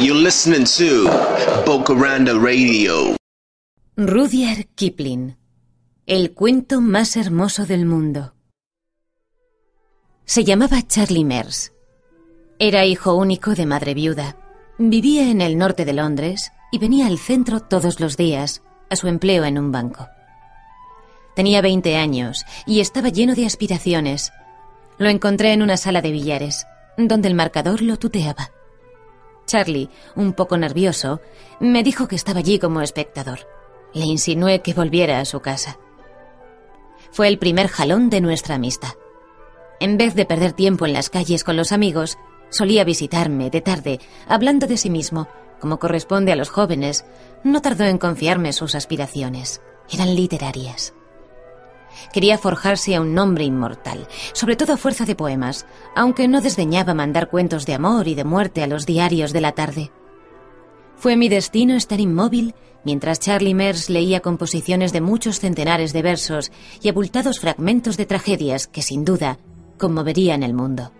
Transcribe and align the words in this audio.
You're 0.00 0.20
listening 0.20 0.64
to 0.78 1.08
Bocaranda 1.64 2.34
Radio. 2.34 3.14
Rudyard 3.96 4.66
Kipling. 4.74 5.36
El 6.06 6.32
cuento 6.32 6.80
más 6.80 7.16
hermoso 7.16 7.66
del 7.66 7.86
mundo. 7.86 8.34
Se 10.24 10.42
llamaba 10.42 10.82
Charlie 10.82 11.24
Mears. 11.24 11.72
Era 12.58 12.84
hijo 12.84 13.14
único 13.14 13.54
de 13.54 13.64
madre 13.66 13.94
viuda. 13.94 14.36
Vivía 14.78 15.30
en 15.30 15.40
el 15.40 15.56
norte 15.56 15.84
de 15.84 15.92
Londres 15.92 16.50
y 16.72 16.78
venía 16.78 17.06
al 17.06 17.18
centro 17.18 17.60
todos 17.60 18.00
los 18.00 18.16
días, 18.16 18.62
a 18.90 18.96
su 18.96 19.06
empleo 19.06 19.44
en 19.44 19.56
un 19.56 19.70
banco. 19.70 20.08
Tenía 21.36 21.60
20 21.60 21.96
años 21.96 22.44
y 22.66 22.80
estaba 22.80 23.10
lleno 23.10 23.36
de 23.36 23.46
aspiraciones. 23.46 24.32
Lo 24.98 25.08
encontré 25.08 25.52
en 25.52 25.62
una 25.62 25.76
sala 25.76 26.02
de 26.02 26.10
billares, 26.10 26.66
donde 26.96 27.28
el 27.28 27.34
marcador 27.34 27.82
lo 27.82 27.98
tuteaba. 27.98 28.50
Charlie, 29.46 29.90
un 30.16 30.32
poco 30.32 30.56
nervioso, 30.56 31.20
me 31.60 31.82
dijo 31.82 32.08
que 32.08 32.16
estaba 32.16 32.40
allí 32.40 32.58
como 32.58 32.80
espectador. 32.80 33.40
Le 33.94 34.04
insinué 34.04 34.62
que 34.62 34.74
volviera 34.74 35.20
a 35.20 35.24
su 35.24 35.40
casa. 35.40 35.78
Fue 37.10 37.28
el 37.28 37.38
primer 37.38 37.68
jalón 37.68 38.08
de 38.08 38.20
nuestra 38.20 38.54
amistad. 38.54 38.94
En 39.80 39.98
vez 39.98 40.14
de 40.14 40.24
perder 40.24 40.52
tiempo 40.52 40.86
en 40.86 40.92
las 40.92 41.10
calles 41.10 41.44
con 41.44 41.56
los 41.56 41.72
amigos, 41.72 42.16
solía 42.50 42.84
visitarme 42.84 43.50
de 43.50 43.60
tarde, 43.60 44.00
hablando 44.28 44.66
de 44.66 44.76
sí 44.76 44.90
mismo, 44.90 45.28
como 45.60 45.78
corresponde 45.78 46.32
a 46.32 46.36
los 46.36 46.48
jóvenes. 46.48 47.04
No 47.44 47.60
tardó 47.60 47.84
en 47.84 47.98
confiarme 47.98 48.52
sus 48.52 48.74
aspiraciones. 48.74 49.60
Eran 49.90 50.14
literarias. 50.14 50.94
Quería 52.12 52.38
forjarse 52.38 52.94
a 52.94 53.00
un 53.00 53.14
nombre 53.14 53.44
inmortal, 53.44 54.06
sobre 54.32 54.56
todo 54.56 54.74
a 54.74 54.76
fuerza 54.76 55.04
de 55.04 55.14
poemas, 55.14 55.66
aunque 55.94 56.28
no 56.28 56.40
desdeñaba 56.40 56.94
mandar 56.94 57.30
cuentos 57.30 57.66
de 57.66 57.74
amor 57.74 58.08
y 58.08 58.14
de 58.14 58.24
muerte 58.24 58.62
a 58.62 58.66
los 58.66 58.86
diarios 58.86 59.32
de 59.32 59.40
la 59.40 59.52
tarde. 59.52 59.90
Fue 60.96 61.16
mi 61.16 61.28
destino 61.28 61.74
estar 61.74 62.00
inmóvil 62.00 62.54
mientras 62.84 63.20
Charlie 63.20 63.54
Mears 63.54 63.90
leía 63.90 64.20
composiciones 64.20 64.92
de 64.92 65.00
muchos 65.00 65.40
centenares 65.40 65.92
de 65.92 66.02
versos 66.02 66.52
y 66.80 66.88
abultados 66.88 67.40
fragmentos 67.40 67.96
de 67.96 68.06
tragedias 68.06 68.66
que, 68.66 68.82
sin 68.82 69.04
duda, 69.04 69.38
conmoverían 69.78 70.42
el 70.42 70.54
mundo. 70.54 70.92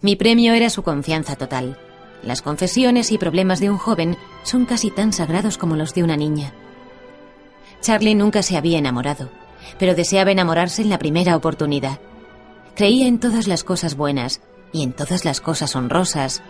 Mi 0.00 0.16
premio 0.16 0.52
era 0.54 0.70
su 0.70 0.82
confianza 0.82 1.36
total. 1.36 1.78
Las 2.22 2.42
confesiones 2.42 3.12
y 3.12 3.18
problemas 3.18 3.60
de 3.60 3.70
un 3.70 3.78
joven 3.78 4.16
son 4.42 4.66
casi 4.66 4.90
tan 4.90 5.12
sagrados 5.12 5.58
como 5.58 5.76
los 5.76 5.94
de 5.94 6.02
una 6.02 6.16
niña. 6.16 6.54
Charlie 7.86 8.16
nunca 8.16 8.42
se 8.42 8.56
había 8.56 8.78
enamorado, 8.78 9.30
pero 9.78 9.94
deseaba 9.94 10.32
enamorarse 10.32 10.82
en 10.82 10.88
la 10.88 10.98
primera 10.98 11.36
oportunidad. 11.36 12.00
Creía 12.74 13.06
en 13.06 13.20
todas 13.20 13.46
las 13.46 13.62
cosas 13.62 13.94
buenas 13.94 14.40
y 14.72 14.82
en 14.82 14.92
todas 14.92 15.24
las 15.24 15.40
cosas 15.40 15.76
honrosas, 15.76 16.42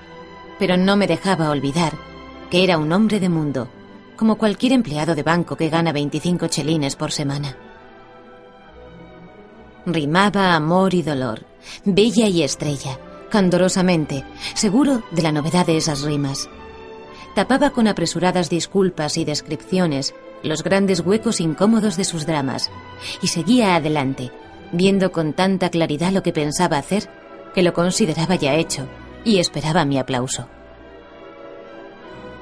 pero 0.58 0.78
no 0.78 0.96
me 0.96 1.06
dejaba 1.06 1.50
olvidar 1.50 1.92
que 2.48 2.64
era 2.64 2.78
un 2.78 2.90
hombre 2.90 3.20
de 3.20 3.28
mundo, 3.28 3.68
como 4.16 4.38
cualquier 4.38 4.72
empleado 4.72 5.14
de 5.14 5.22
banco 5.24 5.56
que 5.56 5.68
gana 5.68 5.92
25 5.92 6.46
chelines 6.46 6.96
por 6.96 7.12
semana. 7.12 7.54
Rimaba 9.84 10.54
amor 10.54 10.94
y 10.94 11.02
dolor, 11.02 11.44
bella 11.84 12.28
y 12.28 12.44
estrella, 12.44 12.98
candorosamente, 13.28 14.24
seguro 14.54 15.02
de 15.10 15.20
la 15.20 15.32
novedad 15.32 15.66
de 15.66 15.76
esas 15.76 16.00
rimas. 16.00 16.48
Tapaba 17.34 17.72
con 17.72 17.88
apresuradas 17.88 18.48
disculpas 18.48 19.18
y 19.18 19.26
descripciones 19.26 20.14
los 20.46 20.62
grandes 20.62 21.00
huecos 21.00 21.40
incómodos 21.40 21.96
de 21.96 22.04
sus 22.04 22.26
dramas, 22.26 22.70
y 23.22 23.28
seguía 23.28 23.76
adelante, 23.76 24.30
viendo 24.72 25.12
con 25.12 25.32
tanta 25.32 25.70
claridad 25.70 26.12
lo 26.12 26.22
que 26.22 26.32
pensaba 26.32 26.78
hacer, 26.78 27.08
que 27.54 27.62
lo 27.62 27.72
consideraba 27.72 28.34
ya 28.34 28.54
hecho, 28.54 28.86
y 29.24 29.38
esperaba 29.38 29.84
mi 29.84 29.98
aplauso. 29.98 30.48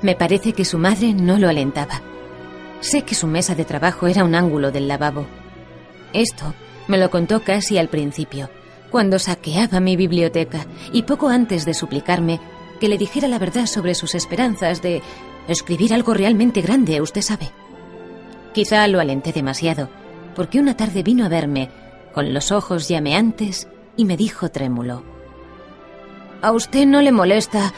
Me 0.03 0.15
parece 0.15 0.53
que 0.53 0.65
su 0.65 0.78
madre 0.78 1.15
no 1.15 1.38
lo 1.38 1.48
alentaba. 1.48 2.03
Sé 2.81 3.03
que 3.03 3.15
su 3.15 3.26
mesa 3.26 3.54
de 3.54 3.65
trabajo 3.65 4.06
era 4.06 4.25
un 4.25 4.34
ángulo 4.34 4.71
del 4.71 4.86
lavabo. 4.86 5.26
Esto 6.12 6.54
me 6.88 6.98
lo 6.98 7.10
contó 7.10 7.42
casi 7.42 7.78
al 7.78 7.88
principio, 7.88 8.50
cuando 8.91 9.19
saqueaba 9.19 9.81
mi 9.81 9.97
biblioteca 9.97 10.66
y 10.92 11.03
poco 11.04 11.28
antes 11.28 11.65
de 11.65 11.75
suplicarme 11.75 12.38
que 12.78 12.88
le 12.88 12.98
dijera 12.98 13.28
la 13.28 13.38
verdad 13.38 13.66
sobre 13.66 13.94
sus 13.94 14.15
esperanzas 14.15 14.82
de 14.82 15.03
escribir 15.48 15.94
algo 15.94 16.12
realmente 16.15 16.60
grande, 16.60 17.00
usted 17.00 17.22
sabe. 17.22 17.50
Quizá 18.54 18.87
lo 18.87 19.00
alenté 19.00 19.32
demasiado, 19.32 19.88
porque 20.37 20.60
una 20.60 20.76
tarde 20.76 21.03
vino 21.03 21.26
a 21.26 21.28
verme, 21.28 21.70
con 22.15 22.32
los 22.32 22.53
ojos 22.53 22.88
llameantes, 22.88 23.69
y 23.97 24.04
me 24.04 24.16
dijo 24.16 24.48
trémulo. 24.48 25.03
¿A 26.41 26.53
usted 26.53 26.87
no 26.87 27.03
le 27.03 27.10
molesta? 27.10 27.72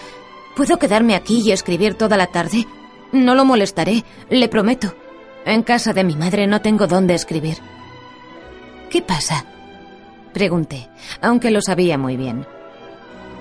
¿Puedo 0.54 0.78
quedarme 0.78 1.14
aquí 1.14 1.40
y 1.40 1.52
escribir 1.52 1.94
toda 1.94 2.18
la 2.18 2.26
tarde? 2.26 2.66
No 3.12 3.34
lo 3.34 3.44
molestaré, 3.44 4.04
le 4.28 4.48
prometo. 4.48 4.94
En 5.46 5.62
casa 5.62 5.94
de 5.94 6.04
mi 6.04 6.14
madre 6.14 6.46
no 6.46 6.60
tengo 6.60 6.86
dónde 6.86 7.14
escribir. 7.14 7.56
¿Qué 8.90 9.00
pasa? 9.00 9.46
Pregunté, 10.34 10.90
aunque 11.22 11.50
lo 11.50 11.62
sabía 11.62 11.96
muy 11.96 12.16
bien. 12.16 12.46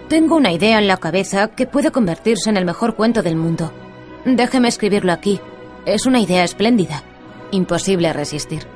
Tengo 0.07 0.35
una 0.35 0.53
idea 0.53 0.77
en 0.77 0.87
la 0.87 0.97
cabeza 0.97 1.49
que 1.49 1.65
puede 1.65 1.91
convertirse 1.91 2.49
en 2.49 2.57
el 2.57 2.65
mejor 2.65 2.95
cuento 2.95 3.23
del 3.23 3.35
mundo. 3.35 3.73
Déjeme 4.23 4.69
escribirlo 4.69 5.11
aquí. 5.11 5.41
Es 5.85 6.05
una 6.05 6.19
idea 6.19 6.43
espléndida. 6.43 7.03
Imposible 7.55 8.11
resistir. 8.11 8.67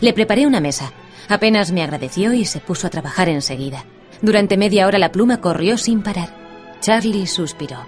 Le 0.00 0.12
preparé 0.12 0.46
una 0.48 0.60
mesa. 0.60 0.92
Apenas 1.28 1.70
me 1.70 1.82
agradeció 1.82 2.32
y 2.32 2.44
se 2.44 2.58
puso 2.58 2.88
a 2.88 2.90
trabajar 2.90 3.28
enseguida. 3.28 3.84
Durante 4.20 4.56
media 4.56 4.86
hora 4.88 4.98
la 4.98 5.12
pluma 5.12 5.40
corrió 5.40 5.78
sin 5.78 6.02
parar. 6.02 6.34
Charlie 6.80 7.28
suspiró. 7.28 7.78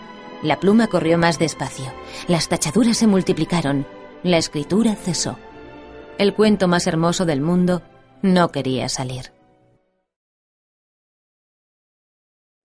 La 0.42 0.60
pluma 0.60 0.86
corrió 0.86 1.18
más 1.18 1.40
despacio. 1.40 1.92
Las 2.28 2.48
tachaduras 2.48 2.96
se 2.96 3.08
multiplicaron. 3.08 3.84
La 4.22 4.38
escritura 4.38 4.94
cesó. 4.94 5.36
El 6.18 6.34
cuento 6.34 6.68
más 6.68 6.86
hermoso 6.86 7.26
del 7.26 7.40
mundo 7.40 7.82
no 8.22 8.52
quería 8.52 8.88
salir. 8.88 9.32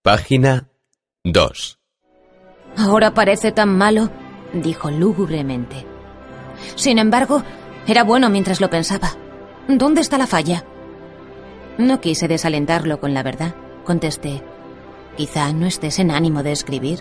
Página 0.02 0.68
2. 1.24 1.80
Ahora 2.76 3.14
parece 3.14 3.50
tan 3.50 3.76
malo, 3.76 4.10
dijo 4.52 4.92
lúgubremente. 4.92 5.86
Sin 6.76 6.98
embargo, 6.98 7.42
era 7.86 8.04
bueno 8.04 8.30
mientras 8.30 8.60
lo 8.60 8.70
pensaba. 8.70 9.12
¿Dónde 9.68 10.00
está 10.00 10.18
la 10.18 10.26
falla? 10.26 10.64
No 11.78 12.00
quise 12.00 12.28
desalentarlo 12.28 13.00
con 13.00 13.14
la 13.14 13.22
verdad. 13.22 13.54
Contesté. 13.84 14.42
Quizá 15.16 15.52
no 15.52 15.66
estés 15.66 15.98
en 15.98 16.10
ánimo 16.10 16.42
de 16.42 16.52
escribir. 16.52 17.00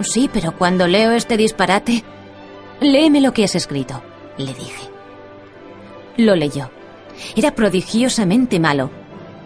Sí, 0.00 0.30
pero 0.32 0.56
cuando 0.56 0.86
leo 0.86 1.12
este 1.12 1.36
disparate... 1.36 2.04
Léeme 2.80 3.20
lo 3.20 3.32
que 3.32 3.44
has 3.44 3.54
escrito, 3.54 4.02
le 4.38 4.54
dije. 4.54 4.88
Lo 6.16 6.34
leyó. 6.34 6.70
Era 7.36 7.54
prodigiosamente 7.54 8.58
malo. 8.58 8.90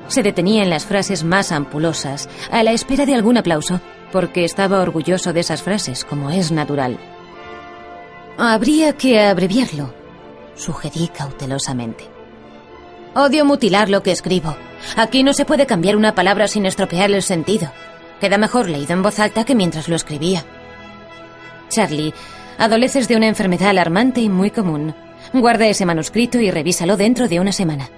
Se 0.07 0.23
detenía 0.23 0.63
en 0.63 0.71
las 0.71 0.87
frases 0.87 1.25
más 1.25 1.51
ampulosas, 1.51 2.29
a 2.53 2.63
la 2.63 2.71
espera 2.71 3.07
de 3.07 3.15
algún 3.15 3.37
aplauso, 3.37 3.81
porque 4.13 4.45
estaba 4.45 4.81
orgulloso 4.81 5.33
de 5.33 5.41
esas 5.41 5.63
frases, 5.63 6.05
como 6.05 6.31
es 6.31 6.53
natural. 6.53 6.99
Habría 8.39 8.93
que 8.93 9.21
abreviarlo, 9.21 9.93
sugerí 10.57 11.09
cautelosamente. 11.09 12.09
Odio 13.15 13.45
mutilar 13.45 13.89
lo 13.89 14.03
que 14.03 14.13
escribo. 14.13 14.57
Aquí 14.97 15.23
no 15.23 15.33
se 15.33 15.45
puede 15.45 15.67
cambiar 15.67 15.97
una 15.97 16.15
palabra 16.15 16.49
sin 16.49 16.67
estropear 16.67 17.11
el 17.11 17.23
sentido. 17.23 17.71
Queda 18.21 18.39
mejor 18.39 18.69
leído 18.69 18.93
en 18.93 19.03
voz 19.03 19.19
alta 19.19 19.45
que 19.45 19.55
mientras 19.55 19.89
lo 19.89 19.97
escribía. 19.97 20.45
Charlie, 21.69 22.15
adoleces 22.59 23.09
de 23.09 23.17
una 23.17 23.29
enfermedad 23.29 23.69
alarmante 23.69 24.21
y 24.21 24.29
muy 24.29 24.51
común. 24.51 24.95
Guarda 25.33 25.67
ese 25.67 25.87
manuscrito 25.87 26.41
y 26.41 26.51
revísalo 26.51 26.97
dentro 26.97 27.29
de 27.29 27.41
una 27.41 27.53
semana. 27.53 27.89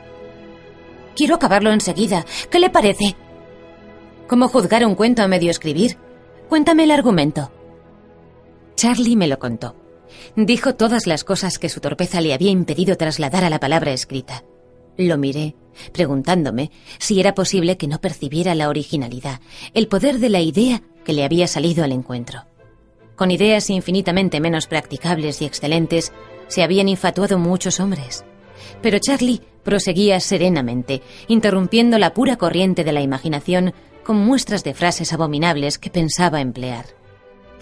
Quiero 1.15 1.37
acabarlo 1.37 1.73
enseguida. 1.73 2.25
¿Qué 2.51 2.59
le 2.59 2.71
parece? 2.71 3.17
¿Cómo 4.29 4.49
juzgar 4.49 4.85
un 4.85 4.95
cuento 4.95 5.23
a 5.23 5.29
medio 5.29 5.51
escribir? 5.51 5.97
Cuéntame 6.49 6.85
el 6.85 6.91
argumento. 6.91 7.51
Charlie 8.77 9.17
me 9.17 9.29
lo 9.29 9.39
contó. 9.39 9.86
Dijo 10.37 10.75
todas 10.75 11.07
las 11.07 11.25
cosas 11.25 11.59
que 11.59 11.69
su 11.69 11.81
torpeza 11.81 12.21
le 12.21 12.35
había 12.35 12.51
impedido 12.51 12.97
trasladar 12.97 13.45
a 13.45 13.51
la 13.51 13.61
palabra 13.61 13.93
escrita. 13.93 14.45
Lo 14.97 15.19
miré, 15.19 15.57
preguntándome 15.93 16.71
si 16.99 17.21
era 17.21 17.35
posible 17.35 17.77
que 17.77 17.89
no 17.89 18.01
percibiera 18.01 18.55
la 18.55 18.69
originalidad, 18.69 19.41
el 19.75 19.89
poder 19.89 20.19
de 20.19 20.31
la 20.31 20.41
idea 20.41 20.83
que 21.05 21.13
le 21.13 21.25
había 21.25 21.47
salido 21.47 21.85
al 21.85 21.93
encuentro. 21.93 22.45
Con 23.15 23.31
ideas 23.31 23.71
infinitamente 23.71 24.41
menos 24.41 24.67
practicables 24.67 25.41
y 25.41 25.47
excelentes, 25.47 26.13
se 26.49 26.63
habían 26.63 26.89
infatuado 26.89 27.39
muchos 27.39 27.81
hombres. 27.81 28.25
Pero 28.83 28.99
Charlie 28.99 29.41
proseguía 29.65 30.21
serenamente, 30.21 31.03
interrumpiendo 31.29 31.99
la 31.99 32.15
pura 32.15 32.37
corriente 32.37 32.85
de 32.85 32.93
la 32.93 33.01
imaginación 33.01 33.75
con 34.05 34.17
muestras 34.17 34.63
de 34.63 34.75
frases 34.75 35.13
abominables 35.13 35.79
que 35.79 35.91
pensaba 35.91 36.41
emplear. 36.41 36.87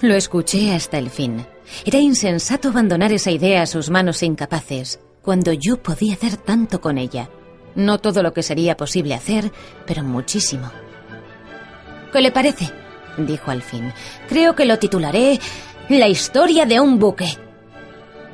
Lo 0.01 0.15
escuché 0.15 0.75
hasta 0.75 0.99
el 0.99 1.11
fin. 1.11 1.47
Era 1.85 1.99
insensato 1.99 2.69
abandonar 2.69 3.13
esa 3.13 3.31
idea 3.31 3.63
a 3.63 3.67
sus 3.67 3.91
manos 3.91 4.23
incapaces, 4.23 5.01
cuando 5.23 5.53
yo 5.53 5.83
podía 5.83 6.15
hacer 6.15 6.37
tanto 6.37 6.81
con 6.81 6.99
ella. 6.99 7.31
No 7.75 7.99
todo 7.99 8.23
lo 8.23 8.33
que 8.33 8.43
sería 8.43 8.77
posible 8.77 9.15
hacer, 9.15 9.53
pero 9.87 10.03
muchísimo. 10.03 10.71
¿Qué 12.13 12.21
le 12.21 12.31
parece? 12.31 12.71
dijo 13.17 13.51
al 13.51 13.63
fin. 13.63 13.93
Creo 14.29 14.55
que 14.55 14.65
lo 14.65 14.79
titularé 14.79 15.39
La 15.89 16.09
historia 16.09 16.67
de 16.67 16.81
un 16.81 16.99
buque. 16.99 17.29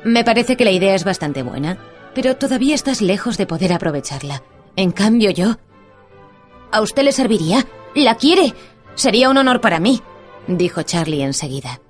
Me 0.03 0.23
parece 0.23 0.55
que 0.55 0.65
la 0.65 0.71
idea 0.71 0.95
es 0.95 1.03
bastante 1.03 1.43
buena, 1.43 1.77
pero 2.13 2.35
todavía 2.35 2.75
estás 2.75 3.01
lejos 3.01 3.37
de 3.37 3.45
poder 3.45 3.73
aprovecharla. 3.73 4.41
En 4.75 4.91
cambio 4.91 5.31
yo... 5.31 5.57
¿A 6.71 6.81
usted 6.81 7.03
le 7.03 7.11
serviría? 7.11 7.65
¿La 7.95 8.15
quiere? 8.15 8.53
Sería 8.95 9.29
un 9.29 9.37
honor 9.37 9.59
para 9.59 9.79
mí, 9.79 10.01
dijo 10.47 10.81
Charlie 10.83 11.23
enseguida. 11.23 11.81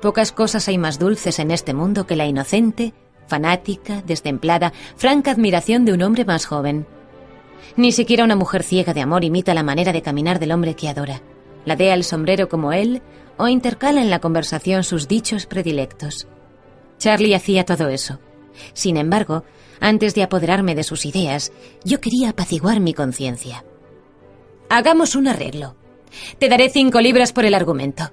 Pocas 0.00 0.32
cosas 0.32 0.66
hay 0.68 0.78
más 0.78 0.98
dulces 0.98 1.38
en 1.38 1.50
este 1.50 1.74
mundo 1.74 2.06
que 2.06 2.16
la 2.16 2.26
inocente, 2.26 2.94
fanática, 3.26 4.02
destemplada, 4.02 4.72
franca 4.96 5.30
admiración 5.30 5.84
de 5.84 5.92
un 5.92 6.02
hombre 6.02 6.24
más 6.24 6.46
joven. 6.46 6.86
Ni 7.76 7.92
siquiera 7.92 8.24
una 8.24 8.36
mujer 8.36 8.62
ciega 8.62 8.94
de 8.94 9.02
amor 9.02 9.24
imita 9.24 9.54
la 9.54 9.62
manera 9.62 9.92
de 9.92 10.02
caminar 10.02 10.38
del 10.38 10.52
hombre 10.52 10.74
que 10.74 10.88
adora. 10.88 11.22
Ladea 11.64 11.94
el 11.94 12.04
sombrero 12.04 12.48
como 12.48 12.72
él 12.72 13.02
o 13.36 13.48
intercala 13.48 14.00
en 14.00 14.10
la 14.10 14.20
conversación 14.20 14.84
sus 14.84 15.06
dichos 15.06 15.46
predilectos. 15.46 16.26
Charlie 16.98 17.34
hacía 17.34 17.64
todo 17.64 17.88
eso. 17.88 18.18
Sin 18.72 18.96
embargo, 18.96 19.44
antes 19.80 20.14
de 20.14 20.22
apoderarme 20.22 20.74
de 20.74 20.82
sus 20.82 21.06
ideas, 21.06 21.52
yo 21.84 22.00
quería 22.00 22.30
apaciguar 22.30 22.80
mi 22.80 22.92
conciencia. 22.92 23.64
Hagamos 24.68 25.14
un 25.14 25.28
arreglo. 25.28 25.76
Te 26.38 26.48
daré 26.48 26.70
cinco 26.70 27.00
libras 27.00 27.32
por 27.32 27.44
el 27.44 27.54
argumento, 27.54 28.10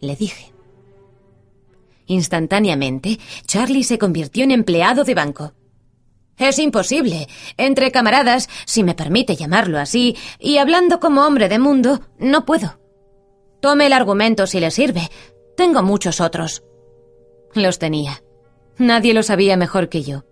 le 0.00 0.16
dije. 0.16 0.52
Instantáneamente, 2.06 3.18
Charlie 3.46 3.84
se 3.84 3.98
convirtió 3.98 4.44
en 4.44 4.50
empleado 4.50 5.04
de 5.04 5.14
banco. 5.14 5.52
Es 6.36 6.58
imposible. 6.58 7.28
Entre 7.56 7.92
camaradas, 7.92 8.48
si 8.64 8.82
me 8.82 8.94
permite 8.94 9.36
llamarlo 9.36 9.78
así, 9.78 10.16
y 10.38 10.56
hablando 10.56 10.98
como 10.98 11.26
hombre 11.26 11.48
de 11.48 11.58
mundo, 11.58 12.00
no 12.18 12.44
puedo. 12.46 12.80
Tome 13.60 13.86
el 13.86 13.92
argumento 13.92 14.46
si 14.46 14.58
le 14.58 14.70
sirve. 14.70 15.08
Tengo 15.56 15.82
muchos 15.82 16.20
otros. 16.20 16.64
Los 17.54 17.78
tenía. 17.78 18.22
Nadie 18.78 19.12
lo 19.12 19.22
sabía 19.22 19.58
mejor 19.58 19.90
que 19.90 20.02
yo, 20.02 20.24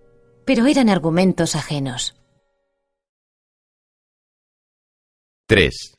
pero 0.47 0.67
eran 0.67 0.89
argumentos 0.89 1.55
ajenos. 1.55 2.15
3. 5.47 5.98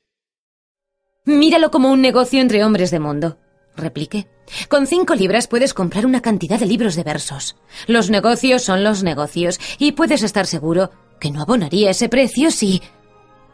Míralo 1.30 1.70
como 1.70 1.92
un 1.92 2.02
negocio 2.02 2.42
entre 2.42 2.64
hombres 2.64 2.90
de 2.90 3.00
mundo, 3.00 3.38
repliqué. 3.76 4.28
Con 4.68 4.88
cinco 4.88 5.14
libras 5.14 5.48
puedes 5.48 5.76
comprar 5.76 6.08
una 6.08 6.22
cantidad 6.22 6.60
de 6.60 6.66
libros 6.66 6.96
de 6.96 7.04
versos. 7.04 7.56
Los 7.86 8.10
negocios 8.10 8.64
son 8.64 8.84
los 8.84 9.04
negocios, 9.04 9.60
y 9.78 9.92
puedes 9.92 10.24
estar 10.24 10.48
seguro 10.48 10.90
que 11.20 11.30
no 11.30 11.40
abonaría 11.40 11.92
ese 11.92 12.10
precio 12.10 12.50
si... 12.50 12.82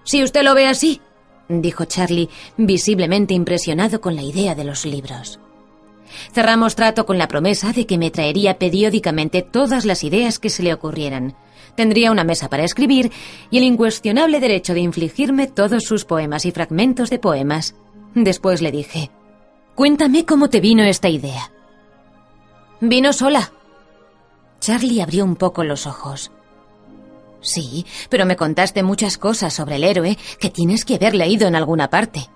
Si 0.05 0.23
usted 0.23 0.43
lo 0.43 0.55
ve 0.55 0.67
así, 0.67 1.01
dijo 1.49 1.83
Charlie, 1.83 2.29
visiblemente 2.55 3.33
impresionado 3.33 3.99
con 3.99 4.15
la 4.15 4.23
idea 4.23 4.55
de 4.55 4.63
los 4.63 4.85
libros. 4.85 5.41
Cerramos 6.31 6.75
trato 6.75 7.05
con 7.05 7.17
la 7.17 7.27
promesa 7.27 7.73
de 7.73 7.85
que 7.85 7.97
me 7.97 8.09
traería 8.09 8.57
periódicamente 8.57 9.41
todas 9.41 9.83
las 9.83 10.05
ideas 10.05 10.39
que 10.39 10.49
se 10.49 10.63
le 10.63 10.73
ocurrieran. 10.73 11.35
Tendría 11.75 12.11
una 12.11 12.23
mesa 12.23 12.49
para 12.49 12.63
escribir 12.63 13.11
y 13.51 13.57
el 13.57 13.63
incuestionable 13.63 14.39
derecho 14.39 14.73
de 14.73 14.79
infligirme 14.79 15.47
todos 15.47 15.83
sus 15.83 16.05
poemas 16.05 16.45
y 16.45 16.51
fragmentos 16.51 17.09
de 17.09 17.19
poemas. 17.19 17.75
Después 18.13 18.61
le 18.61 18.71
dije, 18.71 19.11
Cuéntame 19.75 20.25
cómo 20.25 20.49
te 20.49 20.61
vino 20.61 20.83
esta 20.83 21.09
idea. 21.09 21.51
Vino 22.79 23.11
sola. 23.11 23.51
Charlie 24.61 25.01
abrió 25.01 25.25
un 25.25 25.35
poco 25.35 25.65
los 25.65 25.85
ojos. 25.85 26.31
Sí, 27.41 27.85
pero 28.09 28.25
me 28.25 28.37
contaste 28.37 28.83
muchas 28.83 29.17
cosas 29.17 29.53
sobre 29.53 29.75
el 29.75 29.83
héroe 29.83 30.17
que 30.39 30.49
tienes 30.49 30.85
que 30.85 30.95
haber 30.95 31.13
leído 31.13 31.47
en 31.47 31.55
alguna 31.55 31.89
parte. 31.89 32.29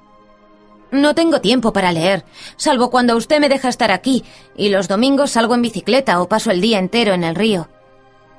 No 0.92 1.16
tengo 1.16 1.40
tiempo 1.40 1.72
para 1.72 1.92
leer, 1.92 2.26
salvo 2.58 2.90
cuando 2.90 3.16
usted 3.16 3.40
me 3.40 3.50
deja 3.50 3.70
estar 3.70 3.92
aquí, 3.92 4.24
y 4.58 4.70
los 4.70 4.88
domingos 4.88 5.32
salgo 5.32 5.56
en 5.56 5.62
bicicleta 5.62 6.22
o 6.22 6.28
paso 6.28 6.52
el 6.52 6.62
día 6.62 6.80
entero 6.80 7.14
en 7.14 7.24
el 7.24 7.36
río. 7.36 7.70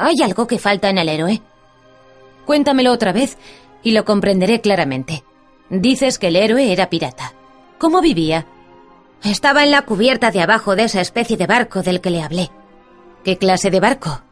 ¿Hay 0.02 0.23
algo 0.23 0.47
que 0.47 0.58
falta 0.58 0.88
en 0.88 0.97
el 0.97 1.11
héroe? 1.11 1.43
Cuéntamelo 2.47 2.91
otra 2.91 3.12
vez 3.12 3.37
y 3.82 3.91
lo 3.91 4.06
comprenderé 4.06 4.62
claramente. 4.62 5.25
Dices 5.69 6.19
que 6.19 6.29
el 6.29 6.37
héroe 6.37 6.73
era 6.73 6.88
pirata. 6.88 7.35
¿Cómo 7.79 8.00
vivía? 8.00 8.47
Estaba 9.23 9.62
en 9.62 9.70
la 9.70 9.82
cubierta 9.82 10.31
de 10.31 10.41
abajo 10.41 10.75
de 10.75 10.85
esa 10.85 11.02
especie 11.02 11.37
de 11.37 11.47
barco 11.47 11.82
del 11.82 12.00
que 12.00 12.08
le 12.08 12.23
hablé. 12.23 12.50
¿Qué 13.25 13.37
clase 13.37 13.70
de 13.70 13.79
barco? 13.79 14.23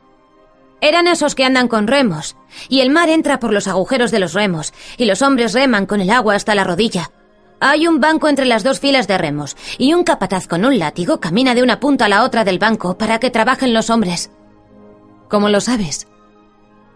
Eran 0.80 1.06
esos 1.06 1.34
que 1.34 1.44
andan 1.44 1.68
con 1.68 1.86
remos, 1.86 2.36
y 2.70 2.80
el 2.80 2.88
mar 2.88 3.10
entra 3.10 3.38
por 3.38 3.52
los 3.52 3.68
agujeros 3.68 4.10
de 4.10 4.20
los 4.20 4.32
remos, 4.32 4.72
y 4.96 5.04
los 5.04 5.20
hombres 5.20 5.52
reman 5.52 5.84
con 5.84 6.00
el 6.00 6.08
agua 6.08 6.34
hasta 6.34 6.54
la 6.54 6.64
rodilla. 6.64 7.10
Hay 7.60 7.86
un 7.86 8.00
banco 8.00 8.28
entre 8.28 8.46
las 8.46 8.64
dos 8.64 8.80
filas 8.80 9.06
de 9.06 9.18
remos, 9.18 9.54
y 9.76 9.92
un 9.92 10.02
capataz 10.02 10.46
con 10.46 10.64
un 10.64 10.78
látigo 10.78 11.20
camina 11.20 11.54
de 11.54 11.62
una 11.62 11.78
punta 11.78 12.06
a 12.06 12.08
la 12.08 12.24
otra 12.24 12.44
del 12.44 12.58
banco 12.58 12.96
para 12.96 13.20
que 13.20 13.28
trabajen 13.28 13.74
los 13.74 13.90
hombres. 13.90 14.30
¿Cómo 15.28 15.48
lo 15.48 15.60
sabes? 15.60 16.08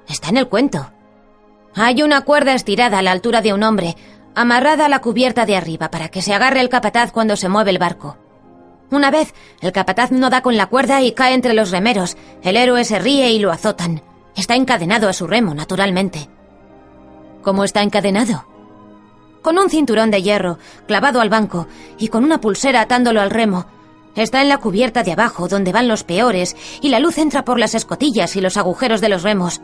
Está 0.09 0.31
en 0.31 0.39
el 0.39 0.49
cuento. 0.49 0.91
Hay 1.75 2.03
una 2.03 2.23
cuerda 2.23 2.55
estirada 2.55 2.99
a 2.99 3.03
la 3.03 3.13
altura 3.13 3.43
de 3.43 3.53
un 3.53 3.63
hombre, 3.63 3.97
amarrada 4.35 4.87
a 4.87 4.89
la 4.89 5.01
cubierta 5.01 5.47
de 5.47 5.57
arriba 5.57 5.91
para 5.91 6.09
que 6.09 6.23
se 6.23 6.35
agarre 6.35 6.61
el 6.61 6.69
capataz 6.69 7.13
cuando 7.13 7.37
se 7.37 7.49
mueve 7.49 7.71
el 7.71 7.79
barco. 7.79 8.17
Una 8.91 9.11
vez, 9.11 9.35
el 9.61 9.73
capataz 9.73 10.13
no 10.13 10.29
da 10.29 10.43
con 10.43 10.57
la 10.57 10.67
cuerda 10.67 11.01
y 11.01 11.13
cae 11.13 11.35
entre 11.35 11.55
los 11.55 11.71
remeros. 11.71 12.17
El 12.43 12.57
héroe 12.57 12.85
se 12.85 12.99
ríe 12.99 13.31
y 13.33 13.39
lo 13.39 13.51
azotan. 13.51 14.03
Está 14.37 14.55
encadenado 14.55 15.09
a 15.09 15.13
su 15.13 15.27
remo, 15.27 15.55
naturalmente. 15.55 16.29
¿Cómo 17.43 17.65
está 17.65 17.83
encadenado? 17.83 18.47
Con 19.41 19.59
un 19.59 19.71
cinturón 19.71 20.11
de 20.11 20.23
hierro, 20.23 20.59
clavado 20.87 21.21
al 21.21 21.31
banco, 21.31 21.67
y 21.99 22.09
con 22.09 22.23
una 22.23 22.41
pulsera 22.41 22.83
atándolo 22.83 23.21
al 23.21 23.31
remo. 23.31 23.67
Está 24.15 24.43
en 24.43 24.49
la 24.49 24.59
cubierta 24.59 25.03
de 25.03 25.13
abajo, 25.13 25.49
donde 25.49 25.73
van 25.73 25.89
los 25.89 26.05
peores, 26.05 26.57
y 26.81 26.91
la 26.91 27.01
luz 27.01 27.19
entra 27.19 27.45
por 27.45 27.59
las 27.59 27.75
escotillas 27.75 28.37
y 28.37 28.41
los 28.41 28.57
agujeros 28.57 29.01
de 29.01 29.09
los 29.09 29.23
remos. 29.23 29.63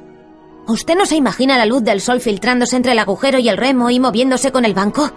¿Usted 0.67 0.97
no 0.97 1.07
se 1.07 1.17
imagina 1.17 1.59
la 1.59 1.67
luz 1.67 1.83
del 1.83 2.01
sol 2.01 2.21
filtrándose 2.21 2.77
entre 2.77 2.93
el 2.93 2.99
agujero 2.99 3.39
y 3.39 3.49
el 3.49 3.57
remo 3.57 3.91
y 3.91 4.01
moviéndose 4.01 4.53
con 4.53 4.65
el 4.65 4.75
banco? 4.75 5.11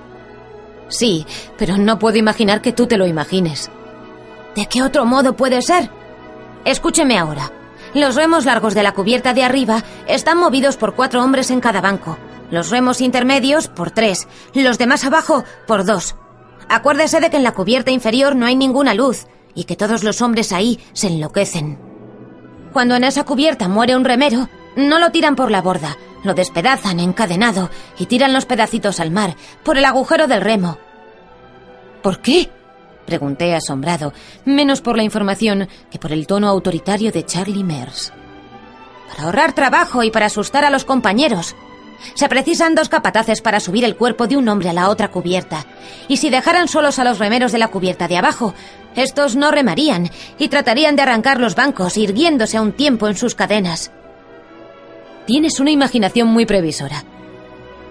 Sí, 0.89 1.25
pero 1.57 1.77
no 1.77 1.99
puedo 1.99 2.17
imaginar 2.17 2.61
que 2.61 2.73
tú 2.73 2.87
te 2.87 2.97
lo 2.97 3.07
imagines. 3.07 3.69
¿De 4.55 4.65
qué 4.65 4.83
otro 4.83 5.05
modo 5.05 5.33
puede 5.33 5.61
ser? 5.61 5.89
Escúcheme 6.65 7.17
ahora. 7.17 7.51
Los 7.93 8.15
remos 8.15 8.45
largos 8.45 8.73
de 8.73 8.83
la 8.83 8.93
cubierta 8.93 9.33
de 9.33 9.43
arriba 9.43 9.83
están 10.07 10.37
movidos 10.37 10.77
por 10.77 10.95
cuatro 10.95 11.23
hombres 11.23 11.51
en 11.51 11.59
cada 11.59 11.81
banco. 11.81 12.17
Los 12.49 12.69
remos 12.69 13.01
intermedios 13.01 13.67
por 13.69 13.91
tres. 13.91 14.27
Los 14.53 14.77
de 14.77 14.87
más 14.87 15.05
abajo 15.05 15.43
por 15.67 15.85
dos. 15.85 16.15
Acuérdese 16.71 17.19
de 17.19 17.29
que 17.29 17.35
en 17.35 17.43
la 17.43 17.53
cubierta 17.53 17.91
inferior 17.91 18.33
no 18.33 18.45
hay 18.45 18.55
ninguna 18.55 18.93
luz 18.93 19.27
y 19.53 19.65
que 19.65 19.75
todos 19.75 20.05
los 20.05 20.21
hombres 20.21 20.53
ahí 20.53 20.79
se 20.93 21.07
enloquecen. 21.07 21.77
Cuando 22.71 22.95
en 22.95 23.03
esa 23.03 23.25
cubierta 23.25 23.67
muere 23.67 23.97
un 23.97 24.05
remero, 24.05 24.47
no 24.77 24.97
lo 24.97 25.11
tiran 25.11 25.35
por 25.35 25.51
la 25.51 25.61
borda, 25.61 25.97
lo 26.23 26.33
despedazan 26.33 27.01
encadenado 27.01 27.69
y 27.99 28.05
tiran 28.05 28.31
los 28.31 28.45
pedacitos 28.45 29.01
al 29.01 29.11
mar, 29.11 29.35
por 29.63 29.77
el 29.77 29.83
agujero 29.83 30.27
del 30.27 30.39
remo. 30.39 30.77
¿Por 32.01 32.21
qué? 32.21 32.49
Pregunté 33.05 33.53
asombrado, 33.53 34.13
menos 34.45 34.79
por 34.79 34.95
la 34.95 35.03
información 35.03 35.67
que 35.91 35.99
por 35.99 36.13
el 36.13 36.25
tono 36.25 36.47
autoritario 36.47 37.11
de 37.11 37.25
Charlie 37.25 37.65
Mears. 37.65 38.13
Para 39.09 39.23
ahorrar 39.23 39.51
trabajo 39.51 40.03
y 40.03 40.09
para 40.09 40.27
asustar 40.27 40.63
a 40.63 40.69
los 40.69 40.85
compañeros. 40.85 41.53
Se 42.13 42.29
precisan 42.29 42.75
dos 42.75 42.89
capataces 42.89 43.41
para 43.41 43.59
subir 43.59 43.83
el 43.83 43.95
cuerpo 43.95 44.27
de 44.27 44.37
un 44.37 44.47
hombre 44.49 44.69
a 44.69 44.73
la 44.73 44.89
otra 44.89 45.09
cubierta. 45.09 45.65
Y 46.07 46.17
si 46.17 46.29
dejaran 46.29 46.67
solos 46.67 46.99
a 46.99 47.03
los 47.03 47.19
remeros 47.19 47.51
de 47.51 47.57
la 47.57 47.69
cubierta 47.69 48.07
de 48.07 48.17
abajo, 48.17 48.53
estos 48.95 49.35
no 49.35 49.51
remarían 49.51 50.09
y 50.37 50.49
tratarían 50.49 50.95
de 50.95 51.03
arrancar 51.03 51.39
los 51.39 51.55
bancos, 51.55 51.97
irguiéndose 51.97 52.57
a 52.57 52.61
un 52.61 52.73
tiempo 52.73 53.07
en 53.07 53.15
sus 53.15 53.35
cadenas. 53.35 53.91
Tienes 55.25 55.59
una 55.59 55.71
imaginación 55.71 56.27
muy 56.27 56.45
previsora. 56.45 57.03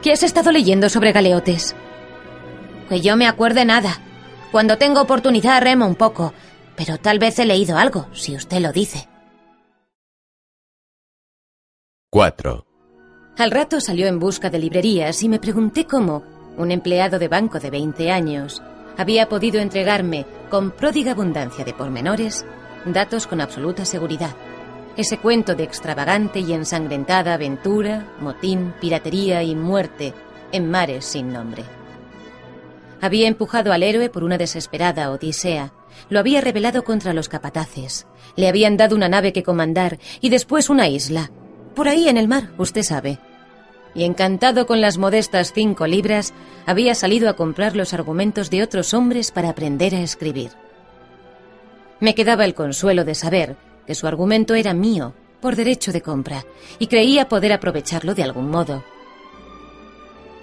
¿Qué 0.03 0.13
has 0.13 0.23
estado 0.23 0.51
leyendo 0.53 0.89
sobre 0.89 1.13
galeotes? 1.13 1.75
Que 2.89 3.01
yo 3.01 3.17
me 3.17 3.27
acuerde 3.27 3.65
nada. 3.65 4.01
Cuando 4.51 4.79
tengo 4.79 5.01
oportunidad 5.01 5.63
remo 5.63 5.87
un 5.87 5.95
poco, 5.95 6.35
pero 6.75 6.99
tal 6.99 7.19
vez 7.19 7.39
he 7.39 7.45
leído 7.45 7.79
algo, 7.79 8.09
si 8.13 8.35
usted 8.35 8.61
lo 8.61 8.73
dice. 8.73 9.09
4. 12.11 12.67
Al 13.41 13.53
rato 13.53 13.81
salió 13.81 14.07
en 14.07 14.19
busca 14.19 14.51
de 14.51 14.59
librerías 14.59 15.23
y 15.23 15.29
me 15.31 15.39
pregunté 15.39 15.87
cómo 15.87 16.23
un 16.59 16.71
empleado 16.71 17.19
de 17.19 17.27
banco 17.27 17.59
de 17.59 17.71
20 17.71 18.11
años 18.11 18.63
había 18.99 19.31
podido 19.31 19.61
entregarme, 19.61 20.27
con 20.51 20.73
pródiga 20.73 21.13
abundancia 21.13 21.65
de 21.65 21.73
pormenores, 21.73 22.45
datos 22.85 23.27
con 23.27 23.41
absoluta 23.41 23.87
seguridad. 23.87 24.37
Ese 24.95 25.17
cuento 25.17 25.55
de 25.55 25.65
extravagante 25.65 26.41
y 26.41 26.53
ensangrentada 26.53 27.33
aventura, 27.33 28.13
motín, 28.21 28.75
piratería 28.79 29.43
y 29.43 29.55
muerte 29.55 30.13
en 30.53 30.71
mares 30.71 31.07
sin 31.07 31.33
nombre. 31.33 31.65
Había 33.01 33.27
empujado 33.27 33.73
al 33.73 33.83
héroe 33.83 34.11
por 34.11 34.23
una 34.23 34.37
desesperada 34.37 35.11
odisea, 35.11 35.73
lo 36.11 36.19
había 36.19 36.43
rebelado 36.43 36.85
contra 36.85 37.15
los 37.15 37.31
capataces, 37.31 38.07
le 38.37 38.49
habían 38.49 38.77
dado 38.77 38.95
una 38.95 39.09
nave 39.09 39.33
que 39.33 39.43
comandar 39.43 39.99
y 40.21 40.29
después 40.29 40.69
una 40.69 40.89
isla. 40.89 41.31
Por 41.75 41.89
ahí 41.89 42.07
en 42.07 42.19
el 42.19 42.29
mar, 42.29 42.51
usted 42.59 42.83
sabe. 42.83 43.19
Y 43.95 44.05
encantado 44.05 44.67
con 44.67 44.81
las 44.81 44.99
modestas 44.99 45.53
cinco 45.53 45.87
libras, 45.87 46.33
había 46.67 46.95
salido 46.95 47.29
a 47.29 47.35
comprar 47.35 47.77
los 47.77 47.93
argumentos 47.93 48.51
de 48.51 48.63
otros 48.63 48.95
hombres 48.95 49.31
para 49.33 49.51
aprender 49.51 49.95
a 49.95 50.01
escribir. 50.01 50.51
Me 51.99 52.15
quedaba 52.15 52.45
el 52.45 52.55
consuelo 52.55 53.05
de 53.05 53.15
saber 53.15 53.57
que 53.87 53.95
su 53.95 54.07
argumento 54.07 54.55
era 54.55 54.75
mío, 54.75 55.15
por 55.41 55.57
derecho 55.57 55.93
de 55.93 56.03
compra, 56.03 56.45
y 56.79 56.87
creía 56.87 57.29
poder 57.29 57.53
aprovecharlo 57.53 58.15
de 58.15 58.23
algún 58.23 58.51
modo. 58.51 58.85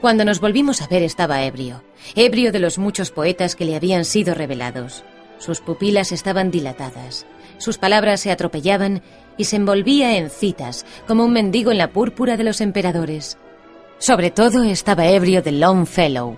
Cuando 0.02 0.26
nos 0.26 0.40
volvimos 0.40 0.82
a 0.82 0.88
ver 0.88 1.02
estaba 1.02 1.44
ebrio, 1.44 1.84
ebrio 2.16 2.52
de 2.52 2.60
los 2.60 2.78
muchos 2.78 3.12
poetas 3.12 3.56
que 3.56 3.66
le 3.66 3.76
habían 3.76 4.06
sido 4.06 4.36
revelados. 4.36 5.04
Sus 5.40 5.60
pupilas 5.62 6.12
estaban 6.12 6.52
dilatadas, 6.52 7.26
sus 7.58 7.78
palabras 7.78 8.22
se 8.22 8.32
atropellaban 8.32 9.02
y 9.38 9.46
se 9.46 9.56
envolvía 9.56 10.18
en 10.18 10.30
citas, 10.30 10.86
como 11.08 11.26
un 11.26 11.34
mendigo 11.34 11.72
en 11.72 11.78
la 11.78 11.92
púrpura 11.92 12.38
de 12.38 12.44
los 12.44 12.62
emperadores. 12.62 13.38
Sobre 14.00 14.32
todo 14.32 14.64
estaba 14.64 15.08
ebrio 15.08 15.42
de 15.42 15.52
Longfellow. 15.54 16.38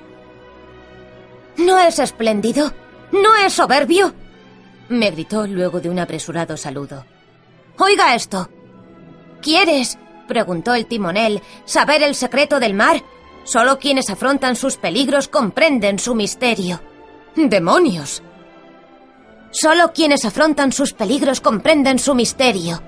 ¿No 1.57 1.79
es 1.79 1.99
espléndido? 1.99 2.73
¿No 3.11 3.35
es 3.35 3.53
soberbio? 3.53 4.13
me 4.89 5.11
gritó 5.11 5.45
luego 5.45 5.79
de 5.79 5.89
un 5.89 5.99
apresurado 5.99 6.57
saludo. 6.57 7.05
Oiga 7.77 8.15
esto. 8.15 8.49
¿Quieres? 9.41 9.97
preguntó 10.27 10.73
el 10.73 10.85
timonel, 10.85 11.41
saber 11.65 12.03
el 12.03 12.15
secreto 12.15 12.59
del 12.59 12.73
mar. 12.73 13.03
Solo 13.43 13.79
quienes 13.79 14.09
afrontan 14.09 14.55
sus 14.55 14.77
peligros 14.77 15.27
comprenden 15.27 15.97
su 15.97 16.13
misterio. 16.13 16.81
¡Demonios! 17.35 18.21
Solo 19.51 19.93
quienes 19.93 20.25
afrontan 20.25 20.71
sus 20.71 20.93
peligros 20.93 21.41
comprenden 21.41 21.99
su 21.99 22.13
misterio. 22.13 22.81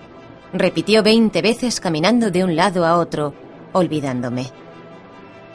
Repitió 0.53 1.01
veinte 1.01 1.41
veces 1.41 1.79
caminando 1.79 2.29
de 2.29 2.43
un 2.43 2.55
lado 2.55 2.85
a 2.85 2.97
otro, 2.97 3.33
olvidándome. 3.73 4.51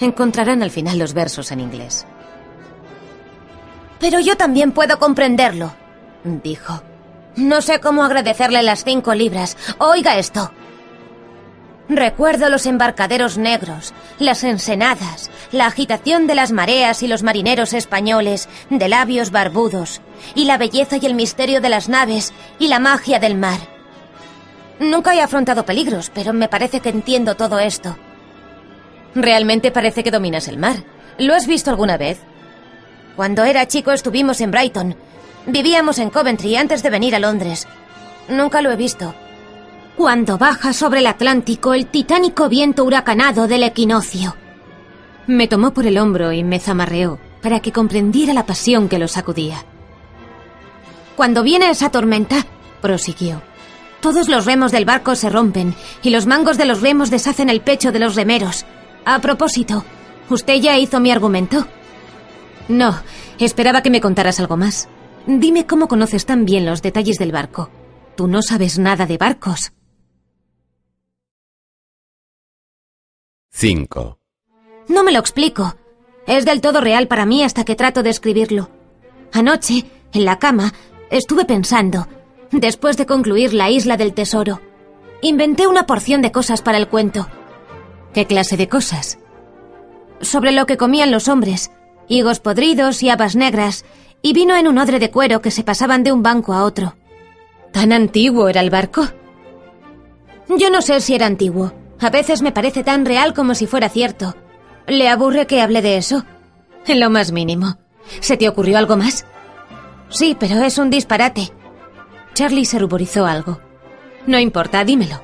Encontrarán 0.01 0.63
al 0.63 0.71
final 0.71 0.99
los 0.99 1.15
versos 1.15 1.53
en 1.53 1.61
inglés. 1.61 2.07
Pero 3.99 4.21
yo 4.21 4.37
también 4.37 4.73
puedo 4.73 4.99
comprenderlo, 4.99 5.73
dijo. 6.43 6.83
No 7.37 7.61
sé 7.61 7.81
cómo 7.81 8.03
agradecerle 8.03 8.63
las 8.63 8.85
cinco 8.85 9.15
libras. 9.15 9.57
Oiga 9.79 10.19
esto. 10.19 10.51
Recuerdo 11.89 12.49
los 12.49 12.67
embarcaderos 12.67 13.39
negros, 13.39 13.95
las 14.19 14.43
ensenadas, 14.43 15.31
la 15.53 15.67
agitación 15.67 16.27
de 16.27 16.35
las 16.35 16.51
mareas 16.51 17.03
y 17.05 17.07
los 17.07 17.23
marineros 17.23 17.73
españoles, 17.73 18.49
de 18.71 18.89
labios 18.89 19.31
barbudos, 19.31 20.01
y 20.35 20.47
la 20.47 20.59
belleza 20.59 20.97
y 21.01 21.07
el 21.07 21.15
misterio 21.15 21.61
de 21.61 21.69
las 21.69 21.89
naves 21.89 22.33
y 22.59 22.67
la 22.67 22.81
magia 22.81 23.21
del 23.21 23.37
mar. 23.37 23.61
Nunca 24.81 25.15
he 25.15 25.21
afrontado 25.21 25.65
peligros, 25.65 26.11
pero 26.13 26.33
me 26.33 26.49
parece 26.49 26.81
que 26.81 26.89
entiendo 26.89 27.37
todo 27.37 27.61
esto. 27.61 27.97
Realmente 29.15 29.71
parece 29.71 30.03
que 30.03 30.11
dominas 30.11 30.49
el 30.49 30.59
mar. 30.59 30.83
¿Lo 31.19 31.35
has 31.35 31.47
visto 31.47 31.71
alguna 31.71 31.97
vez? 31.97 32.19
Cuando 33.15 33.45
era 33.45 33.69
chico 33.69 33.93
estuvimos 33.93 34.41
en 34.41 34.51
Brighton. 34.51 34.97
Vivíamos 35.47 35.99
en 35.99 36.11
Coventry 36.11 36.57
antes 36.57 36.83
de 36.83 36.91
venir 36.91 37.15
a 37.15 37.21
Londres. 37.21 37.67
Nunca 38.29 38.61
lo 38.61 38.73
he 38.73 38.77
visto. 38.77 39.15
Cuando 39.97 40.37
baja 40.37 40.75
sobre 40.75 41.01
el 41.01 41.07
Atlántico 41.07 41.73
el 41.73 41.87
titánico 41.87 42.51
viento 42.51 42.85
huracanado 42.85 43.49
del 43.49 43.63
equinoccio. 43.63 44.37
Me 45.27 45.49
tomó 45.49 45.73
por 45.73 45.87
el 45.87 45.97
hombro 45.97 46.33
y 46.33 46.45
me 46.45 46.61
zamarreó 46.61 47.19
para 47.43 47.61
que 47.61 47.73
comprendiera 47.73 48.35
la 48.35 48.45
pasión 48.45 48.91
que 48.91 48.99
lo 48.99 49.09
sacudía. 49.09 49.65
Cuando 51.17 51.43
viene 51.43 51.71
esa 51.71 51.91
tormenta, 51.91 52.45
prosiguió, 52.83 53.41
todos 54.01 54.29
los 54.29 54.45
remos 54.45 54.71
del 54.71 54.85
barco 54.85 55.15
se 55.15 55.31
rompen 55.31 55.75
y 56.03 56.11
los 56.11 56.27
mangos 56.27 56.59
de 56.59 56.67
los 56.67 56.83
remos 56.83 57.09
deshacen 57.09 57.49
el 57.49 57.63
pecho 57.63 57.91
de 57.91 57.99
los 57.99 58.17
remeros. 58.17 58.67
A 59.07 59.19
propósito, 59.21 59.83
¿usted 60.29 60.61
ya 60.61 60.79
hizo 60.79 61.01
mi 61.01 61.11
argumento? 61.11 61.67
No, 62.69 63.01
esperaba 63.39 63.83
que 63.83 63.91
me 63.91 64.03
contaras 64.03 64.41
algo 64.41 64.59
más. 64.59 64.91
Dime 65.27 65.67
cómo 65.67 65.89
conoces 65.89 66.27
tan 66.27 66.45
bien 66.45 66.67
los 66.67 66.83
detalles 66.83 67.17
del 67.17 67.33
barco. 67.33 67.71
Tú 68.15 68.29
no 68.29 68.43
sabes 68.43 68.79
nada 68.79 69.07
de 69.07 69.17
barcos. 69.17 69.73
5. 73.59 74.19
No 74.89 75.03
me 75.03 75.13
lo 75.13 75.19
explico. 75.19 75.77
Es 76.27 76.45
del 76.45 76.61
todo 76.61 76.83
real 76.83 77.09
para 77.09 77.25
mí 77.25 77.43
hasta 77.43 77.65
que 77.65 77.75
trato 77.75 78.03
de 78.03 78.11
escribirlo. 78.11 78.69
Anoche, 79.33 79.87
en 80.13 80.27
la 80.27 80.39
cama, 80.39 80.75
estuve 81.09 81.47
pensando, 81.47 82.07
después 82.53 82.99
de 82.99 83.07
concluir 83.07 83.55
La 83.55 83.71
isla 83.71 83.97
del 83.97 84.13
tesoro. 84.13 84.61
Inventé 85.23 85.67
una 85.67 85.87
porción 85.87 86.21
de 86.21 86.33
cosas 86.33 86.61
para 86.61 86.77
el 86.77 86.89
cuento. 86.89 87.29
¿Qué 88.13 88.27
clase 88.27 88.59
de 88.59 88.69
cosas? 88.69 89.19
Sobre 90.21 90.53
lo 90.53 90.67
que 90.67 90.77
comían 90.77 91.11
los 91.11 91.27
hombres, 91.27 91.71
higos 92.09 92.41
podridos 92.41 93.03
y 93.03 93.09
habas 93.09 93.37
negras, 93.37 93.87
y 94.21 94.35
vino 94.35 94.55
en 94.55 94.69
un 94.69 94.77
odre 94.77 94.99
de 94.99 95.11
cuero 95.11 95.41
que 95.41 95.51
se 95.51 95.65
pasaban 95.65 96.05
de 96.05 96.13
un 96.13 96.23
banco 96.23 96.53
a 96.53 96.63
otro. 96.63 96.95
¿Tan 97.73 97.95
antiguo 97.95 98.51
era 98.51 98.61
el 98.61 98.69
barco? 98.69 99.07
Yo 100.59 100.69
no 100.69 100.83
sé 100.83 101.01
si 101.01 101.15
era 101.15 101.25
antiguo. 101.25 101.73
A 102.01 102.11
veces 102.11 102.43
me 102.43 102.53
parece 102.53 102.85
tan 102.85 103.07
real 103.07 103.35
como 103.35 103.55
si 103.55 103.67
fuera 103.67 103.89
cierto. 103.89 104.35
¿Le 104.87 105.09
aburre 105.09 105.47
que 105.47 105.63
hable 105.63 105.83
de 105.83 105.97
eso? 105.97 106.25
En 106.87 107.01
lo 107.01 107.11
más 107.11 107.33
mínimo. 107.33 107.79
¿Se 108.21 108.37
te 108.37 108.49
ocurrió 108.49 108.79
algo 108.79 108.97
más? 108.97 109.27
Sí, 110.09 110.37
pero 110.39 110.63
es 110.63 110.79
un 110.79 110.91
disparate. 110.91 111.53
Charlie 112.35 112.65
se 112.65 112.79
ruborizó 112.79 113.27
algo. 113.27 113.61
No 114.27 114.39
importa, 114.39 114.85
dímelo. 114.85 115.21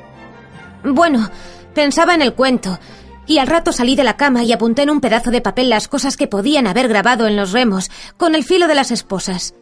Bueno, 0.82 1.30
pensaba 1.74 2.14
en 2.14 2.22
el 2.22 2.34
cuento, 2.34 2.78
y 3.26 3.38
al 3.38 3.46
rato 3.46 3.72
salí 3.72 3.94
de 3.94 4.04
la 4.04 4.16
cama 4.16 4.42
y 4.42 4.52
apunté 4.52 4.82
en 4.82 4.90
un 4.90 5.00
pedazo 5.00 5.30
de 5.30 5.40
papel 5.40 5.70
las 5.70 5.88
cosas 5.88 6.16
que 6.16 6.26
podían 6.26 6.66
haber 6.66 6.88
grabado 6.88 7.26
en 7.26 7.36
los 7.36 7.52
remos, 7.52 7.90
con 8.16 8.34
el 8.34 8.44
filo 8.44 8.66
de 8.66 8.74
las 8.74 8.90
esposas. 8.90 9.54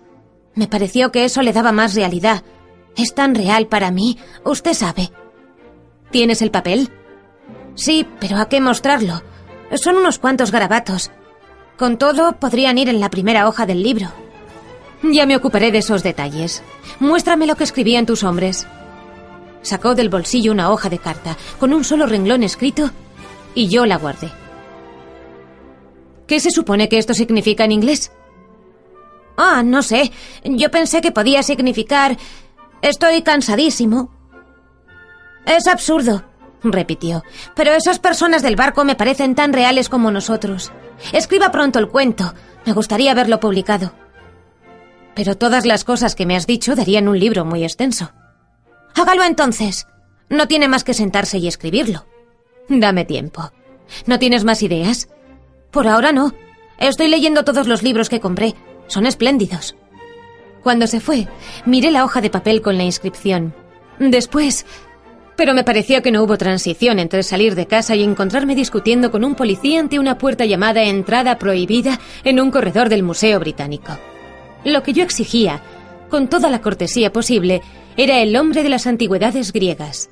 Me 0.54 0.66
pareció 0.66 1.12
que 1.12 1.24
eso 1.24 1.42
le 1.42 1.52
daba 1.52 1.72
más 1.72 1.94
realidad. 1.94 2.42
Es 2.96 3.14
tan 3.14 3.34
real 3.34 3.66
para 3.66 3.90
mí, 3.90 4.18
usted 4.44 4.72
sabe. 4.72 5.10
¿Tienes 6.10 6.42
el 6.42 6.50
papel? 6.50 6.90
Sí, 7.74 8.06
pero 8.18 8.38
¿a 8.38 8.48
qué 8.48 8.60
mostrarlo? 8.60 9.22
Son 9.74 9.96
unos 9.96 10.18
cuantos 10.18 10.50
garabatos. 10.50 11.10
Con 11.78 11.96
todo, 11.96 12.32
podrían 12.32 12.78
ir 12.78 12.88
en 12.88 13.00
la 13.00 13.10
primera 13.10 13.48
hoja 13.48 13.66
del 13.66 13.82
libro. 13.82 14.08
Ya 15.02 15.24
me 15.26 15.36
ocuparé 15.36 15.70
de 15.70 15.78
esos 15.78 16.02
detalles. 16.02 16.62
Muéstrame 16.98 17.46
lo 17.46 17.56
que 17.56 17.64
escribí 17.64 17.96
en 17.96 18.06
tus 18.06 18.22
hombres. 18.22 18.66
Sacó 19.62 19.94
del 19.94 20.08
bolsillo 20.08 20.52
una 20.52 20.70
hoja 20.70 20.88
de 20.88 20.98
carta, 20.98 21.36
con 21.58 21.72
un 21.72 21.84
solo 21.84 22.06
renglón 22.06 22.42
escrito, 22.42 22.90
y 23.54 23.68
yo 23.68 23.86
la 23.86 23.96
guardé. 23.96 24.30
¿Qué 26.26 26.40
se 26.40 26.50
supone 26.50 26.88
que 26.88 26.98
esto 26.98 27.14
significa 27.14 27.64
en 27.64 27.72
inglés? 27.72 28.12
Ah, 29.36 29.62
no 29.64 29.82
sé. 29.82 30.12
Yo 30.44 30.70
pensé 30.70 31.00
que 31.00 31.12
podía 31.12 31.42
significar... 31.42 32.16
Estoy 32.82 33.22
cansadísimo. 33.22 34.10
Es 35.44 35.66
absurdo 35.66 36.29
repitió. 36.62 37.24
Pero 37.54 37.72
esas 37.72 37.98
personas 37.98 38.42
del 38.42 38.56
barco 38.56 38.84
me 38.84 38.96
parecen 38.96 39.34
tan 39.34 39.52
reales 39.52 39.88
como 39.88 40.10
nosotros. 40.10 40.72
Escriba 41.12 41.50
pronto 41.50 41.78
el 41.78 41.88
cuento. 41.88 42.34
Me 42.66 42.72
gustaría 42.72 43.14
verlo 43.14 43.40
publicado. 43.40 43.92
Pero 45.14 45.36
todas 45.36 45.66
las 45.66 45.84
cosas 45.84 46.14
que 46.14 46.26
me 46.26 46.36
has 46.36 46.46
dicho 46.46 46.74
darían 46.74 47.08
un 47.08 47.18
libro 47.18 47.44
muy 47.44 47.64
extenso. 47.64 48.12
Hágalo 48.94 49.24
entonces. 49.24 49.86
No 50.28 50.46
tiene 50.46 50.68
más 50.68 50.84
que 50.84 50.94
sentarse 50.94 51.38
y 51.38 51.48
escribirlo. 51.48 52.06
Dame 52.68 53.04
tiempo. 53.04 53.52
¿No 54.06 54.18
tienes 54.18 54.44
más 54.44 54.62
ideas? 54.62 55.08
Por 55.70 55.88
ahora 55.88 56.12
no. 56.12 56.32
Estoy 56.78 57.08
leyendo 57.08 57.44
todos 57.44 57.66
los 57.66 57.82
libros 57.82 58.08
que 58.08 58.20
compré. 58.20 58.54
Son 58.86 59.06
espléndidos. 59.06 59.76
Cuando 60.62 60.86
se 60.86 61.00
fue, 61.00 61.26
miré 61.64 61.90
la 61.90 62.04
hoja 62.04 62.20
de 62.20 62.30
papel 62.30 62.62
con 62.62 62.76
la 62.76 62.84
inscripción. 62.84 63.54
Después 63.98 64.66
pero 65.40 65.54
me 65.54 65.64
pareció 65.64 66.02
que 66.02 66.10
no 66.10 66.22
hubo 66.22 66.36
transición 66.36 66.98
entre 66.98 67.22
salir 67.22 67.54
de 67.54 67.66
casa 67.66 67.96
y 67.96 68.02
encontrarme 68.02 68.54
discutiendo 68.54 69.10
con 69.10 69.24
un 69.24 69.34
policía 69.34 69.80
ante 69.80 69.98
una 69.98 70.18
puerta 70.18 70.44
llamada 70.44 70.82
entrada 70.82 71.38
prohibida 71.38 71.98
en 72.24 72.40
un 72.40 72.50
corredor 72.50 72.90
del 72.90 73.02
Museo 73.02 73.40
Británico. 73.40 73.98
Lo 74.66 74.82
que 74.82 74.92
yo 74.92 75.02
exigía, 75.02 75.62
con 76.10 76.28
toda 76.28 76.50
la 76.50 76.60
cortesía 76.60 77.10
posible, 77.10 77.62
era 77.96 78.20
el 78.20 78.36
hombre 78.36 78.62
de 78.62 78.68
las 78.68 78.86
antigüedades 78.86 79.54
griegas. 79.54 80.10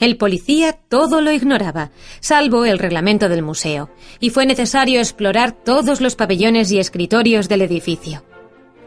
El 0.00 0.16
policía 0.16 0.72
todo 0.72 1.20
lo 1.20 1.30
ignoraba, 1.30 1.92
salvo 2.18 2.64
el 2.64 2.80
reglamento 2.80 3.28
del 3.28 3.42
museo, 3.42 3.88
y 4.18 4.30
fue 4.30 4.46
necesario 4.46 4.98
explorar 4.98 5.52
todos 5.52 6.00
los 6.00 6.16
pabellones 6.16 6.72
y 6.72 6.80
escritorios 6.80 7.48
del 7.48 7.62
edificio. 7.62 8.24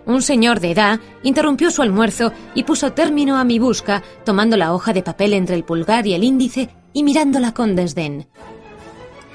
Un 0.05 0.21
señor 0.21 0.59
de 0.59 0.71
edad 0.71 0.99
interrumpió 1.23 1.71
su 1.71 1.81
almuerzo 1.81 2.33
y 2.55 2.63
puso 2.63 2.93
término 2.93 3.37
a 3.37 3.43
mi 3.43 3.59
busca, 3.59 4.03
tomando 4.25 4.57
la 4.57 4.73
hoja 4.73 4.93
de 4.93 5.03
papel 5.03 5.33
entre 5.33 5.55
el 5.55 5.63
pulgar 5.63 6.05
y 6.07 6.13
el 6.13 6.23
índice 6.23 6.69
y 6.91 7.03
mirándola 7.03 7.53
con 7.53 7.75
desdén. 7.75 8.27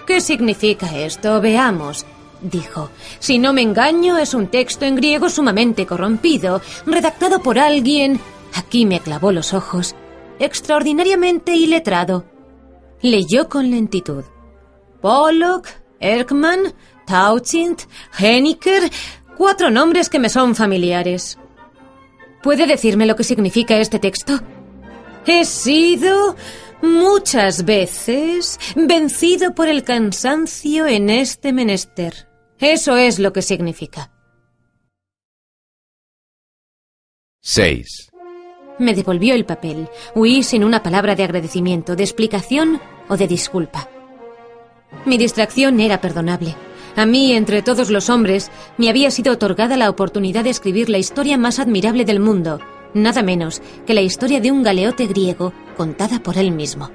¿Qué 0.07 0.21
significa 0.21 0.97
esto? 0.97 1.41
Veamos, 1.41 2.07
dijo. 2.41 2.91
Si 3.19 3.39
no 3.39 3.53
me 3.53 3.63
engaño, 3.63 4.19
es 4.19 4.35
un 4.35 4.49
texto 4.49 4.85
en 4.85 4.97
griego 4.97 5.29
sumamente 5.29 5.87
corrompido, 5.87 6.61
redactado 6.87 7.43
por 7.43 7.59
alguien. 7.59 8.21
Aquí 8.55 8.87
me 8.87 9.01
clavó 9.01 9.33
los 9.33 9.55
ojos 9.55 9.95
extraordinariamente 10.39 11.55
iletrado. 11.55 12.25
Leyó 13.03 13.49
con 13.49 13.71
lentitud. 13.71 14.25
Pollock, 15.01 15.67
Erkman, 16.01 16.75
Tauchint, 17.07 17.83
Henniker, 18.19 18.91
cuatro 19.39 19.71
nombres 19.71 20.11
que 20.11 20.19
me 20.19 20.29
son 20.29 20.55
familiares. 20.55 21.39
¿Puede 22.43 22.67
decirme 22.67 23.07
lo 23.07 23.17
que 23.17 23.25
significa 23.25 23.79
este 23.79 23.99
texto? 23.99 24.41
He 25.27 25.45
sido 25.45 26.37
muchas 26.83 27.65
veces 27.65 28.59
vencido 28.77 29.55
por 29.55 29.69
el 29.69 29.85
cansancio 29.85 30.87
en 30.87 31.09
este 31.09 31.53
menester. 31.53 32.29
Eso 32.59 32.97
es 32.97 33.19
lo 33.19 33.33
que 33.33 33.43
significa. 33.43 34.11
6. 37.41 38.11
Me 38.79 38.95
devolvió 38.95 39.35
el 39.35 39.45
papel. 39.45 39.89
Huí 40.15 40.43
sin 40.43 40.65
una 40.65 40.83
palabra 40.83 41.15
de 41.15 41.25
agradecimiento, 41.25 41.97
de 41.97 42.03
explicación 42.03 42.81
o 43.09 43.17
de 43.17 43.29
disculpa. 43.29 43.89
Mi 45.05 45.17
distracción 45.17 45.79
era 45.81 46.01
perdonable. 46.01 46.57
A 46.99 47.07
mí, 47.07 47.33
entre 47.33 47.63
todos 47.63 47.91
los 47.91 48.11
hombres, 48.11 48.51
me 48.77 48.89
había 48.89 49.13
sido 49.13 49.35
otorgada 49.35 49.77
la 49.77 49.89
oportunidad 49.89 50.43
de 50.43 50.51
escribir 50.51 50.91
la 50.91 50.99
historia 50.99 51.39
más 51.39 51.61
admirable 51.61 52.05
del 52.05 52.19
mundo, 52.19 52.59
nada 52.93 53.23
menos 53.23 53.63
que 53.87 53.95
la 53.95 54.01
historia 54.01 54.41
de 54.41 54.51
un 54.51 54.65
galeote 54.65 55.07
griego 55.07 55.53
contada 55.77 56.19
por 56.19 56.39
él 56.39 56.51
mismo. 56.51 56.91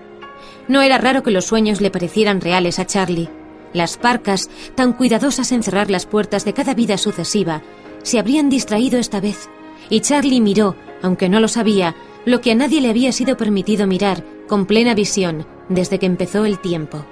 No 0.67 0.81
era 0.81 0.97
raro 0.97 1.23
que 1.23 1.31
los 1.31 1.45
sueños 1.45 1.79
le 1.79 1.89
parecieran 1.89 2.41
reales 2.41 2.79
a 2.79 2.85
Charlie. 2.85 3.29
Las 3.71 3.95
parcas, 3.95 4.49
tan 4.75 4.91
cuidadosas 4.91 5.53
en 5.53 5.63
cerrar 5.63 5.89
las 5.89 6.05
puertas 6.05 6.43
de 6.43 6.51
cada 6.51 6.73
vida 6.73 6.97
sucesiva, 6.97 7.61
se 8.01 8.19
habrían 8.19 8.49
distraído 8.49 8.99
esta 8.99 9.21
vez, 9.21 9.49
y 9.89 10.01
Charlie 10.01 10.41
miró 10.41 10.75
aunque 11.01 11.29
no 11.29 11.39
lo 11.39 11.47
sabía, 11.47 11.95
lo 12.25 12.41
que 12.41 12.51
a 12.51 12.55
nadie 12.55 12.81
le 12.81 12.89
había 12.89 13.13
sido 13.13 13.37
permitido 13.37 13.87
mirar 13.87 14.25
con 14.49 14.65
plena 14.65 14.95
visión 14.95 15.47
desde 15.69 15.97
que 15.97 16.07
empezó 16.07 16.43
el 16.43 16.59
tiempo. 16.59 17.05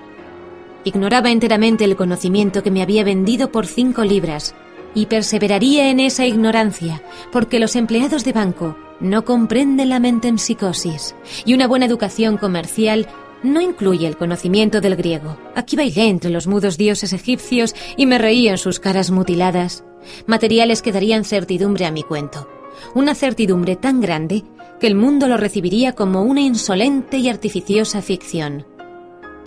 Ignoraba 0.83 1.31
enteramente 1.31 1.83
el 1.83 1.95
conocimiento 1.95 2.63
que 2.63 2.71
me 2.71 2.81
había 2.81 3.03
vendido 3.03 3.51
por 3.51 3.67
cinco 3.67 4.03
libras, 4.03 4.55
y 4.93 5.05
perseveraría 5.05 5.89
en 5.89 5.99
esa 5.99 6.25
ignorancia, 6.25 7.01
porque 7.31 7.59
los 7.59 7.75
empleados 7.75 8.23
de 8.23 8.33
banco 8.33 8.77
no 8.99 9.23
comprenden 9.25 9.89
la 9.89 9.99
mente 9.99 10.27
en 10.27 10.37
psicosis, 10.37 11.15
y 11.45 11.53
una 11.53 11.67
buena 11.67 11.85
educación 11.85 12.37
comercial 12.37 13.07
no 13.43 13.61
incluye 13.61 14.07
el 14.07 14.17
conocimiento 14.17 14.81
del 14.81 14.95
griego. 14.95 15.37
Aquí 15.55 15.75
bailé 15.75 16.09
entre 16.09 16.29
los 16.29 16.45
mudos 16.47 16.77
dioses 16.77 17.13
egipcios 17.13 17.73
y 17.97 18.05
me 18.05 18.17
reí 18.17 18.47
en 18.47 18.57
sus 18.57 18.79
caras 18.79 19.11
mutiladas, 19.11 19.83
materiales 20.27 20.81
que 20.81 20.91
darían 20.91 21.23
certidumbre 21.23 21.85
a 21.85 21.91
mi 21.91 22.03
cuento 22.03 22.47
una 22.93 23.15
certidumbre 23.15 23.75
tan 23.75 24.01
grande 24.01 24.43
que 24.79 24.87
el 24.87 24.95
mundo 24.95 25.27
lo 25.27 25.37
recibiría 25.37 25.93
como 25.93 26.23
una 26.23 26.41
insolente 26.41 27.17
y 27.17 27.29
artificiosa 27.29 28.01
ficción. 28.01 28.65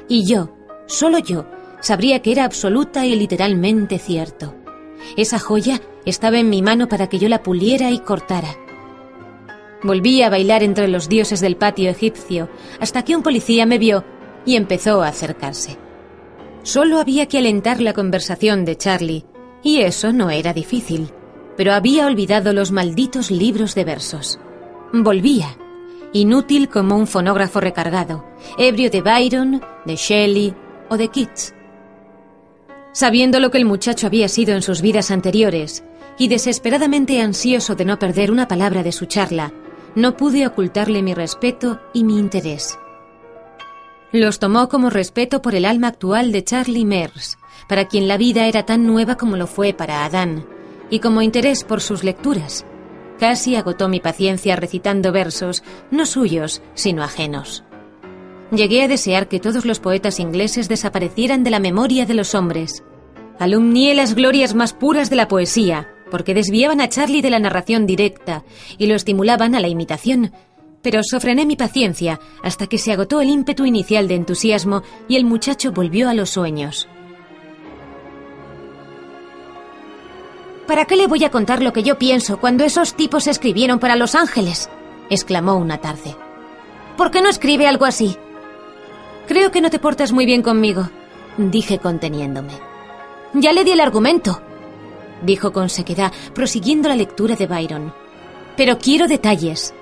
Y 0.09 0.27
yo, 0.27 0.51
solo 0.87 1.19
yo, 1.19 1.47
sabría 1.81 2.23
que 2.23 2.33
era 2.33 2.45
absoluta 2.45 3.07
y 3.07 3.15
literalmente 3.15 3.99
cierto. 3.99 4.55
Esa 5.17 5.39
joya 5.39 5.81
estaba 6.05 6.39
en 6.39 6.51
mi 6.51 6.63
mano 6.63 6.89
para 6.89 7.09
que 7.09 7.19
yo 7.19 7.29
la 7.29 7.43
puliera 7.43 7.91
y 7.91 7.99
cortara. 7.99 8.57
Volví 9.83 10.23
a 10.23 10.31
bailar 10.31 10.63
entre 10.63 10.89
los 10.89 11.09
dioses 11.09 11.41
del 11.41 11.57
patio 11.57 11.91
egipcio 11.91 12.49
hasta 12.81 13.03
que 13.03 13.15
un 13.15 13.23
policía 13.23 13.67
me 13.67 13.79
vio 13.79 14.05
y 14.47 14.57
empezó 14.57 15.03
a 15.03 15.09
acercarse. 15.09 15.77
Solo 16.63 16.99
había 16.99 17.27
que 17.27 17.39
alentar 17.39 17.81
la 17.81 17.93
conversación 17.93 18.65
de 18.65 18.77
Charlie, 18.77 19.27
y 19.63 19.81
eso 19.81 20.13
no 20.13 20.31
era 20.31 20.55
difícil 20.55 21.11
pero 21.57 21.73
había 21.73 22.07
olvidado 22.07 22.53
los 22.53 22.73
malditos 22.73 23.31
libros 23.31 23.75
de 23.75 23.85
versos. 23.85 24.39
Volvía, 24.93 25.57
inútil 26.13 26.69
como 26.69 26.97
un 26.97 27.07
fonógrafo 27.07 27.61
recargado, 27.61 28.25
ebrio 28.59 28.91
de 28.91 29.03
Byron, 29.03 29.63
de 29.85 29.97
Shelley 29.97 30.55
o 30.89 30.97
de 30.97 31.09
Keats. 31.09 31.55
Sabiendo 32.93 33.41
lo 33.41 33.51
que 33.51 33.59
el 33.59 33.65
muchacho 33.65 34.07
había 34.07 34.29
sido 34.29 34.55
en 34.55 34.63
sus 34.63 34.81
vidas 34.81 35.11
anteriores, 35.11 35.85
y 36.19 36.29
desesperadamente 36.29 37.21
ansioso 37.21 37.75
de 37.75 37.85
no 37.85 37.99
perder 37.99 38.31
una 38.31 38.47
palabra 38.47 38.83
de 38.83 38.93
su 38.93 39.07
charla, 39.07 39.53
no 39.95 40.17
pude 40.17 40.47
ocultarle 40.47 41.03
mi 41.03 41.15
respeto 41.15 41.81
y 41.93 42.05
mi 42.05 42.19
interés. 42.19 42.79
Los 44.13 44.39
tomó 44.39 44.69
como 44.69 44.91
respeto 44.91 45.43
por 45.43 45.55
el 45.57 45.65
alma 45.65 45.89
actual 45.89 46.31
de 46.31 46.45
Charlie 46.45 46.85
Mers, 46.85 47.37
para 47.69 47.89
quien 47.89 48.07
la 48.07 48.17
vida 48.17 48.47
era 48.47 48.65
tan 48.65 48.87
nueva 48.87 49.17
como 49.17 49.37
lo 49.37 49.47
fue 49.47 49.73
para 49.73 50.05
Adán, 50.05 50.47
y 50.91 51.01
como 51.01 51.23
interés 51.23 51.65
por 51.65 51.81
sus 51.81 52.05
lecturas. 52.05 52.65
Casi 53.19 53.57
agotó 53.57 53.89
mi 53.89 54.01
paciencia 54.01 54.55
recitando 54.57 55.11
versos, 55.11 55.63
no 55.91 56.07
suyos, 56.07 56.63
sino 56.75 57.03
ajenos. 57.03 57.65
Llegué 58.51 58.83
a 58.83 58.89
desear 58.89 59.29
que 59.29 59.41
todos 59.41 59.65
los 59.65 59.81
poetas 59.81 60.21
ingleses 60.21 60.69
desaparecieran 60.69 61.45
de 61.45 61.51
la 61.51 61.61
memoria 61.61 62.07
de 62.07 62.15
los 62.15 62.35
hombres. 62.35 62.85
Alumnié 63.39 63.95
las 63.95 64.15
glorias 64.15 64.55
más 64.55 64.73
puras 64.73 65.11
de 65.11 65.17
la 65.17 65.29
poesía, 65.29 65.89
porque 66.11 66.35
desviaban 66.35 66.81
a 66.81 66.89
Charlie 66.89 67.23
de 67.23 67.31
la 67.31 67.41
narración 67.41 67.87
directa 67.87 68.45
y 68.79 68.87
lo 68.87 68.95
estimulaban 68.95 69.55
a 69.55 69.61
la 69.61 69.69
imitación. 69.69 70.33
Pero 70.83 71.01
sofrené 71.03 71.47
mi 71.47 71.57
paciencia 71.57 72.21
hasta 72.43 72.67
que 72.67 72.79
se 72.79 72.93
agotó 72.93 73.21
el 73.21 73.31
ímpetu 73.31 73.65
inicial 73.65 74.07
de 74.07 74.15
entusiasmo 74.15 74.83
y 75.09 75.17
el 75.17 75.25
muchacho 75.25 75.73
volvió 75.73 76.09
a 76.09 76.15
los 76.15 76.31
sueños. 76.31 76.87
¿Para 80.67 80.85
qué 80.85 80.97
le 80.97 81.07
voy 81.07 81.25
a 81.25 81.31
contar 81.31 81.63
lo 81.63 81.73
que 81.73 81.83
yo 81.83 81.99
pienso 81.99 82.39
cuando 82.39 82.65
esos 82.65 82.95
tipos 82.95 83.27
escribieron 83.27 83.79
para 83.79 83.97
Los 83.97 84.15
Ángeles? 84.15 84.71
exclamó 85.11 85.57
una 85.57 85.79
tarde. 85.79 86.17
¿Por 86.97 87.11
qué 87.11 87.21
no 87.21 87.29
escribe 87.29 87.67
algo 87.67 87.85
así? 87.85 88.17
Creo 89.27 89.51
que 89.51 89.61
no 89.61 89.71
te 89.71 89.79
portas 89.79 90.13
muy 90.13 90.27
bien 90.27 90.43
conmigo, 90.43 90.91
dije 91.39 91.79
conteniéndome. 91.79 92.53
Ya 93.33 93.53
le 93.53 93.65
di 93.65 93.73
el 93.73 93.81
argumento, 93.81 94.43
dijo 95.23 95.53
con 95.53 95.69
sequedad, 95.69 96.13
prosiguiendo 96.35 96.89
la 96.89 96.97
lectura 96.97 97.35
de 97.37 97.47
Byron. 97.47 97.95
Pero 98.57 98.79
quiero 98.79 99.09
detalles. 99.09 99.75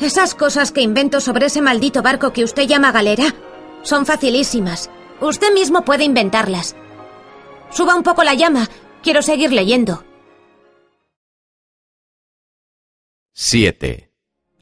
Esas 0.00 0.34
cosas 0.34 0.72
que 0.72 0.80
invento 0.80 1.20
sobre 1.20 1.46
ese 1.46 1.60
maldito 1.60 2.02
barco 2.02 2.32
que 2.32 2.44
usted 2.44 2.66
llama 2.66 2.92
galera 2.92 3.34
son 3.82 4.06
facilísimas. 4.06 4.90
Usted 5.20 5.52
mismo 5.52 5.84
puede 5.84 6.04
inventarlas. 6.04 6.74
Suba 7.70 7.94
un 7.94 8.02
poco 8.02 8.24
la 8.24 8.34
llama 8.34 8.68
Quiero 9.02 9.22
seguir 9.22 9.52
leyendo. 9.52 10.04
7. 13.32 14.10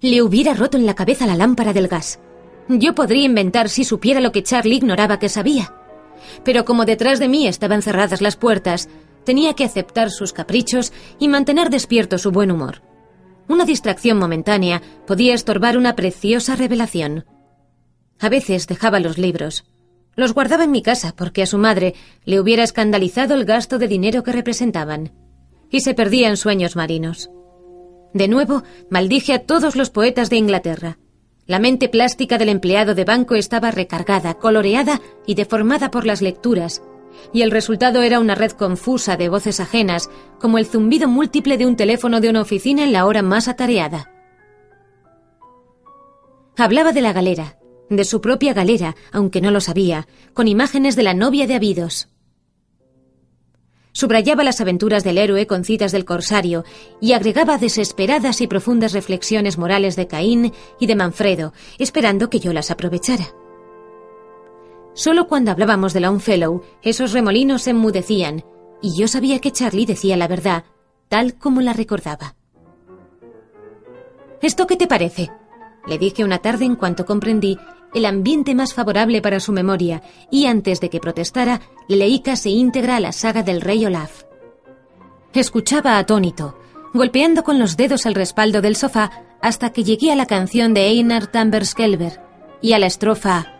Le 0.00 0.22
hubiera 0.22 0.54
roto 0.54 0.76
en 0.76 0.86
la 0.86 0.94
cabeza 0.94 1.26
la 1.26 1.34
lámpara 1.34 1.72
del 1.72 1.88
gas. 1.88 2.20
Yo 2.68 2.94
podría 2.94 3.24
inventar 3.24 3.68
si 3.68 3.84
supiera 3.84 4.20
lo 4.20 4.32
que 4.32 4.42
Charlie 4.42 4.76
ignoraba 4.76 5.18
que 5.18 5.28
sabía. 5.28 5.74
Pero 6.44 6.64
como 6.64 6.84
detrás 6.84 7.18
de 7.18 7.28
mí 7.28 7.46
estaban 7.46 7.82
cerradas 7.82 8.20
las 8.20 8.36
puertas, 8.36 8.88
tenía 9.24 9.54
que 9.54 9.64
aceptar 9.64 10.10
sus 10.10 10.32
caprichos 10.32 10.92
y 11.18 11.28
mantener 11.28 11.70
despierto 11.70 12.18
su 12.18 12.30
buen 12.30 12.50
humor. 12.50 12.82
Una 13.48 13.64
distracción 13.64 14.18
momentánea 14.18 14.82
podía 15.06 15.34
estorbar 15.34 15.78
una 15.78 15.96
preciosa 15.96 16.56
revelación. 16.56 17.24
A 18.20 18.28
veces 18.28 18.66
dejaba 18.66 19.00
los 19.00 19.16
libros, 19.16 19.64
los 20.18 20.34
guardaba 20.34 20.64
en 20.64 20.72
mi 20.72 20.82
casa 20.82 21.14
porque 21.16 21.42
a 21.42 21.46
su 21.46 21.58
madre 21.58 21.94
le 22.24 22.40
hubiera 22.40 22.64
escandalizado 22.64 23.34
el 23.34 23.44
gasto 23.44 23.78
de 23.78 23.86
dinero 23.86 24.24
que 24.24 24.32
representaban. 24.32 25.12
Y 25.70 25.80
se 25.80 25.94
perdía 25.94 26.28
en 26.28 26.36
sueños 26.36 26.74
marinos. 26.74 27.30
De 28.14 28.26
nuevo, 28.26 28.64
maldije 28.90 29.32
a 29.32 29.44
todos 29.44 29.76
los 29.76 29.90
poetas 29.90 30.28
de 30.28 30.36
Inglaterra. 30.36 30.98
La 31.48 31.58
mente 31.58 31.88
plástica 31.88 32.36
del 32.36 32.50
empleado 32.50 32.94
de 32.94 33.06
banco 33.06 33.34
estaba 33.34 33.70
recargada, 33.70 34.34
coloreada 34.34 35.00
y 35.26 35.34
deformada 35.34 35.90
por 35.90 36.04
las 36.04 36.20
lecturas, 36.20 36.82
y 37.32 37.40
el 37.40 37.50
resultado 37.50 38.02
era 38.02 38.20
una 38.20 38.34
red 38.34 38.50
confusa 38.50 39.16
de 39.16 39.30
voces 39.30 39.58
ajenas, 39.58 40.10
como 40.38 40.58
el 40.58 40.66
zumbido 40.66 41.08
múltiple 41.08 41.56
de 41.56 41.64
un 41.64 41.74
teléfono 41.74 42.20
de 42.20 42.28
una 42.28 42.42
oficina 42.42 42.84
en 42.84 42.92
la 42.92 43.06
hora 43.06 43.22
más 43.22 43.48
atareada. 43.48 44.12
Hablaba 46.58 46.92
de 46.92 47.00
la 47.00 47.14
galera, 47.14 47.58
de 47.88 48.04
su 48.04 48.20
propia 48.20 48.52
galera, 48.52 48.94
aunque 49.10 49.40
no 49.40 49.50
lo 49.50 49.62
sabía, 49.62 50.06
con 50.34 50.48
imágenes 50.48 50.96
de 50.96 51.02
la 51.02 51.14
novia 51.14 51.46
de 51.46 51.54
Abidos. 51.54 52.10
Subrayaba 53.98 54.44
las 54.44 54.60
aventuras 54.60 55.02
del 55.02 55.18
héroe 55.18 55.48
con 55.48 55.64
citas 55.64 55.90
del 55.90 56.04
corsario 56.04 56.62
y 57.00 57.14
agregaba 57.14 57.58
desesperadas 57.58 58.40
y 58.40 58.46
profundas 58.46 58.92
reflexiones 58.92 59.58
morales 59.58 59.96
de 59.96 60.06
Caín 60.06 60.52
y 60.78 60.86
de 60.86 60.94
Manfredo, 60.94 61.52
esperando 61.78 62.30
que 62.30 62.38
yo 62.38 62.52
las 62.52 62.70
aprovechara. 62.70 63.34
Solo 64.94 65.26
cuando 65.26 65.50
hablábamos 65.50 65.94
de 65.94 65.98
Longfellow, 65.98 66.62
esos 66.80 67.12
remolinos 67.12 67.62
se 67.62 67.70
enmudecían, 67.70 68.44
y 68.80 68.96
yo 68.96 69.08
sabía 69.08 69.40
que 69.40 69.50
Charlie 69.50 69.84
decía 69.84 70.16
la 70.16 70.28
verdad, 70.28 70.62
tal 71.08 71.34
como 71.34 71.60
la 71.60 71.72
recordaba. 71.72 72.36
¿Esto 74.40 74.68
qué 74.68 74.76
te 74.76 74.86
parece? 74.86 75.28
Le 75.88 75.98
dije 75.98 76.24
una 76.24 76.38
tarde 76.38 76.64
en 76.64 76.76
cuanto 76.76 77.06
comprendí 77.06 77.58
el 77.94 78.04
ambiente 78.04 78.54
más 78.54 78.74
favorable 78.74 79.22
para 79.22 79.40
su 79.40 79.52
memoria, 79.52 80.02
y 80.30 80.46
antes 80.46 80.80
de 80.80 80.90
que 80.90 81.00
protestara, 81.00 81.60
le 81.88 81.96
leí 81.96 82.20
casi 82.20 82.50
íntegra 82.50 83.00
la 83.00 83.12
saga 83.12 83.42
del 83.42 83.60
rey 83.60 83.84
Olaf. 83.86 84.24
Escuchaba 85.32 85.98
atónito, 85.98 86.58
golpeando 86.92 87.44
con 87.44 87.58
los 87.58 87.76
dedos 87.76 88.06
el 88.06 88.14
respaldo 88.14 88.60
del 88.60 88.76
sofá 88.76 89.24
hasta 89.40 89.70
que 89.70 89.84
llegué 89.84 90.10
a 90.10 90.16
la 90.16 90.26
canción 90.26 90.74
de 90.74 90.88
Einar 90.88 91.28
Tamberskelver 91.28 92.20
y 92.60 92.72
a 92.72 92.78
la 92.78 92.86
estrofa 92.86 93.54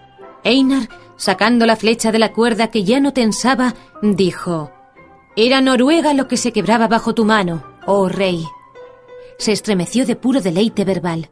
Einar, 0.45 0.89
sacando 1.17 1.65
la 1.65 1.77
flecha 1.77 2.11
de 2.11 2.19
la 2.19 2.33
cuerda 2.33 2.69
que 2.69 2.85
ya 2.85 3.01
no 3.01 3.13
tensaba, 3.13 3.75
dijo 4.03 4.73
Era 5.37 5.61
Noruega 5.61 6.15
lo 6.15 6.27
que 6.27 6.37
se 6.37 6.53
quebraba 6.53 6.89
bajo 6.89 7.15
tu 7.15 7.25
mano, 7.25 7.65
oh 7.87 8.09
rey. 8.09 8.45
Se 9.39 9.53
estremeció 9.53 10.05
de 10.05 10.17
puro 10.17 10.41
deleite 10.41 10.85
verbal. 10.85 11.31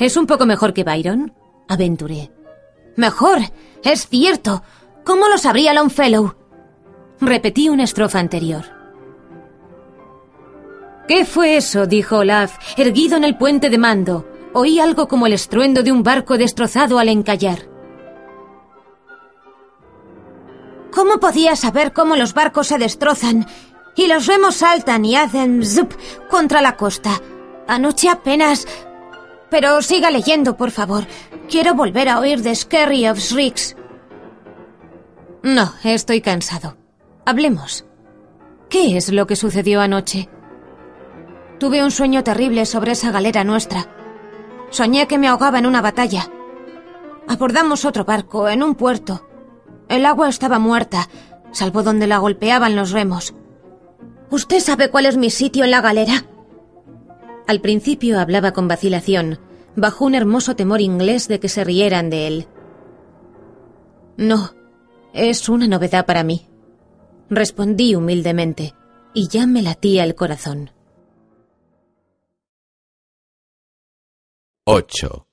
¿Es 0.00 0.16
un 0.16 0.26
poco 0.26 0.46
mejor 0.46 0.72
que 0.72 0.82
Byron? 0.82 1.34
Aventuré. 1.68 2.32
Mejor, 2.96 3.38
es 3.84 4.08
cierto. 4.08 4.62
¿Cómo 5.04 5.28
lo 5.28 5.36
sabría 5.36 5.74
Longfellow? 5.74 6.34
Repetí 7.20 7.68
una 7.68 7.84
estrofa 7.84 8.18
anterior. 8.18 8.64
¿Qué 11.06 11.26
fue 11.26 11.58
eso? 11.58 11.86
dijo 11.86 12.18
Olaf, 12.18 12.56
erguido 12.78 13.18
en 13.18 13.24
el 13.24 13.36
puente 13.36 13.68
de 13.68 13.76
mando. 13.76 14.26
Oí 14.54 14.80
algo 14.80 15.06
como 15.06 15.26
el 15.26 15.34
estruendo 15.34 15.82
de 15.82 15.92
un 15.92 16.02
barco 16.02 16.38
destrozado 16.38 16.98
al 16.98 17.10
encallar. 17.10 17.68
¿Cómo 20.92 21.20
podía 21.20 21.56
saber 21.56 21.92
cómo 21.92 22.16
los 22.16 22.32
barcos 22.32 22.68
se 22.68 22.78
destrozan 22.78 23.46
y 23.96 24.06
los 24.06 24.26
remos 24.26 24.56
saltan 24.56 25.04
y 25.04 25.16
hacen 25.16 25.62
zup 25.62 25.92
contra 26.30 26.62
la 26.62 26.76
costa? 26.76 27.20
Anoche 27.68 28.08
apenas 28.08 28.66
pero 29.50 29.82
siga 29.82 30.10
leyendo, 30.10 30.56
por 30.56 30.70
favor. 30.70 31.04
Quiero 31.48 31.74
volver 31.74 32.08
a 32.08 32.20
oír 32.20 32.42
de 32.42 32.54
Scary 32.54 33.08
of 33.08 33.18
Shrieks. 33.18 33.76
No, 35.42 35.72
estoy 35.82 36.20
cansado. 36.20 36.76
Hablemos. 37.24 37.86
¿Qué 38.68 38.96
es 38.96 39.12
lo 39.12 39.26
que 39.26 39.36
sucedió 39.36 39.80
anoche? 39.80 40.28
Tuve 41.58 41.82
un 41.82 41.90
sueño 41.90 42.22
terrible 42.22 42.64
sobre 42.66 42.92
esa 42.92 43.10
galera 43.10 43.44
nuestra. 43.44 43.86
Soñé 44.70 45.08
que 45.08 45.18
me 45.18 45.28
ahogaba 45.28 45.58
en 45.58 45.66
una 45.66 45.82
batalla. 45.82 46.30
Abordamos 47.26 47.84
otro 47.84 48.04
barco 48.04 48.48
en 48.48 48.62
un 48.62 48.74
puerto. 48.74 49.26
El 49.88 50.06
agua 50.06 50.28
estaba 50.28 50.58
muerta, 50.58 51.08
salvo 51.50 51.82
donde 51.82 52.06
la 52.06 52.18
golpeaban 52.18 52.76
los 52.76 52.92
remos. 52.92 53.34
¿Usted 54.30 54.60
sabe 54.60 54.90
cuál 54.90 55.06
es 55.06 55.16
mi 55.16 55.30
sitio 55.30 55.64
en 55.64 55.72
la 55.72 55.80
galera? 55.80 56.24
Al 57.50 57.60
principio 57.60 58.20
hablaba 58.20 58.52
con 58.52 58.68
vacilación, 58.68 59.40
bajo 59.74 60.04
un 60.04 60.14
hermoso 60.14 60.54
temor 60.54 60.80
inglés 60.80 61.26
de 61.26 61.40
que 61.40 61.48
se 61.48 61.64
rieran 61.64 62.08
de 62.08 62.28
él. 62.28 62.48
No, 64.16 64.54
es 65.12 65.48
una 65.48 65.66
novedad 65.66 66.06
para 66.06 66.22
mí. 66.22 66.48
Respondí 67.28 67.96
humildemente, 67.96 68.76
y 69.14 69.26
ya 69.26 69.48
me 69.48 69.62
latía 69.62 70.04
el 70.04 70.14
corazón. 70.14 70.70
8. 74.62 75.26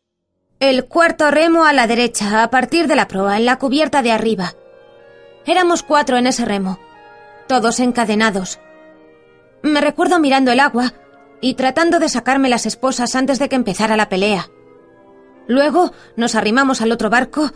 El 0.60 0.86
cuarto 0.88 1.30
remo 1.30 1.66
a 1.66 1.74
la 1.74 1.86
derecha, 1.86 2.42
a 2.42 2.50
partir 2.50 2.88
de 2.88 2.96
la 2.96 3.08
proa, 3.08 3.38
en 3.38 3.46
la 3.46 3.60
cubierta 3.60 4.02
de 4.02 4.12
arriba. 4.12 4.56
Éramos 5.46 5.84
cuatro 5.84 6.18
en 6.18 6.26
ese 6.26 6.46
remo, 6.46 6.80
todos 7.48 7.80
encadenados. 7.80 8.60
Me 9.62 9.82
recuerdo 9.82 10.20
mirando 10.20 10.52
el 10.52 10.62
agua 10.62 10.96
y 11.42 11.54
tratando 11.54 12.00
de 12.00 12.10
sacarme 12.10 12.50
las 12.50 12.66
esposas 12.66 13.16
antes 13.16 13.40
de 13.40 13.50
que 13.50 13.56
empezara 13.56 13.98
la 13.98 14.10
pelea. 14.10 14.50
Luego 15.48 15.92
nos 16.16 16.36
arrimamos 16.36 16.82
al 16.82 16.92
otro 16.92 17.10
barco 17.10 17.52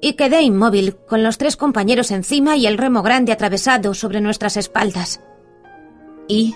y 0.00 0.14
quedé 0.14 0.42
inmóvil, 0.42 0.96
con 0.96 1.22
los 1.22 1.38
tres 1.38 1.56
compañeros 1.56 2.10
encima 2.10 2.56
y 2.56 2.66
el 2.66 2.78
remo 2.78 3.02
grande 3.02 3.32
atravesado 3.32 3.94
sobre 3.94 4.20
nuestras 4.20 4.56
espaldas. 4.56 5.20
¿Y? 6.28 6.54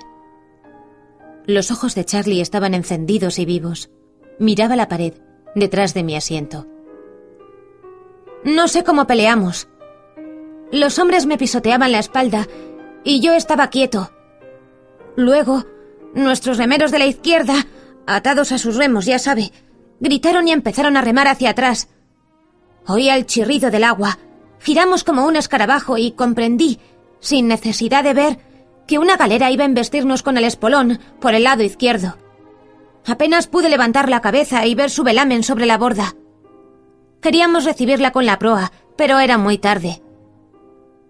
Los 1.46 1.70
ojos 1.70 1.94
de 1.94 2.04
Charlie 2.04 2.40
estaban 2.40 2.74
encendidos 2.74 3.38
y 3.38 3.44
vivos. 3.44 3.90
Miraba 4.38 4.76
la 4.76 4.88
pared, 4.88 5.14
detrás 5.54 5.94
de 5.94 6.02
mi 6.02 6.16
asiento. 6.16 6.66
No 8.44 8.68
sé 8.68 8.84
cómo 8.84 9.06
peleamos. 9.06 9.68
Los 10.72 10.98
hombres 10.98 11.26
me 11.26 11.38
pisoteaban 11.38 11.92
la 11.92 11.98
espalda 11.98 12.46
y 13.04 13.20
yo 13.20 13.34
estaba 13.34 13.68
quieto. 13.68 14.10
Luego 15.16 15.64
Nuestros 16.14 16.58
remeros 16.58 16.90
de 16.90 16.98
la 16.98 17.06
izquierda, 17.06 17.66
atados 18.06 18.52
a 18.52 18.58
sus 18.58 18.76
remos, 18.76 19.06
ya 19.06 19.18
sabe, 19.18 19.52
gritaron 20.00 20.48
y 20.48 20.52
empezaron 20.52 20.96
a 20.96 21.02
remar 21.02 21.28
hacia 21.28 21.50
atrás. 21.50 21.88
Oía 22.86 23.14
el 23.16 23.26
chirrido 23.26 23.70
del 23.70 23.84
agua. 23.84 24.18
Giramos 24.58 25.04
como 25.04 25.26
un 25.26 25.36
escarabajo 25.36 25.96
y 25.96 26.12
comprendí, 26.12 26.78
sin 27.20 27.48
necesidad 27.48 28.02
de 28.02 28.14
ver, 28.14 28.38
que 28.86 28.98
una 28.98 29.16
galera 29.16 29.50
iba 29.50 29.62
a 29.62 29.66
embestirnos 29.66 30.22
con 30.22 30.36
el 30.36 30.44
espolón 30.44 30.98
por 31.20 31.34
el 31.34 31.44
lado 31.44 31.62
izquierdo. 31.62 32.18
Apenas 33.06 33.46
pude 33.46 33.68
levantar 33.68 34.08
la 34.08 34.20
cabeza 34.20 34.66
y 34.66 34.74
ver 34.74 34.90
su 34.90 35.04
velamen 35.04 35.42
sobre 35.42 35.66
la 35.66 35.78
borda. 35.78 36.14
Queríamos 37.22 37.64
recibirla 37.64 38.10
con 38.10 38.26
la 38.26 38.38
proa, 38.38 38.72
pero 38.96 39.18
era 39.20 39.38
muy 39.38 39.58
tarde. 39.58 40.02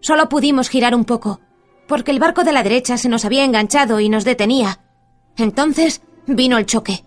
Solo 0.01 0.29
pudimos 0.29 0.69
girar 0.69 0.95
un 0.95 1.05
poco, 1.05 1.41
porque 1.89 2.11
el 2.11 2.19
barco 2.19 2.45
de 2.45 2.53
la 2.53 2.63
derecha 2.63 2.97
se 2.97 3.09
nos 3.09 3.25
había 3.25 3.45
enganchado 3.45 3.99
y 4.01 4.09
nos 4.09 4.25
detenía. 4.25 4.81
Entonces 5.37 6.03
vino 6.27 6.59
el 6.59 6.67
choque. 6.67 7.05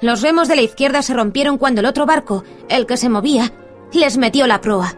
Los 0.00 0.20
remos 0.20 0.48
de 0.48 0.56
la 0.56 0.62
izquierda 0.62 1.02
se 1.02 1.14
rompieron 1.14 1.58
cuando 1.58 1.80
el 1.80 1.86
otro 1.86 2.06
barco, 2.06 2.44
el 2.68 2.86
que 2.86 2.96
se 2.96 3.08
movía, 3.08 3.52
les 3.92 4.18
metió 4.18 4.46
la 4.46 4.60
proa. 4.60 4.94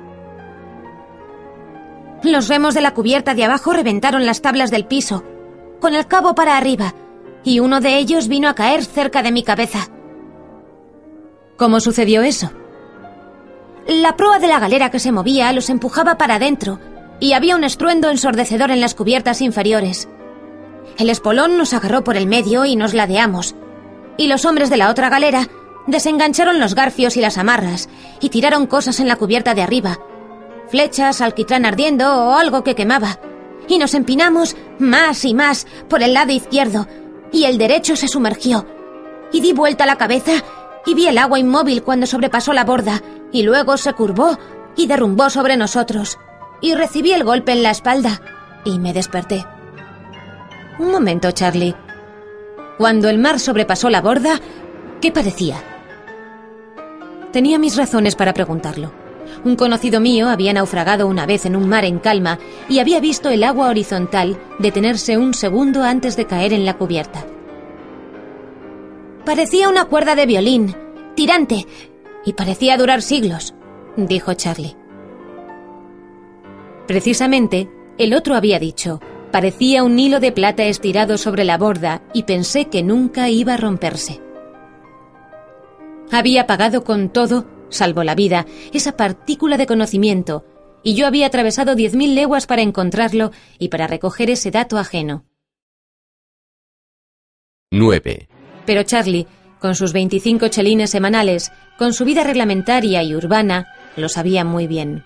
Los 2.23 2.49
remos 2.49 2.75
de 2.75 2.81
la 2.81 2.95
cubierta 2.95 3.35
de 3.35 3.45
abajo 3.45 3.73
reventaron 3.73 4.27
las 4.27 4.43
tablas 4.43 4.71
del 4.73 4.87
piso, 4.87 5.23
con 5.81 5.95
el 5.95 6.07
cabo 6.09 6.35
para 6.35 6.57
arriba, 6.57 6.95
y 7.45 7.61
uno 7.61 7.81
de 7.81 7.97
ellos 7.97 8.27
vino 8.27 8.49
a 8.49 8.55
caer 8.55 8.85
cerca 8.85 9.23
de 9.23 9.31
mi 9.31 9.45
cabeza. 9.45 9.89
¿Cómo 11.57 11.79
sucedió 11.79 12.23
eso? 12.23 12.51
La 13.87 14.17
proa 14.17 14.41
de 14.41 14.49
la 14.49 14.59
galera 14.59 14.91
que 14.91 14.99
se 14.99 15.13
movía 15.13 15.53
los 15.53 15.71
empujaba 15.71 16.19
para 16.19 16.35
adentro, 16.35 16.81
y 17.21 17.33
había 17.33 17.57
un 17.57 17.65
estruendo 17.65 18.11
ensordecedor 18.11 18.71
en 18.71 18.81
las 18.81 18.95
cubiertas 18.95 19.41
inferiores. 19.41 20.09
El 20.99 21.11
espolón 21.11 21.57
nos 21.57 21.75
agarró 21.75 22.03
por 22.03 22.17
el 22.17 22.27
medio 22.27 22.65
y 22.65 22.75
nos 22.75 22.93
ladeamos. 22.93 23.55
Y 24.17 24.27
los 24.27 24.45
hombres 24.45 24.69
de 24.69 24.77
la 24.77 24.91
otra 24.91 25.09
galera 25.09 25.47
desengancharon 25.87 26.59
los 26.59 26.75
garfios 26.75 27.17
y 27.17 27.21
las 27.21 27.39
amarras 27.39 27.89
y 28.21 28.31
tiraron 28.31 28.67
cosas 28.67 28.99
en 28.99 29.07
la 29.07 29.15
cubierta 29.15 29.55
de 29.55 29.63
arriba. 29.63 29.99
Flechas, 30.69 31.21
alquitrán 31.21 31.65
ardiendo 31.65 32.27
o 32.27 32.33
algo 32.35 32.65
que 32.65 32.75
quemaba. 32.75 33.21
Y 33.69 33.79
nos 33.79 33.95
empinamos 33.95 34.57
más 34.81 35.25
y 35.25 35.35
más 35.35 35.69
por 35.89 36.03
el 36.03 36.15
lado 36.15 36.33
izquierdo 36.33 36.89
y 37.31 37.45
el 37.45 37.59
derecho 37.59 37.95
se 37.95 38.09
sumergió. 38.09 38.67
Y 39.31 39.41
di 39.41 39.53
vuelta 39.53 39.87
la 39.87 39.97
cabeza 39.97 40.33
y 40.85 40.95
vi 40.95 41.07
el 41.07 41.19
agua 41.19 41.39
inmóvil 41.39 41.85
cuando 41.85 42.07
sobrepasó 42.07 42.53
la 42.53 42.65
borda 42.65 43.03
y 43.31 43.45
luego 43.45 43.77
se 43.77 43.93
curvó 43.93 44.37
y 44.75 44.89
derrumbó 44.89 45.31
sobre 45.31 45.57
nosotros. 45.57 46.19
Y 46.61 46.75
recibí 46.75 47.13
el 47.13 47.23
golpe 47.23 47.53
en 47.53 47.63
la 47.63 47.71
espalda 47.71 48.21
y 48.65 48.81
me 48.81 48.93
desperté. 48.93 49.47
Un 50.79 50.93
momento, 50.93 51.31
Charlie. 51.33 51.75
Cuando 52.77 53.09
el 53.09 53.19
mar 53.19 53.41
sobrepasó 53.41 53.91
la 53.91 54.01
borda, 54.01 54.41
¿qué 55.01 55.11
parecía? 55.11 55.57
Tenía 57.33 57.59
mis 57.59 57.77
razones 57.77 58.15
para 58.15 58.33
preguntarlo. 58.33 58.93
Un 59.45 59.57
conocido 59.57 60.01
mío 60.01 60.29
había 60.29 60.53
naufragado 60.53 61.07
una 61.07 61.27
vez 61.27 61.47
en 61.47 61.57
un 61.57 61.69
mar 61.69 61.85
en 61.85 61.99
calma 61.99 62.39
y 62.69 62.79
había 62.79 63.01
visto 63.01 63.29
el 63.29 63.45
agua 63.45 63.69
horizontal 63.69 64.39
detenerse 64.59 65.19
un 65.19 65.35
segundo 65.35 65.83
antes 65.83 66.17
de 66.17 66.27
caer 66.27 66.53
en 66.53 66.65
la 66.65 66.77
cubierta. 66.79 67.27
Parecía 69.25 69.69
una 69.69 69.85
cuerda 69.85 70.15
de 70.15 70.27
violín, 70.27 70.75
tirante, 71.15 71.67
y 72.25 72.33
parecía 72.33 72.77
durar 72.77 73.03
siglos, 73.03 73.55
dijo 73.97 74.33
Charlie. 74.35 74.77
Precisamente, 76.87 77.69
el 77.99 78.15
otro 78.15 78.35
había 78.35 78.59
dicho, 78.59 79.01
Parecía 79.33 79.85
un 79.85 79.99
hilo 79.99 80.21
de 80.21 80.33
plata 80.33 80.65
estirado 80.65 81.19
sobre 81.19 81.45
la 81.45 81.59
borda 81.59 82.03
y 82.15 82.23
pensé 82.23 82.67
que 82.67 82.83
nunca 82.83 83.29
iba 83.29 83.55
a 83.55 83.59
romperse. 83.59 84.21
Había 86.11 86.47
pagado 86.47 86.85
con 86.85 87.11
todo, 87.11 87.47
salvo 87.69 88.05
la 88.05 88.15
vida, 88.15 88.47
esa 88.73 88.97
partícula 88.97 89.59
de 89.59 89.67
conocimiento, 89.67 90.47
y 90.83 90.95
yo 90.95 91.07
había 91.07 91.27
atravesado 91.27 91.75
diez 91.75 91.95
mil 91.95 92.15
leguas 92.15 92.47
para 92.47 92.63
encontrarlo 92.63 93.31
y 93.59 93.69
para 93.69 93.87
recoger 93.87 94.31
ese 94.31 94.51
dato 94.51 94.79
ajeno. 94.79 95.25
9, 97.71 98.29
Pero 98.65 98.83
Charlie, 98.83 99.27
con 99.61 99.75
sus 99.75 99.93
25 99.93 100.49
chelines 100.49 100.89
semanales, 100.89 101.53
con 101.77 101.93
su 101.93 102.07
vida 102.07 102.25
reglamentaria 102.25 103.03
y 103.03 103.15
urbana, 103.15 103.67
lo 103.97 104.09
sabía 104.09 104.45
muy 104.45 104.67
bien. 104.67 105.05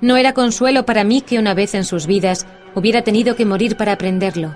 No 0.00 0.16
era 0.16 0.32
consuelo 0.32 0.86
para 0.86 1.04
mí 1.04 1.20
que 1.20 1.38
una 1.38 1.54
vez 1.54 1.74
en 1.74 1.84
sus 1.84 2.06
vidas 2.06 2.46
hubiera 2.74 3.02
tenido 3.02 3.36
que 3.36 3.44
morir 3.44 3.76
para 3.76 3.92
aprenderlo. 3.92 4.54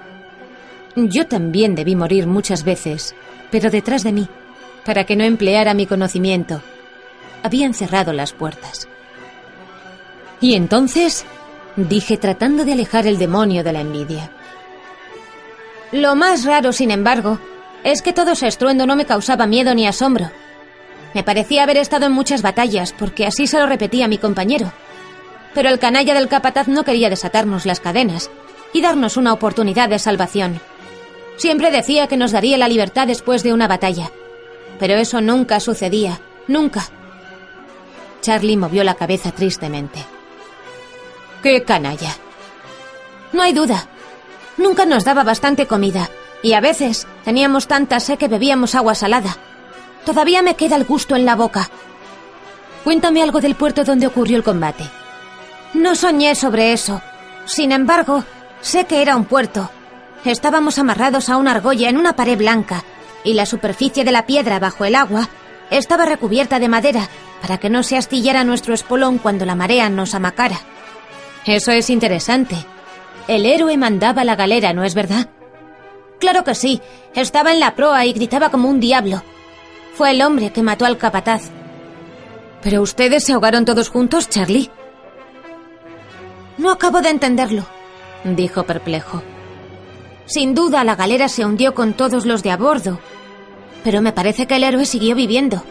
Yo 0.96 1.27
también 1.27 1.74
debí 1.74 1.96
morir 1.96 2.27
muchas 2.27 2.64
veces, 2.64 3.14
pero 3.50 3.70
detrás 3.70 4.05
de 4.05 4.12
mí, 4.12 4.29
para 4.85 5.05
que 5.05 5.16
no 5.16 5.24
empleara 5.24 5.74
mi 5.74 5.87
conocimiento. 5.87 6.62
Habían 7.42 7.74
cerrado 7.74 8.12
las 8.12 8.33
puertas. 8.33 8.88
Y 10.40 10.55
entonces, 10.55 11.24
dije 11.77 12.16
tratando 12.16 12.64
de 12.64 12.72
alejar 12.72 13.07
el 13.07 13.18
demonio 13.18 13.64
de 13.64 13.72
la 13.72 13.81
envidia. 13.81 14.31
Lo 15.92 16.14
más 16.16 16.44
raro, 16.44 16.72
sin 16.72 16.90
embargo, 16.90 17.38
es 17.83 18.03
que 18.03 18.12
todo 18.12 18.33
ese 18.33 18.46
estruendo 18.46 18.87
no 18.87 18.96
me 18.96 19.05
causaba 19.05 19.46
miedo 19.46 19.74
ni 19.74 19.87
asombro. 19.87 20.31
Me 21.14 21.22
parecía 21.22 21.62
haber 21.62 21.77
estado 21.77 22.07
en 22.07 22.12
muchas 22.12 22.42
batallas, 22.42 22.92
porque 22.92 23.27
así 23.27 23.46
se 23.46 23.59
lo 23.59 23.66
repetía 23.66 24.09
mi 24.09 24.18
compañero. 24.18 24.72
Pero 25.55 25.69
el 25.69 25.79
canalla 25.79 26.14
del 26.14 26.29
capataz 26.29 26.69
no 26.69 26.85
quería 26.85 27.11
desatarnos 27.11 27.64
las 27.64 27.81
cadenas 27.81 28.31
y 28.73 28.83
darnos 28.83 29.17
una 29.17 29.33
oportunidad 29.33 29.88
de 29.88 29.99
salvación. 29.99 30.61
Siempre 31.37 31.71
decía 31.71 32.07
que 32.07 32.17
nos 32.17 32.33
daría 32.33 32.59
la 32.59 32.69
libertad 32.69 33.07
después 33.07 33.43
de 33.43 33.53
una 33.53 33.69
batalla. 33.69 34.11
Pero 34.79 34.95
eso 34.95 35.21
nunca 35.21 35.61
sucedía, 35.61 36.21
nunca. 36.49 36.88
Charlie 38.21 38.57
movió 38.57 38.85
la 38.85 38.95
cabeza 38.95 39.33
tristemente. 39.33 40.05
¡Qué 41.43 41.62
canalla! 41.62 42.17
No 43.33 43.43
hay 43.43 43.53
duda. 43.53 43.88
Nunca 44.57 44.87
nos 44.87 45.05
daba 45.05 45.25
bastante 45.25 45.67
comida, 45.67 46.09
y 46.43 46.53
a 46.53 46.61
veces 46.61 47.07
teníamos 47.25 47.67
tanta 47.67 48.01
sed 48.01 48.19
que 48.19 48.29
bebíamos 48.29 48.75
agua 48.75 48.95
salada. 48.95 49.37
Todavía 50.05 50.43
me 50.43 50.55
queda 50.55 50.77
el 50.77 50.85
gusto 50.85 51.17
en 51.17 51.25
la 51.25 51.37
boca. 51.37 51.69
Cuéntame 52.85 53.23
algo 53.23 53.40
del 53.40 53.55
puerto 53.55 53.85
donde 53.85 54.07
ocurrió 54.07 54.37
el 54.37 54.45
combate. 54.45 54.85
No 55.75 55.97
soñé 55.97 56.35
sobre 56.35 56.73
eso. 56.73 57.03
Sin 57.47 57.73
embargo, 57.73 58.25
sé 58.61 58.85
que 58.85 59.03
era 59.03 59.17
un 59.17 59.25
puerto. 59.25 59.71
Estábamos 60.25 60.79
amarrados 60.79 61.29
a 61.29 61.37
una 61.37 61.51
argolla 61.51 61.89
en 61.89 61.99
una 61.99 62.17
pared 62.17 62.39
blanca, 62.39 62.85
y 63.25 63.35
la 63.35 63.45
superficie 63.45 64.05
de 64.05 64.13
la 64.13 64.25
piedra 64.27 64.59
bajo 64.59 64.85
el 64.85 64.95
agua 64.95 65.29
estaba 65.71 66.07
recubierta 66.07 66.59
de 66.59 66.69
madera 66.69 67.09
para 67.43 67.59
que 67.59 67.71
no 67.71 67.83
se 67.83 67.97
astillara 67.97 68.45
nuestro 68.45 68.73
espolón 68.73 69.19
cuando 69.19 69.45
la 69.45 69.55
marea 69.55 69.91
nos 69.91 70.15
amacara. 70.15 70.59
Eso 71.45 71.73
es 71.73 71.91
interesante. 71.91 72.57
El 73.29 73.45
héroe 73.45 73.77
mandaba 73.77 74.25
la 74.25 74.37
galera, 74.37 74.73
¿no 74.73 74.85
es 74.85 74.95
verdad? 74.95 75.29
Claro 76.21 76.45
que 76.45 76.55
sí. 76.55 76.81
Estaba 77.15 77.53
en 77.53 77.61
la 77.61 77.75
proa 77.75 78.07
y 78.07 78.13
gritaba 78.13 78.51
como 78.51 78.69
un 78.69 78.81
diablo. 78.81 79.23
Fue 79.95 80.13
el 80.13 80.23
hombre 80.23 80.53
que 80.53 80.63
mató 80.63 80.87
al 80.87 80.99
capataz. 80.99 81.51
¿Pero 82.63 82.81
ustedes 82.81 83.25
se 83.25 83.33
ahogaron 83.33 83.65
todos 83.65 83.89
juntos, 83.89 84.29
Charlie? 84.29 84.71
No 86.57 86.71
acabo 86.71 87.01
de 87.01 87.11
entenderlo, 87.11 87.67
dijo 88.25 88.62
perplejo. 88.64 89.23
Sin 90.27 90.55
duda 90.55 90.85
la 90.85 90.97
galera 90.97 91.29
se 91.29 91.45
hundió 91.45 91.75
con 91.75 91.95
todos 91.95 92.25
los 92.27 92.43
de 92.43 92.51
a 92.51 92.57
bordo, 92.57 92.99
pero 93.83 94.01
me 94.01 94.12
parece 94.12 94.47
que 94.47 94.57
el 94.57 94.64
héroe 94.64 94.87
siguió 94.87 95.14
viviendo. 95.14 95.62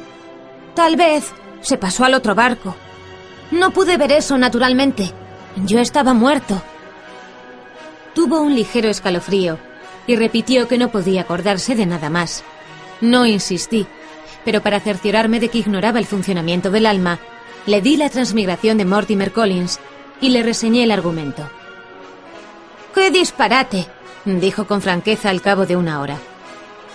Tal 0.75 0.95
vez 0.95 1.31
se 1.61 1.77
pasó 1.77 2.03
al 2.05 2.13
otro 2.13 2.35
barco. 2.35 2.75
No 3.51 3.71
pude 3.71 3.97
ver 3.97 4.11
eso 4.11 4.37
naturalmente. 4.37 5.11
Yo 5.65 5.79
estaba 5.79 6.13
muerto. 6.13 6.61
Tuvo 8.13 8.41
un 8.41 8.55
ligero 8.55 8.89
escalofrío 8.89 9.57
y 10.05 10.15
repitió 10.15 10.67
que 10.67 10.77
no 10.77 10.89
podía 10.89 11.21
acordarse 11.21 11.75
de 11.75 11.85
nada 11.85 12.09
más. 12.09 12.43
No 13.01 13.25
insistí, 13.25 13.87
pero 14.43 14.61
para 14.61 14.79
cerciorarme 14.79 15.39
de 15.39 15.49
que 15.49 15.59
ignoraba 15.59 15.99
el 15.99 16.05
funcionamiento 16.05 16.69
del 16.71 16.85
alma, 16.85 17.19
le 17.65 17.81
di 17.81 17.97
la 17.97 18.09
transmigración 18.09 18.77
de 18.77 18.85
Mortimer 18.85 19.31
Collins 19.31 19.79
y 20.23 20.29
le 20.29 20.41
reseñé 20.41 20.85
el 20.85 20.91
argumento. 20.91 21.49
¡Qué 22.95 23.11
disparate! 23.11 23.87
dijo 24.23 24.65
con 24.65 24.81
franqueza 24.81 25.29
al 25.29 25.41
cabo 25.41 25.65
de 25.65 25.75
una 25.75 25.99
hora. 25.99 26.17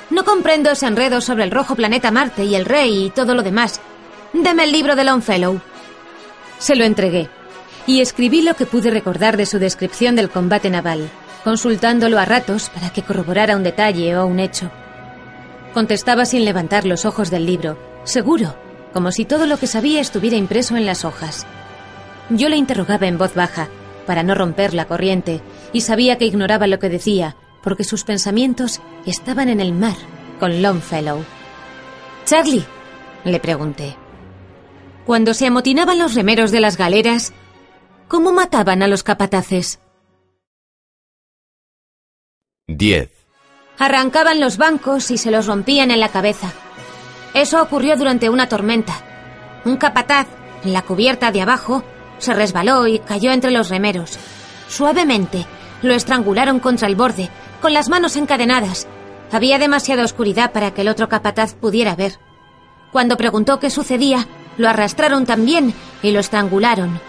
No 0.08 0.24
comprendo 0.24 0.70
ese 0.70 0.86
enredo 0.86 1.20
sobre 1.20 1.44
el 1.44 1.50
rojo 1.50 1.74
planeta 1.74 2.10
Marte 2.10 2.46
y 2.46 2.54
el 2.54 2.64
rey 2.64 3.04
y 3.04 3.10
todo 3.10 3.34
lo 3.34 3.42
demás. 3.42 3.82
Deme 4.32 4.64
el 4.64 4.72
libro 4.72 4.96
de 4.96 5.04
Longfellow. 5.04 5.60
Se 6.58 6.74
lo 6.74 6.84
entregué 6.84 7.28
y 7.86 8.00
escribí 8.00 8.40
lo 8.40 8.54
que 8.54 8.64
pude 8.64 8.90
recordar 8.90 9.36
de 9.36 9.44
su 9.44 9.58
descripción 9.58 10.16
del 10.16 10.30
combate 10.30 10.70
naval, 10.70 11.10
consultándolo 11.44 12.18
a 12.18 12.24
ratos 12.24 12.70
para 12.70 12.88
que 12.88 13.02
corroborara 13.02 13.56
un 13.56 13.62
detalle 13.62 14.16
o 14.16 14.24
un 14.24 14.40
hecho. 14.40 14.70
Contestaba 15.74 16.24
sin 16.24 16.46
levantar 16.46 16.86
los 16.86 17.04
ojos 17.04 17.30
del 17.30 17.44
libro, 17.44 17.78
seguro, 18.04 18.56
como 18.94 19.12
si 19.12 19.26
todo 19.26 19.44
lo 19.44 19.58
que 19.58 19.66
sabía 19.66 20.00
estuviera 20.00 20.38
impreso 20.38 20.78
en 20.78 20.86
las 20.86 21.04
hojas. 21.04 21.46
Yo 22.30 22.48
le 22.48 22.56
interrogaba 22.56 23.06
en 23.06 23.18
voz 23.18 23.34
baja, 23.34 23.68
para 24.06 24.22
no 24.22 24.34
romper 24.34 24.74
la 24.74 24.86
corriente, 24.86 25.40
y 25.72 25.82
sabía 25.82 26.18
que 26.18 26.26
ignoraba 26.26 26.66
lo 26.66 26.78
que 26.78 26.88
decía, 26.88 27.36
porque 27.62 27.84
sus 27.84 28.04
pensamientos 28.04 28.80
estaban 29.06 29.48
en 29.48 29.60
el 29.60 29.72
mar, 29.72 29.96
con 30.38 30.62
Longfellow. 30.62 31.24
Charlie, 32.24 32.64
le 33.24 33.40
pregunté. 33.40 33.96
Cuando 35.06 35.34
se 35.34 35.46
amotinaban 35.46 35.98
los 35.98 36.14
remeros 36.14 36.50
de 36.50 36.60
las 36.60 36.76
galeras, 36.76 37.32
¿cómo 38.08 38.32
mataban 38.32 38.82
a 38.82 38.88
los 38.88 39.02
capataces? 39.02 39.80
10, 42.66 43.10
Arrancaban 43.78 44.40
los 44.40 44.56
bancos 44.58 45.10
y 45.12 45.18
se 45.18 45.30
los 45.30 45.46
rompían 45.46 45.92
en 45.92 46.00
la 46.00 46.08
cabeza. 46.08 46.52
Eso 47.32 47.62
ocurrió 47.62 47.96
durante 47.96 48.28
una 48.28 48.48
tormenta. 48.48 48.92
Un 49.64 49.76
capataz, 49.76 50.26
en 50.64 50.72
la 50.72 50.82
cubierta 50.82 51.30
de 51.30 51.42
abajo, 51.42 51.84
se 52.18 52.34
resbaló 52.34 52.86
y 52.86 52.98
cayó 52.98 53.32
entre 53.32 53.50
los 53.50 53.68
remeros. 53.68 54.18
Suavemente, 54.68 55.46
lo 55.82 55.94
estrangularon 55.94 56.60
contra 56.60 56.88
el 56.88 56.96
borde, 56.96 57.30
con 57.60 57.72
las 57.72 57.88
manos 57.88 58.16
encadenadas. 58.16 58.86
Había 59.32 59.58
demasiada 59.58 60.04
oscuridad 60.04 60.52
para 60.52 60.72
que 60.72 60.82
el 60.82 60.88
otro 60.88 61.08
capataz 61.08 61.54
pudiera 61.54 61.94
ver. 61.94 62.18
Cuando 62.92 63.16
preguntó 63.16 63.58
qué 63.60 63.70
sucedía, 63.70 64.26
lo 64.56 64.68
arrastraron 64.68 65.26
también 65.26 65.74
y 66.02 66.10
lo 66.10 66.20
estrangularon. 66.20 67.00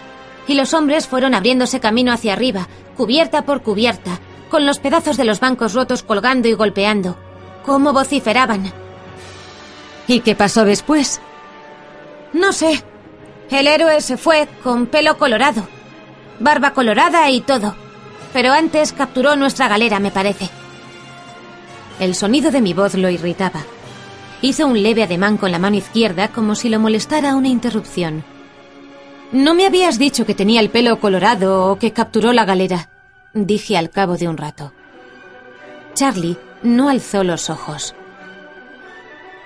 Y 0.46 0.54
los 0.54 0.74
hombres 0.74 1.06
fueron 1.06 1.34
abriéndose 1.34 1.80
camino 1.80 2.12
hacia 2.12 2.32
arriba, 2.32 2.68
cubierta 2.96 3.42
por 3.42 3.62
cubierta, 3.62 4.18
con 4.50 4.66
los 4.66 4.78
pedazos 4.78 5.16
de 5.16 5.24
los 5.24 5.40
bancos 5.40 5.74
rotos 5.74 6.02
colgando 6.02 6.48
y 6.48 6.54
golpeando. 6.54 7.16
¿Cómo 7.64 7.92
vociferaban? 7.92 8.72
¿Y 10.06 10.20
qué 10.20 10.34
pasó 10.34 10.64
después? 10.64 11.20
No 12.32 12.52
sé. 12.52 12.82
El 13.50 13.66
héroe 13.66 14.00
se 14.00 14.16
fue 14.16 14.48
con 14.62 14.86
pelo 14.86 15.18
colorado, 15.18 15.66
barba 16.38 16.72
colorada 16.72 17.28
y 17.30 17.40
todo. 17.40 17.74
Pero 18.32 18.52
antes 18.52 18.92
capturó 18.92 19.34
nuestra 19.34 19.66
galera, 19.66 19.98
me 19.98 20.12
parece. 20.12 20.48
El 21.98 22.14
sonido 22.14 22.52
de 22.52 22.60
mi 22.60 22.74
voz 22.74 22.94
lo 22.94 23.10
irritaba. 23.10 23.62
Hizo 24.40 24.66
un 24.66 24.82
leve 24.82 25.02
ademán 25.02 25.36
con 25.36 25.50
la 25.50 25.58
mano 25.58 25.76
izquierda 25.76 26.28
como 26.28 26.54
si 26.54 26.68
lo 26.68 26.78
molestara 26.78 27.34
una 27.34 27.48
interrupción. 27.48 28.24
No 29.32 29.54
me 29.54 29.66
habías 29.66 29.98
dicho 29.98 30.24
que 30.24 30.34
tenía 30.34 30.60
el 30.60 30.70
pelo 30.70 31.00
colorado 31.00 31.70
o 31.70 31.78
que 31.78 31.92
capturó 31.92 32.32
la 32.32 32.44
galera, 32.44 32.88
dije 33.34 33.76
al 33.76 33.90
cabo 33.90 34.16
de 34.16 34.28
un 34.28 34.36
rato. 34.36 34.72
Charlie 35.94 36.38
no 36.62 36.88
alzó 36.88 37.24
los 37.24 37.50
ojos. 37.50 37.94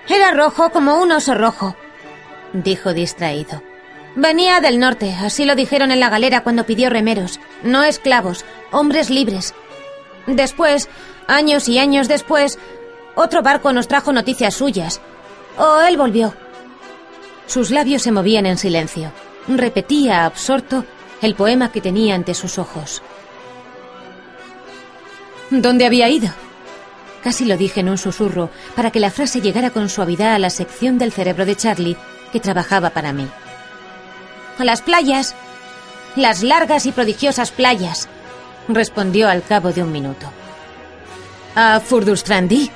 Era 0.07 0.31
rojo 0.31 0.69
como 0.69 1.01
un 1.01 1.11
oso 1.11 1.33
rojo, 1.33 1.75
dijo 2.53 2.93
distraído. 2.93 3.61
Venía 4.15 4.61
del 4.61 4.79
norte, 4.79 5.13
así 5.13 5.43
lo 5.43 5.55
dijeron 5.55 5.91
en 5.91 5.99
la 5.99 6.09
galera 6.09 6.41
cuando 6.41 6.65
pidió 6.65 6.89
remeros, 6.89 7.39
no 7.63 7.83
esclavos, 7.83 8.45
hombres 8.71 9.09
libres. 9.09 9.53
Después, 10.25 10.87
años 11.27 11.67
y 11.67 11.79
años 11.79 12.07
después, 12.07 12.57
otro 13.15 13.41
barco 13.41 13.73
nos 13.73 13.89
trajo 13.89 14.13
noticias 14.13 14.53
suyas. 14.53 15.01
O 15.57 15.81
él 15.81 15.97
volvió. 15.97 16.33
Sus 17.45 17.71
labios 17.71 18.03
se 18.03 18.11
movían 18.11 18.45
en 18.45 18.57
silencio. 18.57 19.11
Repetía, 19.47 20.25
absorto, 20.25 20.85
el 21.21 21.35
poema 21.35 21.71
que 21.71 21.81
tenía 21.81 22.15
ante 22.15 22.33
sus 22.33 22.57
ojos. 22.57 23.01
¿Dónde 25.49 25.85
había 25.85 26.09
ido? 26.09 26.29
Casi 27.21 27.45
lo 27.45 27.57
dije 27.57 27.81
en 27.81 27.89
un 27.89 27.97
susurro, 27.97 28.49
para 28.75 28.91
que 28.91 28.99
la 28.99 29.11
frase 29.11 29.41
llegara 29.41 29.71
con 29.71 29.89
suavidad 29.89 30.35
a 30.35 30.39
la 30.39 30.49
sección 30.49 30.97
del 30.97 31.11
cerebro 31.11 31.45
de 31.45 31.55
Charlie 31.55 31.97
que 32.31 32.39
trabajaba 32.39 32.91
para 32.91 33.13
mí. 33.13 33.27
A 34.57 34.63
las 34.63 34.81
playas. 34.81 35.35
Las 36.15 36.43
largas 36.43 36.85
y 36.85 36.93
prodigiosas 36.93 37.51
playas, 37.51 38.07
respondió 38.69 39.27
al 39.27 39.43
cabo 39.43 39.73
de 39.73 39.83
un 39.83 39.91
minuto. 39.91 40.27
¿A 41.55 41.81
Furdustrandi? 41.81 42.71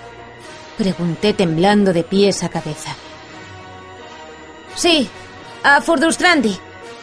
Pregunté 0.78 1.34
temblando 1.34 1.94
de 1.94 2.04
pies 2.04 2.44
a 2.44 2.50
cabeza. 2.50 2.96
Sí, 4.76 5.10
a 5.64 5.80
Furdustrandi. 5.82 6.58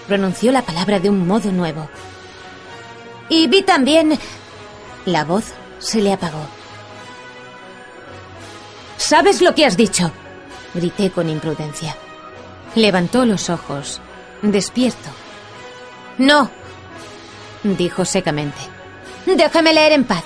pronunció 0.07 0.53
la 0.53 0.63
palabra 0.63 1.01
de 1.01 1.11
un 1.11 1.27
modo 1.27 1.51
nuevo. 1.53 1.89
Y 3.29 3.49
vi 3.49 3.63
también... 3.63 4.19
La 5.07 5.25
voz 5.25 5.53
se 5.79 6.01
le 6.01 6.13
apagó. 6.13 6.47
¿Sabes 8.97 9.41
lo 9.41 9.55
que 9.55 9.65
has 9.65 9.77
dicho? 9.77 10.11
Grité 10.75 11.11
con 11.11 11.29
imprudencia. 11.29 11.97
Levantó 12.75 13.25
los 13.25 13.49
ojos, 13.51 14.01
despierto. 14.43 15.11
No, 16.19 16.51
dijo 17.63 18.05
secamente. 18.05 18.59
Déjame 19.27 19.73
leer 19.73 19.93
en 19.93 20.05
paz. 20.05 20.25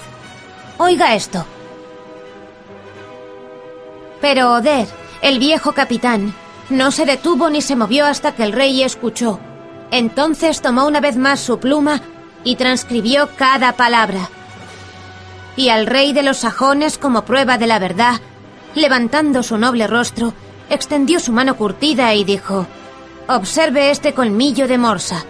Oiga 0.78 1.14
esto. 1.14 1.44
Pero 4.20 4.52
Oder, 4.52 4.86
el 5.22 5.38
viejo 5.38 5.72
capitán, 5.72 6.34
no 6.68 6.90
se 6.90 7.06
detuvo 7.06 7.50
ni 7.50 7.62
se 7.62 7.76
movió 7.76 8.06
hasta 8.06 8.34
que 8.34 8.44
el 8.44 8.52
rey 8.52 8.82
escuchó. 8.82 9.40
Entonces 9.90 10.60
tomó 10.60 10.86
una 10.86 11.00
vez 11.00 11.16
más 11.16 11.40
su 11.40 11.58
pluma 11.58 12.00
y 12.44 12.56
transcribió 12.56 13.28
cada 13.36 13.72
palabra. 13.72 14.28
Y 15.56 15.70
al 15.70 15.86
rey 15.86 16.12
de 16.12 16.22
los 16.22 16.38
sajones, 16.38 16.96
como 16.96 17.24
prueba 17.24 17.58
de 17.58 17.66
la 17.66 17.78
verdad, 17.78 18.20
levantando 18.74 19.42
su 19.42 19.58
noble 19.58 19.86
rostro, 19.86 20.32
extendió 20.68 21.18
su 21.18 21.32
mano 21.32 21.56
curtida 21.56 22.14
y 22.14 22.24
dijo, 22.24 22.66
Observe 23.32 23.92
este 23.92 24.12
colmillo 24.12 24.66
de 24.66 24.76
morsa. 24.76 25.24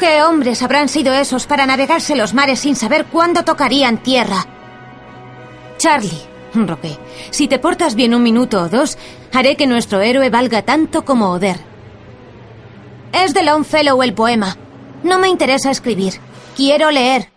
¿Qué 0.00 0.24
hombres 0.24 0.62
habrán 0.64 0.88
sido 0.88 1.12
esos 1.14 1.46
para 1.46 1.64
navegarse 1.64 2.16
los 2.16 2.34
mares 2.34 2.58
sin 2.58 2.74
saber 2.74 3.06
cuándo 3.06 3.44
tocarían 3.44 4.02
tierra? 4.02 4.44
Charlie, 5.76 6.20
roqué, 6.54 6.98
si 7.30 7.46
te 7.46 7.60
portas 7.60 7.94
bien 7.94 8.16
un 8.16 8.24
minuto 8.24 8.62
o 8.62 8.68
dos, 8.68 8.98
haré 9.32 9.56
que 9.56 9.68
nuestro 9.68 10.00
héroe 10.00 10.28
valga 10.28 10.62
tanto 10.62 11.04
como 11.04 11.30
Oder. 11.30 11.60
Es 13.12 13.32
de 13.32 13.44
Longfellow 13.44 14.02
el 14.02 14.12
poema. 14.12 14.56
No 15.04 15.20
me 15.20 15.28
interesa 15.28 15.70
escribir. 15.70 16.14
Quiero 16.56 16.90
leer. 16.90 17.30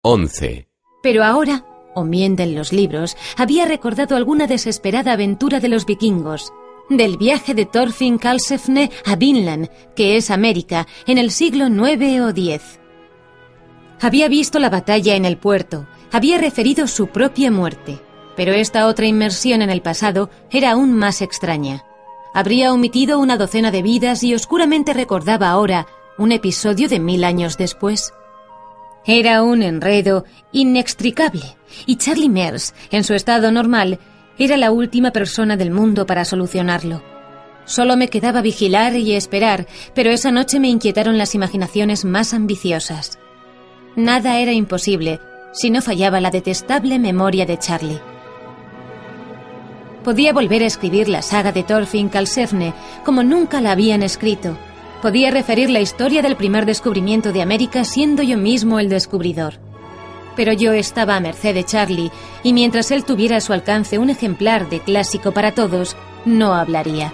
11. 0.00 0.68
Pero 1.02 1.22
ahora, 1.22 1.62
o 1.96 2.04
mienten 2.04 2.54
los 2.54 2.72
libros, 2.72 3.16
había 3.36 3.64
recordado 3.64 4.14
alguna 4.14 4.46
desesperada 4.46 5.12
aventura 5.12 5.58
de 5.58 5.68
los 5.68 5.86
vikingos, 5.86 6.52
del 6.88 7.16
viaje 7.16 7.54
de 7.54 7.66
Thorfinn 7.66 8.18
Karlsefne 8.18 8.90
a 9.04 9.16
Vinland, 9.16 9.68
que 9.96 10.16
es 10.16 10.30
América, 10.30 10.86
en 11.06 11.18
el 11.18 11.32
siglo 11.32 11.66
IX 11.66 12.20
o 12.20 12.28
X. 12.28 12.78
Había 14.00 14.28
visto 14.28 14.58
la 14.58 14.70
batalla 14.70 15.16
en 15.16 15.24
el 15.24 15.38
puerto, 15.38 15.88
había 16.12 16.38
referido 16.38 16.86
su 16.86 17.08
propia 17.08 17.50
muerte, 17.50 17.98
pero 18.36 18.52
esta 18.52 18.86
otra 18.86 19.06
inmersión 19.06 19.62
en 19.62 19.70
el 19.70 19.82
pasado 19.82 20.30
era 20.50 20.72
aún 20.72 20.92
más 20.92 21.22
extraña. 21.22 21.84
Habría 22.34 22.72
omitido 22.72 23.18
una 23.18 23.38
docena 23.38 23.70
de 23.70 23.80
vidas 23.80 24.22
y 24.22 24.34
oscuramente 24.34 24.92
recordaba 24.92 25.48
ahora 25.48 25.86
un 26.18 26.32
episodio 26.32 26.88
de 26.88 27.00
mil 27.00 27.24
años 27.24 27.56
después. 27.56 28.12
Era 29.06 29.42
un 29.42 29.62
enredo 29.62 30.24
inextricable, 30.50 31.56
y 31.86 31.96
Charlie 31.96 32.28
Mears, 32.28 32.74
en 32.90 33.04
su 33.04 33.14
estado 33.14 33.52
normal, 33.52 34.00
era 34.36 34.56
la 34.56 34.72
última 34.72 35.12
persona 35.12 35.56
del 35.56 35.70
mundo 35.70 36.06
para 36.06 36.24
solucionarlo. 36.24 37.02
Solo 37.66 37.96
me 37.96 38.08
quedaba 38.08 38.42
vigilar 38.42 38.94
y 38.96 39.12
esperar, 39.12 39.66
pero 39.94 40.10
esa 40.10 40.30
noche 40.30 40.60
me 40.60 40.68
inquietaron 40.68 41.18
las 41.18 41.34
imaginaciones 41.34 42.04
más 42.04 42.34
ambiciosas. 42.34 43.18
Nada 43.94 44.38
era 44.38 44.52
imposible 44.52 45.20
si 45.52 45.70
no 45.70 45.82
fallaba 45.82 46.20
la 46.20 46.30
detestable 46.30 46.98
memoria 46.98 47.46
de 47.46 47.58
Charlie. 47.58 48.00
Podía 50.04 50.32
volver 50.32 50.62
a 50.62 50.66
escribir 50.66 51.08
la 51.08 51.22
saga 51.22 51.50
de 51.50 51.62
Thorfinn 51.62 52.08
Karlsefne 52.08 52.74
como 53.04 53.22
nunca 53.22 53.60
la 53.60 53.72
habían 53.72 54.02
escrito. 54.02 54.56
Podía 55.06 55.30
referir 55.30 55.70
la 55.70 55.78
historia 55.78 56.20
del 56.20 56.34
primer 56.34 56.66
descubrimiento 56.66 57.32
de 57.32 57.40
América 57.40 57.84
siendo 57.84 58.24
yo 58.24 58.36
mismo 58.36 58.80
el 58.80 58.88
descubridor 58.88 59.54
pero 60.34 60.52
yo 60.52 60.72
estaba 60.72 61.14
a 61.14 61.20
merced 61.20 61.54
de 61.54 61.62
Charlie, 61.62 62.10
y 62.42 62.52
mientras 62.52 62.90
él 62.90 63.04
tuviera 63.04 63.36
a 63.36 63.40
su 63.40 63.52
alcance 63.52 63.98
un 63.98 64.10
ejemplar 64.10 64.68
de 64.68 64.80
clásico 64.80 65.30
para 65.30 65.52
todos, 65.52 65.96
no 66.24 66.54
hablaría. 66.54 67.12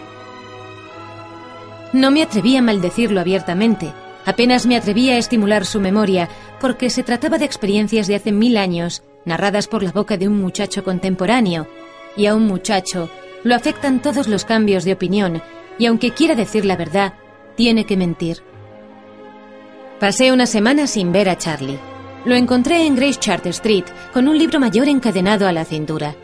No 1.92 2.10
me 2.10 2.22
atrevía 2.22 2.60
a 2.60 2.62
maldecirlo 2.62 3.20
abiertamente, 3.20 3.92
apenas 4.24 4.64
me 4.64 4.76
atrevía 4.76 5.12
a 5.12 5.18
estimular 5.18 5.66
su 5.66 5.78
memoria, 5.78 6.30
porque 6.62 6.88
se 6.88 7.02
trataba 7.02 7.36
de 7.36 7.44
experiencias 7.44 8.06
de 8.06 8.14
hace 8.14 8.32
mil 8.32 8.56
años, 8.56 9.02
narradas 9.26 9.68
por 9.68 9.82
la 9.82 9.92
boca 9.92 10.16
de 10.16 10.28
un 10.28 10.40
muchacho 10.40 10.82
contemporáneo, 10.82 11.68
y 12.16 12.24
a 12.24 12.34
un 12.34 12.46
muchacho 12.46 13.10
lo 13.44 13.54
afectan 13.54 14.00
todos 14.00 14.28
los 14.28 14.46
cambios 14.46 14.84
de 14.84 14.94
opinión, 14.94 15.42
y 15.78 15.86
aunque 15.86 16.10
quiera 16.10 16.34
decir 16.34 16.64
la 16.64 16.76
verdad, 16.76 17.12
tiene 17.62 17.84
que 17.84 17.96
mentir. 17.96 18.38
Pasé 20.00 20.32
una 20.32 20.46
semana 20.46 20.88
sin 20.88 21.12
ver 21.12 21.28
a 21.28 21.38
Charlie. 21.38 21.78
Lo 22.24 22.34
encontré 22.34 22.86
en 22.86 22.96
Grace 22.96 23.20
Charter 23.20 23.50
Street 23.50 23.84
con 24.12 24.26
un 24.26 24.36
libro 24.36 24.58
mayor 24.58 24.88
encadenado 24.88 25.46
a 25.46 25.52
la 25.52 25.64
cintura. 25.64 26.16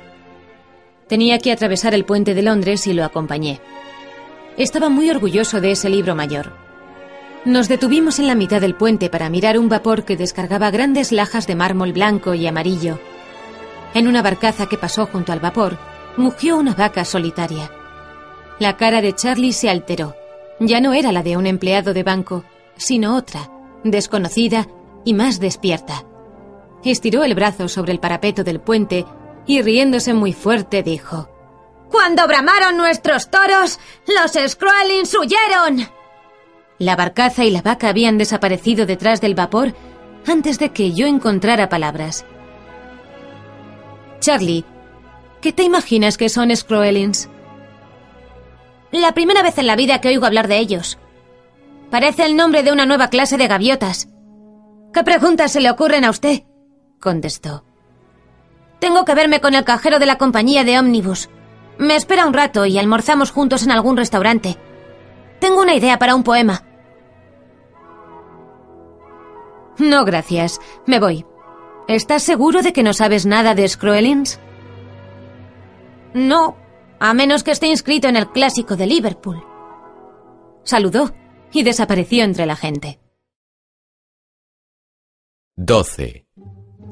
Tenía 1.07 1.39
que 1.39 1.53
atravesar 1.53 1.95
el 1.95 2.05
puente 2.05 2.35
de 2.35 2.43
Londres 2.43 2.89
y 2.89 2.93
lo 2.93 3.05
acompañé. 3.05 3.61
Estaba 4.57 4.89
muy 4.89 5.11
orgulloso 5.11 5.61
de 5.61 5.71
ese 5.71 5.89
libro 5.89 6.17
mayor. 6.17 6.55
Nos 7.45 7.69
detuvimos 7.69 8.19
en 8.19 8.27
la 8.27 8.35
mitad 8.35 8.61
del 8.61 8.75
puente 8.75 9.09
para 9.09 9.31
mirar 9.31 9.61
un 9.61 9.69
vapor 9.69 10.05
que 10.05 10.17
descargaba 10.17 10.73
grandes 10.73 11.13
lajas 11.13 11.47
de 11.47 11.55
mármol 11.55 11.93
blanco 11.93 12.35
y 12.35 12.49
amarillo. 12.49 12.99
En 13.95 14.09
una 14.09 14.23
barcaza 14.23 14.67
que 14.67 14.77
pasó 14.77 15.07
junto 15.07 15.31
al 15.31 15.39
vapor, 15.39 15.79
mugió 16.17 16.57
una 16.57 16.75
vaca 16.75 17.05
solitaria. 17.05 17.71
La 18.59 18.77
cara 18.77 19.01
de 19.01 19.15
Charlie 19.15 19.53
se 19.53 19.71
alteró. 19.71 20.17
Ya 20.61 20.81
no 20.81 20.93
era 20.93 21.13
la 21.13 21.23
de 21.23 21.37
un 21.37 21.47
empleado 21.47 21.95
de 21.95 22.03
banco, 22.03 22.45
sino 22.77 23.17
otra, 23.17 23.51
desconocida 23.85 24.67
y 25.05 25.15
más 25.15 25.39
despierta. 25.39 26.05
Estiró 26.85 27.25
el 27.25 27.35
brazo 27.35 27.69
sobre 27.69 27.93
el 27.93 28.01
parapeto 28.01 28.45
del 28.45 28.61
puente 28.61 29.05
y 29.47 29.63
riéndose 29.63 30.15
muy 30.15 30.33
fuerte 30.33 30.83
dijo 30.83 31.29
Cuando 31.91 32.27
bramaron 32.27 32.77
nuestros 32.77 33.31
toros, 33.31 33.79
los 34.07 34.33
Skrullings 34.33 35.15
huyeron. 35.15 35.89
La 36.79 36.95
barcaza 36.95 37.45
y 37.45 37.51
la 37.51 37.63
vaca 37.63 37.89
habían 37.89 38.19
desaparecido 38.19 38.87
detrás 38.87 39.21
del 39.21 39.35
vapor 39.35 39.75
antes 40.27 40.59
de 40.59 40.71
que 40.71 40.93
yo 40.93 41.07
encontrara 41.07 41.69
palabras. 41.69 42.25
Charlie, 44.21 44.65
¿qué 45.41 45.53
te 45.53 45.63
imaginas 45.63 46.17
que 46.17 46.29
son 46.29 46.55
Skrullings? 46.55 47.29
La 48.91 49.13
primera 49.13 49.43
vez 49.43 49.59
en 49.59 49.67
la 49.67 49.77
vida 49.77 50.01
que 50.01 50.09
oigo 50.09 50.27
hablar 50.27 50.49
de 50.49 50.59
ellos. 50.59 50.99
Parece 51.91 52.25
el 52.25 52.37
nombre 52.37 52.63
de 52.63 52.73
una 52.73 52.87
nueva 52.87 53.09
clase 53.09 53.37
de 53.37 53.49
gaviotas. 53.49 54.09
¿Qué 54.93 55.05
preguntas 55.05 55.53
se 55.53 55.61
le 55.61 55.71
ocurren 55.71 56.05
a 56.05 56.11
usted? 56.11 56.43
contestó. 57.01 57.65
Tengo 58.79 59.05
que 59.05 59.15
verme 59.15 59.41
con 59.41 59.55
el 59.55 59.65
cajero 59.65 59.99
de 59.99 60.07
la 60.07 60.19
compañía 60.19 60.65
de 60.65 60.79
ómnibus. 60.79 61.29
Me 61.79 61.97
espera 61.97 62.27
un 62.27 62.35
rato 62.35 62.67
y 62.67 62.79
almorzamos 62.79 63.31
juntos 63.31 63.63
en 63.63 63.73
algún 63.73 63.97
restaurante. 63.97 64.57
Tengo 65.41 65.61
una 65.61 65.75
idea 65.75 65.99
para 65.99 66.15
un 66.15 66.23
poema. 66.23 66.65
No, 69.79 70.05
gracias. 70.05 70.61
Me 70.87 70.99
voy. 70.99 71.25
¿Estás 71.87 72.23
seguro 72.23 72.63
de 72.63 72.73
que 72.73 72.83
no 72.83 72.93
sabes 72.93 73.27
nada 73.27 73.55
de 73.55 73.69
Scroelins? 73.69 74.41
No, 76.15 76.57
a 77.01 77.15
menos 77.15 77.43
que 77.43 77.53
esté 77.53 77.67
inscrito 77.69 78.09
en 78.09 78.17
el 78.17 78.29
clásico 78.29 78.77
de 78.77 78.87
Liverpool. 78.87 79.43
Saludó 80.65 81.13
y 81.53 81.63
desapareció 81.63 82.25
entre 82.25 82.47
la 82.47 82.57
gente. 82.57 83.01
12. 85.57 86.27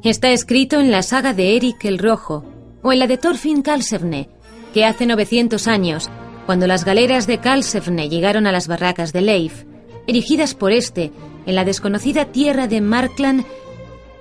Está 0.03 0.31
escrito 0.31 0.81
en 0.81 0.91
la 0.91 1.03
saga 1.03 1.33
de 1.35 1.57
Eric 1.57 1.85
el 1.85 1.99
Rojo 1.99 2.45
o 2.83 2.93
en 2.93 2.99
la 2.99 3.07
de 3.07 3.19
Thorfinn 3.19 3.63
Karlsefne, 3.63 4.29
que 4.73 4.85
hace 4.85 5.07
900 5.07 5.67
años, 5.67 6.11
cuando 6.47 6.67
las 6.67 6.85
galeras 6.85 7.27
de 7.27 7.39
Karlsefne 7.39 8.09
llegaron 8.09 8.47
a 8.47 8.53
las 8.53 8.69
barracas 8.69 9.13
de 9.13 9.21
Leif, 9.23 9.65
erigidas 10.07 10.55
por 10.55 10.73
este 10.73 11.13
en 11.47 11.55
la 11.55 11.65
desconocida 11.65 12.27
tierra 12.27 12.67
de 12.69 12.81
Markland, 12.81 13.45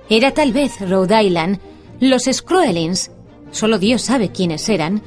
era 0.08 0.32
tal 0.32 0.52
vez 0.52 0.80
Rhode 0.80 1.24
Island, 1.24 1.60
los 2.00 2.24
Skroelins, 2.24 3.10
solo 3.50 3.78
Dios 3.78 4.02
sabe 4.02 4.30
quiénes 4.30 4.68
eran, 4.68 5.02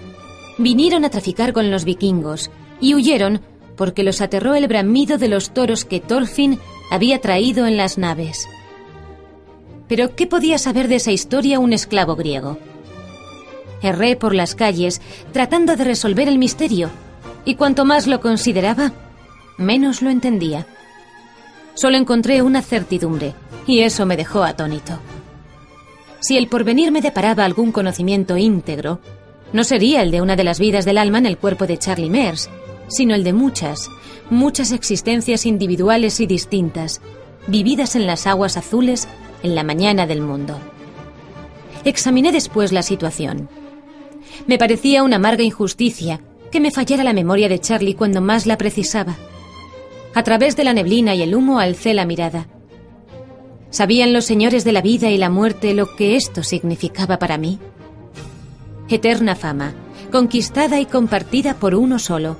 vinieron 0.59 1.05
a 1.05 1.09
traficar 1.09 1.53
con 1.53 1.71
los 1.71 1.85
vikingos 1.85 2.51
y 2.79 2.93
huyeron 2.93 3.41
porque 3.75 4.03
los 4.03 4.21
aterró 4.21 4.55
el 4.55 4.67
bramido 4.67 5.17
de 5.17 5.29
los 5.29 5.51
toros 5.51 5.85
que 5.85 6.01
Thorfinn 6.01 6.59
había 6.91 7.19
traído 7.21 7.65
en 7.65 7.77
las 7.77 7.97
naves. 7.97 8.47
Pero 9.87 10.15
¿qué 10.15 10.27
podía 10.27 10.57
saber 10.57 10.89
de 10.89 10.95
esa 10.95 11.11
historia 11.11 11.59
un 11.59 11.71
esclavo 11.71 12.15
griego? 12.15 12.59
Erré 13.81 14.17
por 14.17 14.35
las 14.35 14.53
calles 14.53 15.01
tratando 15.31 15.77
de 15.77 15.85
resolver 15.85 16.27
el 16.27 16.37
misterio, 16.37 16.89
y 17.45 17.55
cuanto 17.55 17.85
más 17.85 18.05
lo 18.05 18.19
consideraba, 18.19 18.91
menos 19.57 20.01
lo 20.01 20.09
entendía. 20.09 20.67
Solo 21.73 21.95
encontré 21.95 22.41
una 22.41 22.61
certidumbre, 22.61 23.33
y 23.65 23.79
eso 23.79 24.05
me 24.05 24.17
dejó 24.17 24.43
atónito. 24.43 24.99
Si 26.19 26.37
el 26.37 26.49
porvenir 26.49 26.91
me 26.91 27.01
deparaba 27.01 27.45
algún 27.45 27.71
conocimiento 27.71 28.35
íntegro, 28.35 28.99
no 29.53 29.63
sería 29.63 30.01
el 30.01 30.11
de 30.11 30.21
una 30.21 30.35
de 30.35 30.43
las 30.43 30.59
vidas 30.59 30.85
del 30.85 30.97
alma 30.97 31.17
en 31.17 31.25
el 31.25 31.37
cuerpo 31.37 31.65
de 31.65 31.77
Charlie 31.77 32.09
Mears, 32.09 32.49
sino 32.87 33.15
el 33.15 33.23
de 33.23 33.33
muchas, 33.33 33.89
muchas 34.29 34.71
existencias 34.71 35.45
individuales 35.45 36.19
y 36.19 36.27
distintas, 36.27 37.01
vividas 37.47 37.95
en 37.95 38.05
las 38.05 38.27
aguas 38.27 38.57
azules 38.57 39.07
en 39.43 39.55
la 39.55 39.63
mañana 39.63 40.05
del 40.05 40.21
mundo. 40.21 40.59
Examiné 41.83 42.31
después 42.31 42.71
la 42.71 42.83
situación. 42.83 43.49
Me 44.47 44.57
parecía 44.57 45.03
una 45.03 45.15
amarga 45.15 45.43
injusticia 45.43 46.21
que 46.51 46.59
me 46.59 46.71
fallara 46.71 47.03
la 47.03 47.13
memoria 47.13 47.49
de 47.49 47.59
Charlie 47.59 47.95
cuando 47.95 48.21
más 48.21 48.45
la 48.45 48.57
precisaba. 48.57 49.15
A 50.13 50.23
través 50.23 50.55
de 50.55 50.63
la 50.63 50.73
neblina 50.73 51.15
y 51.15 51.21
el 51.21 51.35
humo 51.35 51.59
alcé 51.59 51.93
la 51.93 52.05
mirada. 52.05 52.47
¿Sabían 53.69 54.13
los 54.13 54.25
señores 54.25 54.63
de 54.63 54.71
la 54.71 54.81
vida 54.81 55.09
y 55.09 55.17
la 55.17 55.29
muerte 55.29 55.73
lo 55.75 55.95
que 55.95 56.15
esto 56.15 56.41
significaba 56.43 57.19
para 57.19 57.37
mí? 57.37 57.59
Eterna 58.89 59.35
fama, 59.35 59.73
conquistada 60.11 60.79
y 60.79 60.85
compartida 60.85 61.53
por 61.55 61.75
uno 61.75 61.99
solo. 61.99 62.37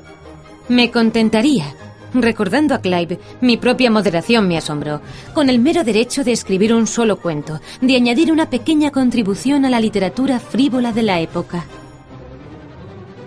Me 0.67 0.91
contentaría, 0.91 1.75
recordando 2.13 2.73
a 2.75 2.81
Clive, 2.81 3.19
mi 3.41 3.57
propia 3.57 3.91
moderación 3.91 4.47
me 4.47 4.57
asombró, 4.57 5.01
con 5.33 5.49
el 5.49 5.59
mero 5.59 5.83
derecho 5.83 6.23
de 6.23 6.31
escribir 6.31 6.73
un 6.73 6.87
solo 6.87 7.17
cuento, 7.17 7.61
de 7.81 7.95
añadir 7.95 8.31
una 8.31 8.49
pequeña 8.49 8.91
contribución 8.91 9.65
a 9.65 9.69
la 9.69 9.79
literatura 9.79 10.39
frívola 10.39 10.91
de 10.91 11.03
la 11.03 11.19
época. 11.19 11.65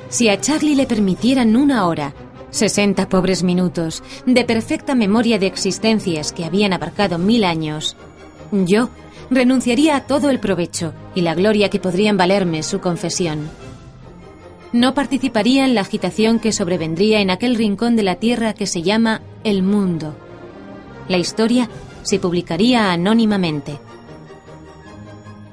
Si 0.09 0.29
a 0.29 0.41
Charlie 0.41 0.75
le 0.75 0.87
permitieran 0.87 1.57
una 1.57 1.87
hora, 1.87 2.13
sesenta 2.51 3.09
pobres 3.09 3.43
minutos, 3.43 4.03
de 4.27 4.45
perfecta 4.45 4.95
memoria 4.95 5.39
de 5.39 5.47
existencias 5.47 6.33
que 6.33 6.45
habían 6.45 6.73
abarcado 6.73 7.19
mil 7.19 7.45
años, 7.45 7.97
yo 8.51 8.91
renunciaría 9.35 9.97
a 9.97 10.07
todo 10.07 10.31
el 10.31 10.41
provecho 10.41 10.95
y 11.15 11.21
la 11.21 11.35
gloria 11.35 11.69
que 11.69 11.81
podrían 11.81 12.17
valerme 12.17 12.63
su 12.63 12.81
confesión. 12.81 13.49
No 14.73 14.95
participaría 14.95 15.65
en 15.65 15.75
la 15.75 15.83
agitación 15.83 16.39
que 16.39 16.53
sobrevendría 16.53 17.21
en 17.21 17.31
aquel 17.31 17.57
rincón 17.57 17.95
de 17.95 18.03
la 18.03 18.17
tierra 18.17 18.55
que 18.55 18.67
se 18.67 18.83
llama 18.83 19.21
el 19.45 19.63
mundo. 19.63 20.17
La 21.09 21.19
historia 21.19 21.69
se 22.03 22.19
publicaría 22.19 22.91
anónimamente. 22.93 23.79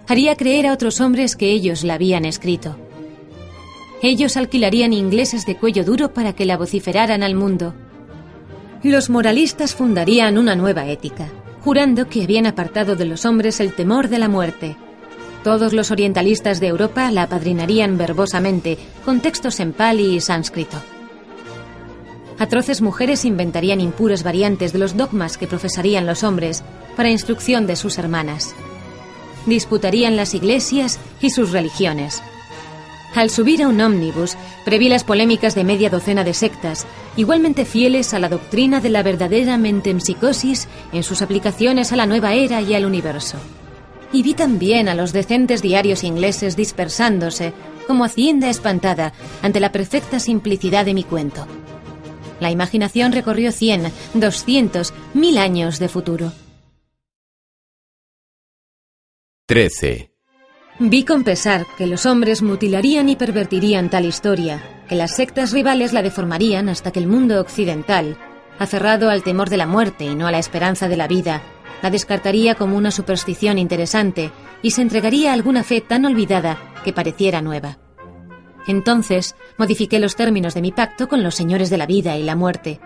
Haría 0.08 0.36
creer 0.36 0.68
a 0.68 0.74
otros 0.74 1.02
hombres 1.02 1.36
que 1.36 1.52
ellos 1.52 1.84
la 1.84 1.96
habían 1.96 2.26
escrito. 2.26 2.78
Ellos 4.02 4.38
alquilarían 4.38 4.94
ingleses 4.94 5.46
de 5.46 5.58
cuello 5.58 5.84
duro 5.84 6.14
para 6.14 6.34
que 6.34 6.46
la 6.46 6.58
vociferaran 6.58 7.22
al 7.22 7.36
mundo. 7.36 7.74
Los 8.82 9.10
moralistas 9.10 9.76
fundarían 9.76 10.38
una 10.38 10.56
nueva 10.56 10.88
ética, 10.88 11.28
jurando 11.64 12.08
que 12.08 12.24
habían 12.24 12.46
apartado 12.46 12.96
de 12.96 13.06
los 13.06 13.26
hombres 13.26 13.60
el 13.60 13.74
temor 13.74 14.10
de 14.10 14.20
la 14.20 14.30
muerte. 14.30 14.78
Todos 15.44 15.74
los 15.74 15.92
orientalistas 15.92 16.60
de 16.60 16.68
Europa 16.68 17.12
la 17.12 17.24
apadrinarían 17.24 17.98
verbosamente, 17.98 18.78
con 19.06 19.22
textos 19.22 19.60
en 19.60 19.74
pali 19.74 20.16
y 20.16 20.22
sánscrito. 20.22 20.78
Atroces 22.38 22.82
mujeres 22.82 23.26
inventarían 23.26 23.82
impuras 23.82 24.24
variantes 24.24 24.72
de 24.72 24.80
los 24.80 24.96
dogmas 24.96 25.38
que 25.38 25.48
profesarían 25.48 26.06
los 26.06 26.24
hombres 26.24 26.64
para 26.96 27.10
instrucción 27.10 27.68
de 27.68 27.76
sus 27.76 27.98
hermanas. 27.98 28.56
Disputarían 29.46 30.16
las 30.16 30.34
iglesias 30.34 31.00
y 31.22 31.32
sus 31.32 31.52
religiones. 31.52 32.22
Al 33.16 33.30
subir 33.30 33.64
a 33.64 33.68
un 33.68 33.82
ómnibus, 33.82 34.38
preví 34.66 34.88
las 34.88 35.04
polémicas 35.04 35.56
de 35.56 35.64
media 35.64 35.90
docena 35.90 36.24
de 36.24 36.34
sectas, 36.34 36.86
igualmente 37.18 37.66
fieles 37.66 38.14
a 38.14 38.20
la 38.20 38.30
doctrina 38.30 38.82
de 38.82 38.90
la 38.90 39.04
verdadera 39.04 39.58
metempsicosis 39.58 40.68
en 40.94 41.04
sus 41.04 41.22
aplicaciones 41.22 41.92
a 41.92 41.96
la 41.96 42.06
nueva 42.06 42.34
era 42.34 42.62
y 42.62 42.74
al 42.76 42.86
universo. 42.86 43.38
Y 44.14 44.24
vi 44.24 44.34
también 44.34 44.90
a 44.90 44.96
los 44.96 45.12
decentes 45.12 45.62
diarios 45.62 46.04
ingleses 46.04 46.56
dispersándose, 46.56 47.54
como 47.88 48.06
hacienda 48.06 48.50
espantada, 48.50 49.14
ante 49.42 49.60
la 49.60 49.72
perfecta 49.72 50.20
simplicidad 50.20 50.86
de 50.86 50.94
mi 50.94 51.04
cuento. 51.04 51.48
La 52.40 52.52
imaginación 52.52 53.12
recorrió 53.12 53.52
cien, 53.52 53.92
doscientos, 54.14 54.94
mil 55.14 55.38
años 55.38 55.80
de 55.80 55.90
futuro. 55.90 56.32
13. 59.48 60.09
Vi 60.82 61.04
con 61.04 61.26
pesar 61.26 61.66
que 61.78 61.88
los 61.88 62.06
hombres 62.06 62.42
mutilarían 62.42 63.10
y 63.10 63.18
pervertirían 63.18 63.90
tal 63.90 64.06
historia, 64.06 64.64
que 64.88 64.96
las 64.96 65.14
sectas 65.14 65.52
rivales 65.52 65.92
la 65.92 66.02
deformarían 66.02 66.70
hasta 66.70 66.92
que 66.92 67.00
el 67.00 67.08
mundo 67.08 67.42
occidental, 67.42 68.16
aferrado 68.60 69.10
al 69.10 69.22
temor 69.22 69.50
de 69.50 69.58
la 69.58 69.68
muerte 69.68 70.06
y 70.06 70.16
no 70.16 70.26
a 70.26 70.32
la 70.32 70.40
esperanza 70.40 70.88
de 70.88 70.96
la 70.96 71.10
vida, 71.10 71.42
la 71.82 71.90
descartaría 71.90 72.56
como 72.56 72.78
una 72.78 72.92
superstición 72.92 73.58
interesante 73.58 74.32
y 74.62 74.72
se 74.72 74.82
entregaría 74.82 75.32
a 75.32 75.34
alguna 75.34 75.66
fe 75.66 75.82
tan 75.82 76.06
olvidada 76.06 76.58
que 76.86 76.94
pareciera 76.94 77.42
nueva. 77.42 77.78
Entonces 78.66 79.36
modifiqué 79.58 80.00
los 80.00 80.16
términos 80.16 80.54
de 80.54 80.62
mi 80.62 80.72
pacto 80.72 81.10
con 81.10 81.24
los 81.24 81.36
señores 81.36 81.70
de 81.70 81.78
la 81.78 81.88
vida 81.88 82.16
y 82.16 82.24
la 82.24 82.38
muerte. 82.38 82.80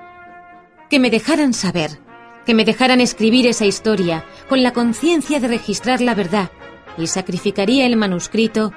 Que 0.89 0.97
me 0.97 1.11
dejaran 1.11 1.53
saber, 1.53 1.99
que 2.43 2.55
me 2.55 2.65
dejaran 2.65 3.01
escribir 3.01 3.45
esa 3.45 3.65
historia 3.65 4.25
con 4.49 4.63
la 4.63 4.73
conciencia 4.73 5.39
de 5.39 5.47
registrar 5.47 6.01
la 6.01 6.15
verdad 6.15 6.49
y 6.97 7.07
sacrificaría 7.07 7.85
el 7.85 7.95
manuscrito 7.95 8.71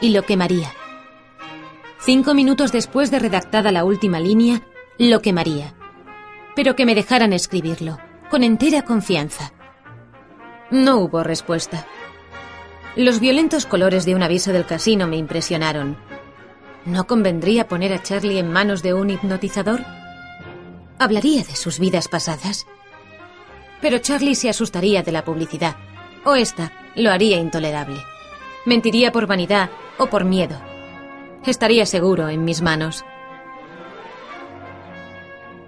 y 0.00 0.10
lo 0.10 0.22
quemaría. 0.22 0.72
Cinco 1.98 2.34
minutos 2.34 2.72
después 2.72 3.10
de 3.10 3.18
redactada 3.18 3.72
la 3.72 3.84
última 3.84 4.20
línea, 4.20 4.62
lo 4.98 5.20
quemaría. 5.20 5.74
Pero 6.54 6.76
que 6.76 6.86
me 6.86 6.94
dejaran 6.94 7.32
escribirlo, 7.32 7.98
con 8.30 8.42
entera 8.42 8.82
confianza. 8.82 9.52
No 10.70 10.98
hubo 10.98 11.22
respuesta. 11.22 11.86
Los 12.96 13.20
violentos 13.20 13.66
colores 13.66 14.04
de 14.04 14.14
un 14.14 14.22
aviso 14.22 14.52
del 14.52 14.66
casino 14.66 15.06
me 15.06 15.16
impresionaron. 15.16 15.96
¿No 16.84 17.06
convendría 17.06 17.66
poner 17.66 17.92
a 17.92 18.02
Charlie 18.02 18.38
en 18.38 18.52
manos 18.52 18.82
de 18.82 18.94
un 18.94 19.10
hipnotizador? 19.10 19.80
¿Hablaría 20.98 21.42
de 21.42 21.56
sus 21.56 21.78
vidas 21.78 22.08
pasadas? 22.08 22.66
Pero 23.80 23.98
Charlie 23.98 24.34
se 24.34 24.48
asustaría 24.48 25.02
de 25.02 25.12
la 25.12 25.24
publicidad, 25.24 25.76
o 26.24 26.34
esta 26.34 26.72
lo 26.94 27.10
haría 27.10 27.38
intolerable. 27.38 28.00
Mentiría 28.64 29.12
por 29.12 29.26
vanidad 29.26 29.70
o 29.98 30.06
por 30.06 30.24
miedo. 30.24 30.56
Estaría 31.44 31.86
seguro 31.86 32.28
en 32.28 32.44
mis 32.44 32.62
manos. 32.62 33.04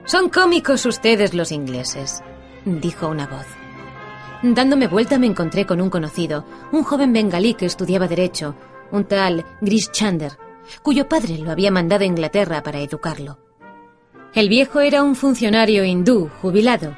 Son 0.04 0.28
cómicos 0.28 0.86
ustedes 0.86 1.34
los 1.34 1.52
ingleses, 1.52 2.22
dijo 2.64 3.08
una 3.08 3.26
voz. 3.26 3.46
Dándome 4.42 4.86
vuelta 4.86 5.18
me 5.18 5.26
encontré 5.26 5.66
con 5.66 5.80
un 5.80 5.90
conocido, 5.90 6.44
un 6.72 6.84
joven 6.84 7.12
bengalí 7.12 7.54
que 7.54 7.66
estudiaba 7.66 8.06
derecho, 8.06 8.54
un 8.92 9.04
tal 9.04 9.44
Grish 9.60 9.90
Chander, 9.90 10.38
cuyo 10.82 11.08
padre 11.08 11.38
lo 11.38 11.50
había 11.50 11.70
mandado 11.70 12.02
a 12.02 12.06
Inglaterra 12.06 12.62
para 12.62 12.80
educarlo. 12.80 13.38
El 14.34 14.48
viejo 14.48 14.80
era 14.80 15.02
un 15.02 15.16
funcionario 15.16 15.84
hindú 15.84 16.30
jubilado, 16.40 16.96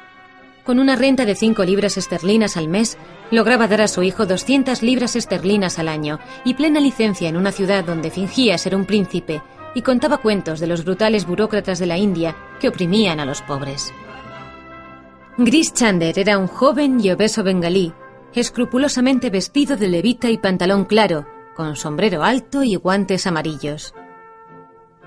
con 0.69 0.77
una 0.77 0.95
renta 0.95 1.25
de 1.25 1.33
cinco 1.33 1.63
libras 1.63 1.97
esterlinas 1.97 2.55
al 2.55 2.67
mes, 2.67 2.95
lograba 3.31 3.67
dar 3.67 3.81
a 3.81 3.87
su 3.87 4.03
hijo 4.03 4.27
200 4.27 4.83
libras 4.83 5.15
esterlinas 5.15 5.79
al 5.79 5.87
año 5.87 6.19
y 6.45 6.53
plena 6.53 6.79
licencia 6.79 7.27
en 7.27 7.37
una 7.37 7.51
ciudad 7.51 7.83
donde 7.83 8.11
fingía 8.11 8.55
ser 8.59 8.75
un 8.75 8.85
príncipe 8.85 9.41
y 9.73 9.81
contaba 9.81 10.19
cuentos 10.19 10.59
de 10.59 10.67
los 10.67 10.85
brutales 10.85 11.25
burócratas 11.25 11.79
de 11.79 11.87
la 11.87 11.97
India 11.97 12.35
que 12.59 12.67
oprimían 12.67 13.19
a 13.19 13.25
los 13.25 13.41
pobres. 13.41 13.91
Gris 15.39 15.73
Chander 15.73 16.19
era 16.19 16.37
un 16.37 16.45
joven 16.45 17.03
y 17.03 17.09
obeso 17.09 17.43
bengalí, 17.43 17.91
escrupulosamente 18.35 19.31
vestido 19.31 19.75
de 19.75 19.87
levita 19.87 20.29
y 20.29 20.37
pantalón 20.37 20.85
claro, 20.85 21.25
con 21.55 21.75
sombrero 21.77 22.23
alto 22.23 22.61
y 22.61 22.75
guantes 22.75 23.25
amarillos 23.25 23.95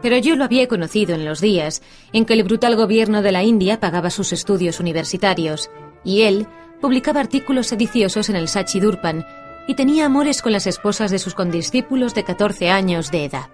pero 0.02 0.18
yo 0.18 0.36
lo 0.36 0.44
había 0.44 0.68
conocido 0.68 1.14
en 1.14 1.24
los 1.24 1.40
días 1.40 1.80
en 2.12 2.26
que 2.26 2.34
el 2.34 2.42
brutal 2.42 2.76
gobierno 2.76 3.22
de 3.22 3.32
la 3.32 3.44
India 3.44 3.80
pagaba 3.80 4.10
sus 4.10 4.32
estudios 4.32 4.80
universitarios, 4.80 5.70
y 6.04 6.22
él 6.22 6.46
publicaba 6.80 7.20
artículos 7.20 7.68
sediciosos 7.68 8.28
en 8.28 8.36
el 8.36 8.48
Sachi 8.48 8.80
Durpan 8.80 9.24
y 9.68 9.74
tenía 9.74 10.06
amores 10.06 10.42
con 10.42 10.52
las 10.52 10.66
esposas 10.66 11.10
de 11.10 11.20
sus 11.20 11.34
condiscípulos 11.34 12.14
de 12.14 12.24
14 12.24 12.70
años 12.70 13.10
de 13.10 13.24
edad. 13.24 13.48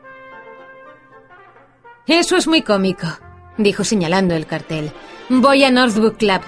Eso 2.07 2.39
es 2.39 2.49
muy 2.49 2.63
cómico, 2.63 3.07
dijo 3.59 3.85
señalando 3.85 4.35
el 4.35 4.47
cartel. 4.47 4.91
Voy 5.29 5.65
a 5.65 5.71
Northwood 5.71 6.15
Club. 6.15 6.41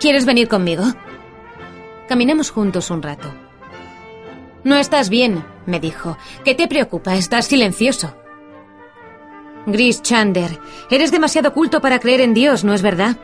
¿Quieres 0.00 0.26
venir 0.26 0.48
conmigo? 0.48 0.82
Caminamos 2.08 2.50
juntos 2.50 2.90
un 2.90 3.00
rato. 3.00 3.32
No 4.64 4.74
estás 4.74 5.08
bien, 5.08 5.44
me 5.66 5.78
dijo. 5.78 6.18
¿Qué 6.44 6.56
te 6.56 6.66
preocupa? 6.66 7.14
Estás 7.14 7.46
silencioso. 7.46 8.16
Gris 9.66 10.02
Chander, 10.02 10.60
eres 10.90 11.10
demasiado 11.10 11.52
culto 11.52 11.80
para 11.80 11.98
creer 11.98 12.20
en 12.20 12.34
Dios, 12.34 12.64
¿no 12.64 12.74
es 12.74 12.82
verdad? 12.82 13.16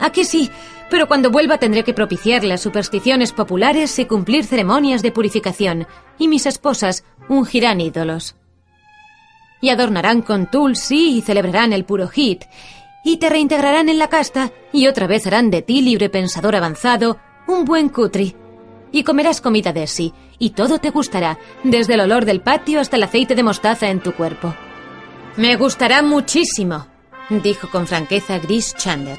Aquí 0.00 0.24
sí, 0.24 0.50
pero 0.90 1.08
cuando 1.08 1.30
vuelva 1.30 1.58
tendré 1.58 1.82
que 1.82 1.94
propiciar 1.94 2.44
las 2.44 2.60
supersticiones 2.60 3.32
populares 3.32 3.98
y 3.98 4.04
cumplir 4.04 4.44
ceremonias 4.44 5.02
de 5.02 5.12
purificación, 5.12 5.86
y 6.18 6.28
mis 6.28 6.46
esposas 6.46 7.04
ungirán 7.28 7.80
ídolos. 7.80 8.36
Y 9.60 9.70
adornarán 9.70 10.22
con 10.22 10.50
tulsi 10.50 11.16
y 11.16 11.22
celebrarán 11.22 11.72
el 11.72 11.84
puro 11.84 12.08
hit, 12.08 12.44
y 13.04 13.16
te 13.16 13.28
reintegrarán 13.28 13.88
en 13.88 13.98
la 13.98 14.08
casta, 14.08 14.52
y 14.72 14.86
otra 14.86 15.06
vez 15.06 15.26
harán 15.26 15.50
de 15.50 15.62
ti 15.62 15.82
libre 15.82 16.08
pensador 16.08 16.54
avanzado, 16.54 17.18
un 17.46 17.64
buen 17.64 17.88
cutri. 17.88 18.36
Y 18.92 19.02
comerás 19.02 19.40
comida 19.40 19.72
de 19.72 19.86
sí, 19.88 20.14
y 20.38 20.50
todo 20.50 20.78
te 20.78 20.90
gustará, 20.90 21.38
desde 21.64 21.94
el 21.94 22.00
olor 22.00 22.24
del 22.24 22.40
patio 22.40 22.80
hasta 22.80 22.96
el 22.96 23.02
aceite 23.02 23.34
de 23.34 23.42
mostaza 23.42 23.88
en 23.88 24.00
tu 24.00 24.12
cuerpo. 24.12 24.54
Me 25.36 25.56
gustará 25.56 26.02
muchísimo, 26.02 26.86
dijo 27.28 27.68
con 27.68 27.88
franqueza 27.88 28.38
Gris 28.38 28.74
Chander. 28.76 29.18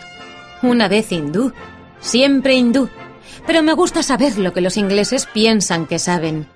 Una 0.62 0.88
vez 0.88 1.12
hindú, 1.12 1.52
siempre 2.00 2.56
hindú. 2.56 2.90
Pero 3.46 3.62
me 3.64 3.74
gusta 3.74 4.02
saber 4.02 4.38
lo 4.38 4.54
que 4.54 4.62
los 4.62 4.78
ingleses 4.78 5.26
piensan 5.26 5.88
que 5.88 6.00
saben. 6.00 6.48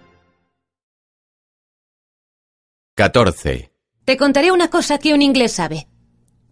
14. 2.95 3.71
Te 4.05 4.17
contaré 4.17 4.51
una 4.51 4.69
cosa 4.69 4.97
que 4.97 5.13
un 5.13 5.21
inglés 5.21 5.53
sabe. 5.53 5.87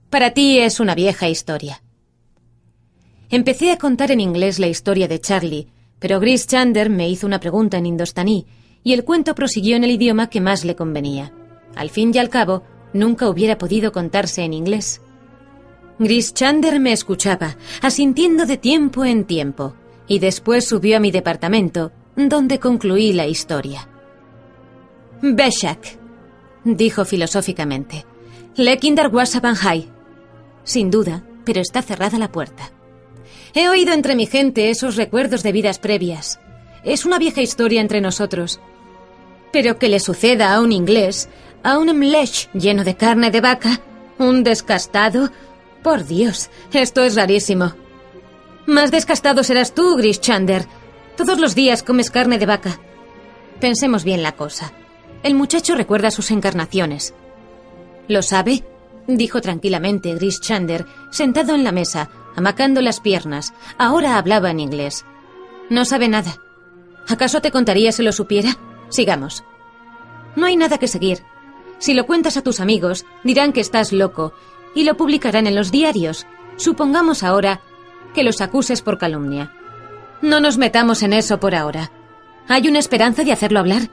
Para 0.10 0.32
ti 0.32 0.60
es 0.60 0.80
una 0.80 0.93
vieja 0.93 1.30
historia. 1.30 1.82
Empecé 3.30 3.72
a 3.72 3.78
contar 3.78 4.12
en 4.12 4.20
inglés 4.20 4.60
la 4.60 4.68
historia 4.68 5.08
de 5.08 5.20
Charlie, 5.20 5.68
pero 5.99 6.20
Gris 6.20 6.47
Chander 6.47 6.89
me 6.89 7.10
hizo 7.10 7.26
una 7.26 7.39
pregunta 7.39 7.78
en 7.78 7.86
indostaní 7.86 8.45
y 8.84 8.93
el 8.93 9.05
cuento 9.05 9.34
prosiguió 9.34 9.76
en 9.78 9.84
el 9.86 9.91
idioma 9.91 10.30
que 10.30 10.41
más 10.41 10.66
le 10.66 10.76
convenía. 10.76 11.34
Al 11.76 11.89
fin 11.89 12.12
y 12.14 12.18
al 12.20 12.30
cabo, 12.30 12.64
nunca 12.93 13.29
hubiera 13.29 13.57
podido 13.57 13.91
contarse 13.91 14.43
en 14.43 14.53
inglés. 14.53 15.01
Gris 15.99 16.33
Chander 16.33 16.79
me 16.79 16.91
escuchaba, 16.91 17.57
asintiendo 17.81 18.45
de 18.45 18.57
tiempo 18.57 19.03
en 19.03 19.25
tiempo, 19.25 19.73
y 20.07 20.19
después 20.19 20.67
subió 20.67 20.97
a 20.97 20.99
mi 20.99 21.11
departamento, 21.11 21.91
donde 22.15 22.59
concluí 22.59 23.13
la 23.13 23.25
historia. 23.27 23.88
Beshak, 25.21 25.97
dijo 26.63 27.05
filosóficamente. 27.05 28.05
Le 28.55 28.77
Kinder 28.77 29.11
High. 29.11 29.88
Sin 30.63 30.91
duda, 30.91 31.23
pero 31.45 31.61
está 31.61 31.81
cerrada 31.81 32.17
la 32.17 32.31
puerta. 32.31 32.71
He 33.53 33.69
oído 33.69 33.93
entre 33.93 34.15
mi 34.15 34.25
gente 34.25 34.69
esos 34.69 34.95
recuerdos 34.95 35.43
de 35.43 35.51
vidas 35.51 35.79
previas. 35.79 36.39
Es 36.83 37.05
una 37.05 37.19
vieja 37.19 37.41
historia 37.41 37.81
entre 37.81 38.01
nosotros. 38.01 38.59
Pero 39.51 39.79
que 39.79 39.89
le 39.89 39.99
suceda 39.99 40.53
a 40.53 40.61
un 40.61 40.71
inglés, 40.71 41.29
a 41.64 41.78
un 41.78 41.88
mlesh 41.97 42.49
lleno 42.53 42.84
de 42.84 42.95
carne 42.95 43.32
de 43.32 43.41
vaca, 43.41 43.82
un 44.18 44.43
descastado. 44.43 45.32
Por 45.84 46.05
Dios, 46.05 46.49
esto 46.74 47.03
es 47.03 47.16
rarísimo. 47.16 47.74
Más 48.66 48.91
descastado 48.91 49.43
serás 49.43 49.74
tú, 49.74 49.95
Gris 49.95 50.20
Chander. 50.20 50.66
Todos 51.16 51.39
los 51.39 51.55
días 51.55 51.84
comes 51.84 52.12
carne 52.12 52.38
de 52.38 52.45
vaca. 52.45 52.80
Pensemos 53.60 54.03
bien 54.03 54.24
la 54.24 54.34
cosa. 54.34 54.74
El 55.24 55.36
muchacho 55.36 55.76
recuerda 55.76 56.12
sus 56.12 56.32
encarnaciones. 56.32 57.14
¿Lo 58.08 58.22
sabe? 58.22 58.64
dijo 59.08 59.41
tranquilamente 59.41 60.14
Gris 60.16 60.41
Chander, 60.41 60.86
sentado 61.12 61.55
en 61.55 61.64
la 61.64 61.72
mesa, 61.72 62.10
amacando 62.36 62.82
las 62.82 62.99
piernas. 62.99 63.53
Ahora 63.78 64.18
hablaba 64.18 64.51
en 64.51 64.60
inglés. 64.60 65.05
No 65.70 65.86
sabe 65.86 66.08
nada. 66.08 66.38
¿Acaso 67.08 67.41
te 67.41 67.51
contaría 67.51 67.91
si 67.91 68.03
lo 68.03 68.12
supiera? 68.12 68.58
Sigamos. 68.89 69.43
No 70.36 70.45
hay 70.45 70.55
nada 70.55 70.78
que 70.78 70.88
seguir. 70.88 71.24
Si 71.80 71.93
lo 71.93 72.05
cuentas 72.05 72.38
a 72.38 72.41
tus 72.41 72.59
amigos, 72.59 73.05
dirán 73.23 73.53
que 73.53 73.61
estás 73.61 73.91
loco 73.91 74.34
y 74.73 74.84
lo 74.84 74.97
publicarán 74.97 75.47
en 75.47 75.55
los 75.55 75.71
diarios. 75.71 76.25
Supongamos 76.55 77.23
ahora 77.23 77.61
que 78.13 78.23
los 78.23 78.41
acuses 78.41 78.82
por 78.82 78.97
calumnia. 78.97 79.51
No 80.21 80.39
nos 80.39 80.57
metamos 80.57 81.03
en 81.03 81.13
eso 81.13 81.39
por 81.39 81.53
ahora. 81.53 81.91
¿Hay 82.47 82.67
una 82.67 82.80
esperanza 82.80 83.23
de 83.23 83.32
hacerlo 83.32 83.59
hablar? 83.59 83.89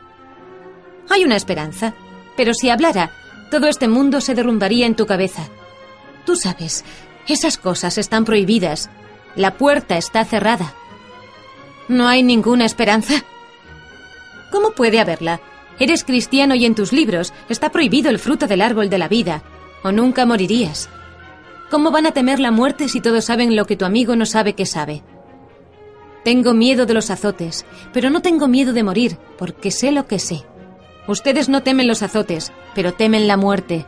Hay 1.10 1.24
una 1.24 1.36
esperanza. 1.36 1.94
Pero 2.36 2.54
si 2.54 2.70
hablara, 2.70 3.10
todo 3.50 3.66
este 3.66 3.88
mundo 3.88 4.20
se 4.20 4.34
derrumbaría 4.34 4.86
en 4.86 4.96
tu 4.96 5.06
cabeza. 5.06 5.48
Tú 6.24 6.36
sabes, 6.36 6.84
esas 7.28 7.58
cosas 7.58 7.98
están 7.98 8.24
prohibidas. 8.24 8.90
La 9.36 9.56
puerta 9.56 9.96
está 9.96 10.24
cerrada. 10.24 10.74
¿No 11.88 12.08
hay 12.08 12.22
ninguna 12.22 12.64
esperanza? 12.64 13.14
¿Cómo 14.50 14.70
puede 14.70 15.00
haberla? 15.00 15.40
Eres 15.78 16.04
cristiano 16.04 16.54
y 16.54 16.64
en 16.64 16.74
tus 16.74 16.92
libros 16.92 17.32
está 17.48 17.70
prohibido 17.70 18.10
el 18.10 18.18
fruto 18.18 18.46
del 18.46 18.62
árbol 18.62 18.90
de 18.90 18.98
la 18.98 19.08
vida, 19.08 19.42
o 19.82 19.92
nunca 19.92 20.24
morirías. 20.26 20.88
¿Cómo 21.70 21.90
van 21.90 22.06
a 22.06 22.12
temer 22.12 22.38
la 22.38 22.50
muerte 22.50 22.88
si 22.88 23.00
todos 23.00 23.24
saben 23.24 23.56
lo 23.56 23.66
que 23.66 23.76
tu 23.76 23.84
amigo 23.84 24.14
no 24.16 24.26
sabe 24.26 24.54
que 24.54 24.66
sabe? 24.66 25.02
Tengo 26.24 26.54
miedo 26.54 26.86
de 26.86 26.94
los 26.94 27.10
azotes, 27.10 27.66
pero 27.92 28.08
no 28.08 28.22
tengo 28.22 28.48
miedo 28.48 28.72
de 28.72 28.82
morir, 28.82 29.18
porque 29.36 29.70
sé 29.70 29.92
lo 29.92 30.06
que 30.06 30.18
sé. 30.18 30.42
Ustedes 31.06 31.48
no 31.48 31.62
temen 31.62 31.86
los 31.86 32.02
azotes, 32.02 32.52
pero 32.74 32.94
temen 32.94 33.26
la 33.26 33.36
muerte. 33.36 33.84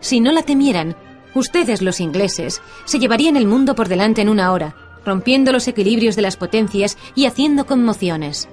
Si 0.00 0.20
no 0.20 0.32
la 0.32 0.42
temieran, 0.42 0.96
ustedes, 1.34 1.80
los 1.80 2.00
ingleses, 2.00 2.60
se 2.84 2.98
llevarían 2.98 3.36
el 3.36 3.46
mundo 3.46 3.74
por 3.74 3.88
delante 3.88 4.20
en 4.20 4.28
una 4.28 4.52
hora, 4.52 4.74
rompiendo 5.04 5.50
los 5.52 5.66
equilibrios 5.66 6.14
de 6.14 6.22
las 6.22 6.36
potencias 6.36 6.98
y 7.14 7.24
haciendo 7.24 7.64
conmociones. 7.66 8.48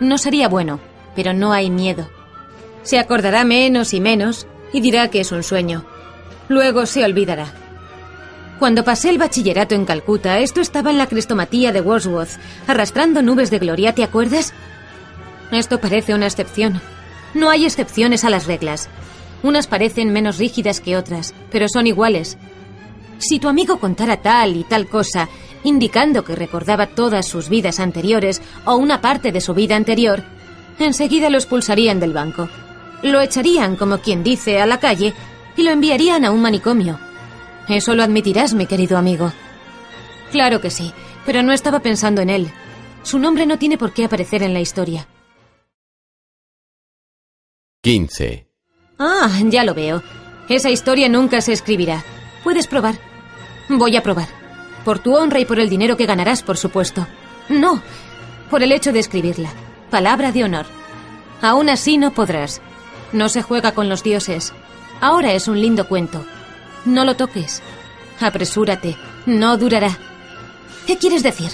No 0.00 0.18
sería 0.18 0.48
bueno, 0.48 0.80
pero 1.14 1.32
no 1.32 1.52
hay 1.52 1.70
miedo. 1.70 2.08
Se 2.82 2.98
acordará 2.98 3.44
menos 3.44 3.94
y 3.94 4.00
menos 4.00 4.46
y 4.72 4.80
dirá 4.80 5.08
que 5.08 5.20
es 5.20 5.32
un 5.32 5.42
sueño. 5.42 5.84
Luego 6.48 6.86
se 6.86 7.04
olvidará. 7.04 7.52
Cuando 8.58 8.84
pasé 8.84 9.08
el 9.08 9.18
bachillerato 9.18 9.74
en 9.74 9.86
Calcuta, 9.86 10.38
esto 10.40 10.60
estaba 10.60 10.90
en 10.90 10.98
la 10.98 11.06
crestomatía 11.06 11.72
de 11.72 11.80
Wordsworth, 11.80 12.38
arrastrando 12.66 13.22
nubes 13.22 13.50
de 13.50 13.58
gloria, 13.58 13.94
¿te 13.94 14.04
acuerdas? 14.04 14.52
Esto 15.50 15.80
parece 15.80 16.14
una 16.14 16.26
excepción. 16.26 16.80
No 17.32 17.48
hay 17.48 17.64
excepciones 17.64 18.24
a 18.24 18.30
las 18.30 18.46
reglas. 18.46 18.88
Unas 19.42 19.66
parecen 19.66 20.12
menos 20.12 20.38
rígidas 20.38 20.80
que 20.80 20.96
otras, 20.96 21.34
pero 21.50 21.68
son 21.68 21.86
iguales. 21.86 22.36
Si 23.18 23.38
tu 23.38 23.48
amigo 23.48 23.78
contara 23.78 24.18
tal 24.18 24.56
y 24.56 24.64
tal 24.64 24.88
cosa, 24.88 25.28
indicando 25.64 26.24
que 26.24 26.36
recordaba 26.36 26.86
todas 26.86 27.26
sus 27.26 27.48
vidas 27.48 27.80
anteriores 27.80 28.42
o 28.66 28.76
una 28.76 29.00
parte 29.00 29.32
de 29.32 29.40
su 29.40 29.54
vida 29.54 29.76
anterior, 29.76 30.22
enseguida 30.86 31.30
lo 31.30 31.38
expulsarían 31.38 32.00
del 32.00 32.12
banco. 32.12 32.48
Lo 33.02 33.20
echarían, 33.20 33.76
como 33.76 33.98
quien 33.98 34.22
dice, 34.22 34.60
a 34.60 34.66
la 34.66 34.78
calle 34.78 35.14
y 35.56 35.62
lo 35.62 35.70
enviarían 35.70 36.24
a 36.24 36.30
un 36.30 36.40
manicomio. 36.42 36.98
Eso 37.68 37.94
lo 37.94 38.02
admitirás, 38.02 38.54
mi 38.54 38.66
querido 38.66 38.98
amigo. 38.98 39.32
Claro 40.30 40.60
que 40.60 40.70
sí, 40.70 40.92
pero 41.26 41.42
no 41.42 41.52
estaba 41.52 41.80
pensando 41.80 42.20
en 42.20 42.30
él. 42.30 42.50
Su 43.02 43.18
nombre 43.18 43.46
no 43.46 43.58
tiene 43.58 43.78
por 43.78 43.92
qué 43.92 44.04
aparecer 44.04 44.42
en 44.42 44.52
la 44.52 44.60
historia. 44.60 45.06
15. 47.82 48.46
Ah, 48.98 49.30
ya 49.46 49.64
lo 49.64 49.74
veo. 49.74 50.02
Esa 50.48 50.70
historia 50.70 51.08
nunca 51.08 51.40
se 51.40 51.52
escribirá. 51.52 52.04
Puedes 52.44 52.66
probar. 52.66 52.96
Voy 53.68 53.96
a 53.96 54.02
probar. 54.02 54.28
Por 54.84 54.98
tu 54.98 55.14
honra 55.14 55.38
y 55.38 55.44
por 55.44 55.58
el 55.58 55.70
dinero 55.70 55.96
que 55.96 56.06
ganarás, 56.06 56.42
por 56.42 56.56
supuesto. 56.56 57.06
No, 57.48 57.82
por 58.50 58.62
el 58.62 58.72
hecho 58.72 58.92
de 58.92 58.98
escribirla. 58.98 59.50
Palabra 59.90 60.32
de 60.32 60.44
honor. 60.44 60.66
Aún 61.42 61.68
así 61.68 61.98
no 61.98 62.12
podrás. 62.12 62.60
No 63.12 63.28
se 63.28 63.42
juega 63.42 63.72
con 63.72 63.88
los 63.88 64.02
dioses. 64.02 64.52
Ahora 65.00 65.32
es 65.32 65.48
un 65.48 65.60
lindo 65.60 65.88
cuento. 65.88 66.24
No 66.84 67.04
lo 67.04 67.16
toques. 67.16 67.62
Apresúrate. 68.20 68.96
No 69.26 69.56
durará. 69.56 69.98
¿Qué 70.86 70.96
quieres 70.96 71.22
decir? 71.22 71.50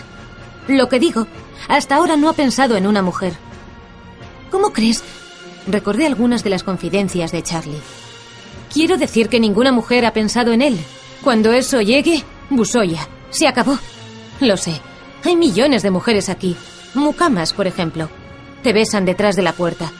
Lo 0.69 0.89
que 0.89 0.99
digo, 0.99 1.27
hasta 1.69 1.97
ahora 1.97 2.17
no 2.17 2.29
ha 2.29 2.33
pensado 2.33 2.77
en 2.77 2.87
una 2.87 3.03
mujer. 3.03 3.35
¿Cómo 4.51 4.73
crees 4.73 5.03
recordé 5.67 6.07
algunas 6.07 6.45
de 6.45 6.51
las 6.51 6.63
confidencias 6.63 7.33
de 7.33 7.43
Charlie. 7.43 7.81
Quiero 8.73 8.97
decir 8.97 9.29
que 9.29 9.41
ninguna 9.41 9.73
mujer 9.73 10.05
ha 10.05 10.13
pensado 10.13 10.53
en 10.53 10.63
él. 10.63 10.79
Cuando 11.23 11.53
eso 11.53 11.81
llegue, 11.81 12.23
Busoya. 12.51 13.09
Se 13.31 13.49
acabó. 13.49 13.79
Lo 14.41 14.57
sé. 14.57 14.81
Hay 15.25 15.37
millones 15.37 15.83
de 15.83 15.91
mujeres 15.91 16.29
aquí. 16.29 16.57
Mucamas, 16.95 17.53
por 17.53 17.67
ejemplo. 17.67 18.09
Te 18.63 18.73
besan 18.73 19.05
detrás 19.05 19.37
de 19.37 19.43
la 19.43 19.53
puerta. 19.53 19.93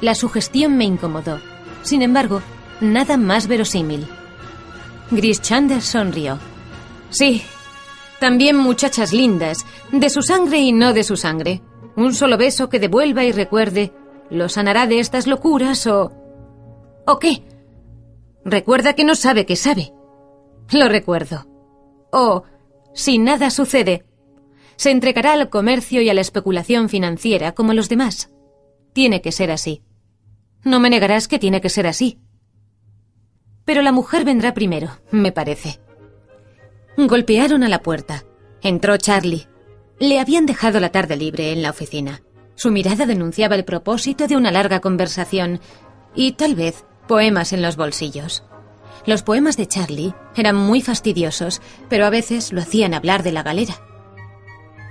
La 0.00 0.14
sugestión 0.14 0.76
me 0.76 0.84
incomodó. 0.84 1.38
Sin 1.82 2.02
embargo, 2.02 2.42
nada 2.80 3.16
más 3.16 3.46
verosímil. 3.46 4.06
Gris 5.10 5.40
Chander 5.40 5.82
sonrió. 5.82 6.38
Sí, 7.10 7.42
también 8.18 8.56
muchachas 8.56 9.12
lindas, 9.12 9.64
de 9.92 10.10
su 10.10 10.22
sangre 10.22 10.58
y 10.58 10.72
no 10.72 10.92
de 10.92 11.04
su 11.04 11.16
sangre. 11.16 11.62
Un 11.96 12.14
solo 12.14 12.36
beso 12.36 12.68
que 12.68 12.78
devuelva 12.78 13.24
y 13.24 13.32
recuerde 13.32 13.92
¿Lo 14.30 14.48
sanará 14.48 14.86
de 14.86 15.00
estas 15.00 15.26
locuras 15.26 15.86
o... 15.88 16.12
¿O 17.04 17.18
qué? 17.18 17.42
Recuerda 18.44 18.94
que 18.94 19.04
no 19.04 19.16
sabe 19.16 19.44
que 19.44 19.56
sabe. 19.56 19.92
Lo 20.70 20.88
recuerdo. 20.88 21.46
O, 22.12 22.44
si 22.94 23.18
nada 23.18 23.50
sucede, 23.50 24.06
se 24.80 24.90
entregará 24.90 25.34
al 25.34 25.50
comercio 25.50 26.00
y 26.00 26.08
a 26.08 26.14
la 26.14 26.22
especulación 26.22 26.88
financiera 26.88 27.52
como 27.52 27.74
los 27.74 27.90
demás. 27.90 28.30
Tiene 28.94 29.20
que 29.20 29.30
ser 29.30 29.50
así. 29.50 29.82
No 30.64 30.80
me 30.80 30.88
negarás 30.88 31.28
que 31.28 31.38
tiene 31.38 31.60
que 31.60 31.68
ser 31.68 31.86
así. 31.86 32.18
Pero 33.66 33.82
la 33.82 33.92
mujer 33.92 34.24
vendrá 34.24 34.54
primero, 34.54 34.88
me 35.10 35.32
parece. 35.32 35.80
Golpearon 36.96 37.62
a 37.62 37.68
la 37.68 37.82
puerta. 37.82 38.24
Entró 38.62 38.96
Charlie. 38.96 39.48
Le 39.98 40.18
habían 40.18 40.46
dejado 40.46 40.80
la 40.80 40.88
tarde 40.88 41.14
libre 41.14 41.52
en 41.52 41.60
la 41.60 41.68
oficina. 41.68 42.22
Su 42.54 42.70
mirada 42.70 43.04
denunciaba 43.04 43.56
el 43.56 43.66
propósito 43.66 44.28
de 44.28 44.38
una 44.38 44.50
larga 44.50 44.80
conversación 44.80 45.60
y 46.14 46.32
tal 46.32 46.54
vez 46.54 46.86
poemas 47.06 47.52
en 47.52 47.60
los 47.60 47.76
bolsillos. 47.76 48.44
Los 49.04 49.22
poemas 49.22 49.58
de 49.58 49.66
Charlie 49.66 50.14
eran 50.36 50.56
muy 50.56 50.80
fastidiosos, 50.80 51.60
pero 51.90 52.06
a 52.06 52.10
veces 52.10 52.50
lo 52.50 52.62
hacían 52.62 52.94
hablar 52.94 53.22
de 53.22 53.32
la 53.32 53.42
galera. 53.42 53.89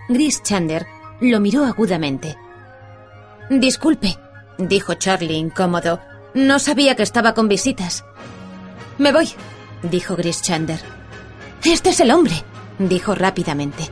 Gris 0.10 0.42
Chander 0.42 0.88
lo 1.22 1.40
miró 1.40 1.66
agudamente. 1.66 2.36
Disculpe, 3.52 4.18
dijo 4.58 4.96
Charlie 4.96 5.36
incómodo. 5.36 6.00
No 6.34 6.58
sabía 6.58 6.96
que 6.96 7.04
estaba 7.04 7.36
con 7.36 7.48
visitas. 7.48 8.04
Me 8.98 9.12
voy, 9.12 9.30
dijo 9.84 10.16
Grischander. 10.16 10.80
Este 11.64 11.92
es 11.92 12.00
el 12.00 12.10
hombre, 12.10 12.44
dijo 12.80 13.14
rápidamente. 13.14 13.90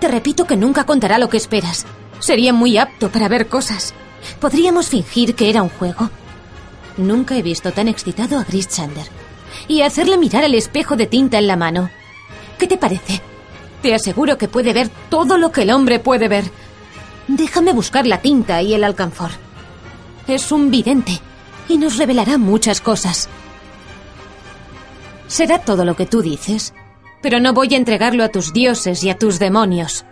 Te 0.00 0.08
repito 0.08 0.46
que 0.46 0.56
nunca 0.58 0.84
contará 0.84 1.16
lo 1.16 1.30
que 1.30 1.38
esperas. 1.38 1.86
Sería 2.18 2.52
muy 2.52 2.76
apto 2.76 3.08
para 3.08 3.28
ver 3.28 3.48
cosas. 3.48 3.94
Podríamos 4.40 4.90
fingir 4.90 5.34
que 5.34 5.48
era 5.48 5.62
un 5.62 5.70
juego. 5.70 6.10
Nunca 6.98 7.36
he 7.36 7.42
visto 7.42 7.72
tan 7.72 7.88
excitado 7.88 8.38
a 8.38 8.44
Grischander. 8.44 9.06
Y 9.66 9.80
hacerle 9.80 10.18
mirar 10.18 10.44
el 10.44 10.54
espejo 10.54 10.96
de 10.96 11.06
tinta 11.06 11.38
en 11.38 11.46
la 11.46 11.56
mano. 11.56 11.88
¿Qué 12.58 12.66
te 12.66 12.76
parece? 12.76 13.22
Te 13.84 13.94
aseguro 13.94 14.38
que 14.38 14.48
puede 14.48 14.72
ver 14.72 14.88
todo 15.10 15.36
lo 15.36 15.52
que 15.52 15.60
el 15.60 15.70
hombre 15.70 15.98
puede 15.98 16.26
ver. 16.26 16.44
Déjame 17.28 17.74
buscar 17.74 18.06
la 18.06 18.22
tinta 18.22 18.62
y 18.62 18.72
el 18.72 18.82
alcanfor. 18.82 19.28
Es 20.26 20.50
un 20.52 20.70
vidente 20.70 21.20
y 21.68 21.76
nos 21.76 21.98
revelará 21.98 22.38
muchas 22.38 22.80
cosas. 22.80 23.28
Será 25.26 25.58
todo 25.58 25.84
lo 25.84 25.96
que 25.96 26.06
tú 26.06 26.22
dices, 26.22 26.72
pero 27.20 27.40
no 27.40 27.52
voy 27.52 27.74
a 27.74 27.76
entregarlo 27.76 28.24
a 28.24 28.30
tus 28.30 28.54
dioses 28.54 29.04
y 29.04 29.10
a 29.10 29.18
tus 29.18 29.38
demonios. 29.38 30.06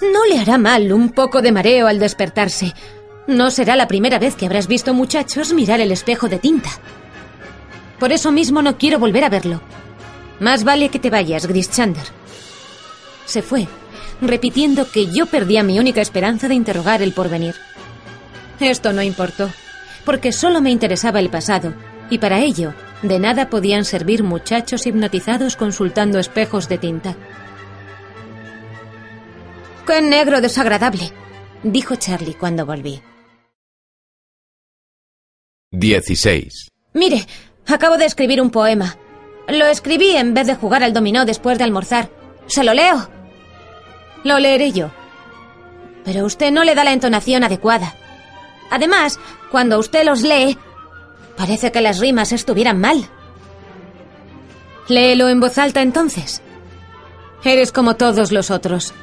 No 0.00 0.24
le 0.26 0.38
hará 0.38 0.56
mal 0.56 0.92
un 0.92 1.08
poco 1.08 1.42
de 1.42 1.50
mareo 1.50 1.88
al 1.88 1.98
despertarse. 1.98 2.72
No 3.26 3.50
será 3.50 3.74
la 3.74 3.88
primera 3.88 4.20
vez 4.20 4.36
que 4.36 4.46
habrás 4.46 4.68
visto 4.68 4.94
muchachos 4.94 5.52
mirar 5.52 5.80
el 5.80 5.90
espejo 5.90 6.28
de 6.28 6.38
tinta. 6.38 6.70
Por 7.98 8.12
eso 8.12 8.30
mismo 8.30 8.62
no 8.62 8.78
quiero 8.78 9.00
volver 9.00 9.24
a 9.24 9.28
verlo. 9.28 9.60
Más 10.38 10.62
vale 10.62 10.88
que 10.88 11.00
te 11.00 11.10
vayas, 11.10 11.46
Grischander. 11.48 12.25
Se 13.26 13.42
fue, 13.42 13.68
repitiendo 14.20 14.90
que 14.90 15.06
yo 15.06 15.26
perdía 15.26 15.62
mi 15.62 15.78
única 15.78 16.00
esperanza 16.00 16.48
de 16.48 16.54
interrogar 16.54 17.02
el 17.02 17.12
porvenir. 17.12 17.54
Esto 18.60 18.92
no 18.92 19.02
importó, 19.02 19.50
porque 20.04 20.32
solo 20.32 20.62
me 20.62 20.70
interesaba 20.70 21.20
el 21.20 21.28
pasado, 21.28 21.74
y 22.08 22.18
para 22.18 22.40
ello 22.40 22.72
de 23.02 23.18
nada 23.18 23.50
podían 23.50 23.84
servir 23.84 24.22
muchachos 24.22 24.86
hipnotizados 24.86 25.56
consultando 25.56 26.18
espejos 26.18 26.68
de 26.68 26.78
tinta. 26.78 27.16
¡Qué 29.86 30.00
negro 30.00 30.40
desagradable! 30.40 31.12
dijo 31.62 31.96
Charlie 31.96 32.34
cuando 32.34 32.64
volví. 32.64 33.02
16. 35.72 36.70
Mire, 36.94 37.26
acabo 37.66 37.96
de 37.98 38.06
escribir 38.06 38.40
un 38.40 38.50
poema. 38.50 38.96
Lo 39.48 39.66
escribí 39.66 40.10
en 40.16 40.32
vez 40.32 40.46
de 40.46 40.54
jugar 40.54 40.82
al 40.82 40.92
dominó 40.92 41.24
después 41.24 41.58
de 41.58 41.64
almorzar. 41.64 42.10
¿Se 42.46 42.64
lo 42.64 42.72
leo? 42.72 43.15
Lo 44.26 44.40
leeré 44.40 44.72
yo. 44.72 44.90
Pero 46.04 46.24
usted 46.24 46.50
no 46.50 46.64
le 46.64 46.74
da 46.74 46.82
la 46.82 46.92
entonación 46.92 47.44
adecuada. 47.44 47.94
Además, 48.72 49.20
cuando 49.52 49.78
usted 49.78 50.04
los 50.04 50.22
lee, 50.22 50.58
parece 51.36 51.70
que 51.70 51.80
las 51.80 52.00
rimas 52.00 52.32
estuvieran 52.32 52.80
mal. 52.80 53.08
Léelo 54.88 55.28
en 55.28 55.38
voz 55.38 55.58
alta 55.58 55.80
entonces. 55.80 56.42
Eres 57.44 57.70
como 57.70 57.94
todos 57.94 58.32
los 58.32 58.50
otros. 58.50 58.94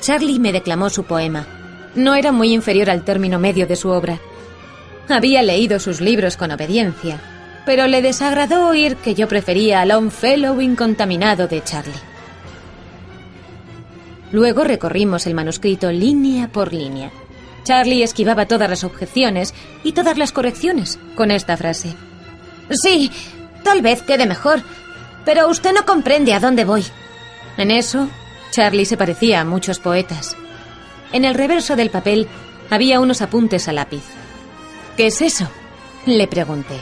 Charlie 0.00 0.40
me 0.40 0.52
declamó 0.52 0.90
su 0.90 1.04
poema. 1.04 1.46
No 1.94 2.16
era 2.16 2.32
muy 2.32 2.52
inferior 2.52 2.90
al 2.90 3.04
término 3.04 3.38
medio 3.38 3.68
de 3.68 3.76
su 3.76 3.90
obra. 3.90 4.18
Había 5.08 5.40
leído 5.44 5.78
sus 5.78 6.00
libros 6.00 6.36
con 6.36 6.50
obediencia, 6.50 7.20
pero 7.64 7.86
le 7.86 8.02
desagradó 8.02 8.66
oír 8.66 8.96
que 8.96 9.14
yo 9.14 9.28
prefería 9.28 9.82
al 9.82 9.90
Longfellow 9.90 10.60
incontaminado 10.60 11.46
de 11.46 11.62
Charlie. 11.62 12.13
Luego 14.34 14.64
recorrimos 14.64 15.28
el 15.28 15.34
manuscrito 15.34 15.92
línea 15.92 16.48
por 16.48 16.72
línea. 16.72 17.12
Charlie 17.62 18.02
esquivaba 18.02 18.46
todas 18.46 18.68
las 18.68 18.82
objeciones 18.82 19.54
y 19.84 19.92
todas 19.92 20.18
las 20.18 20.32
correcciones 20.32 20.98
con 21.14 21.30
esta 21.30 21.56
frase. 21.56 21.94
Sí, 22.68 23.12
tal 23.62 23.80
vez 23.80 24.02
quede 24.02 24.26
mejor, 24.26 24.60
pero 25.24 25.48
usted 25.48 25.72
no 25.72 25.86
comprende 25.86 26.34
a 26.34 26.40
dónde 26.40 26.64
voy. 26.64 26.84
En 27.56 27.70
eso, 27.70 28.08
Charlie 28.50 28.86
se 28.86 28.96
parecía 28.96 29.40
a 29.40 29.44
muchos 29.44 29.78
poetas. 29.78 30.36
En 31.12 31.24
el 31.24 31.36
reverso 31.36 31.76
del 31.76 31.90
papel 31.90 32.26
había 32.70 32.98
unos 32.98 33.22
apuntes 33.22 33.68
a 33.68 33.72
lápiz. 33.72 34.02
¿Qué 34.96 35.06
es 35.06 35.22
eso? 35.22 35.48
Le 36.06 36.26
pregunté. 36.26 36.80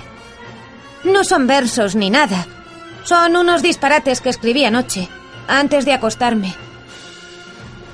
No 1.04 1.22
son 1.22 1.46
versos 1.46 1.96
ni 1.96 2.08
nada. 2.08 2.46
Son 3.04 3.36
unos 3.36 3.60
disparates 3.60 4.22
que 4.22 4.30
escribí 4.30 4.64
anoche, 4.64 5.06
antes 5.48 5.84
de 5.84 5.92
acostarme. 5.92 6.54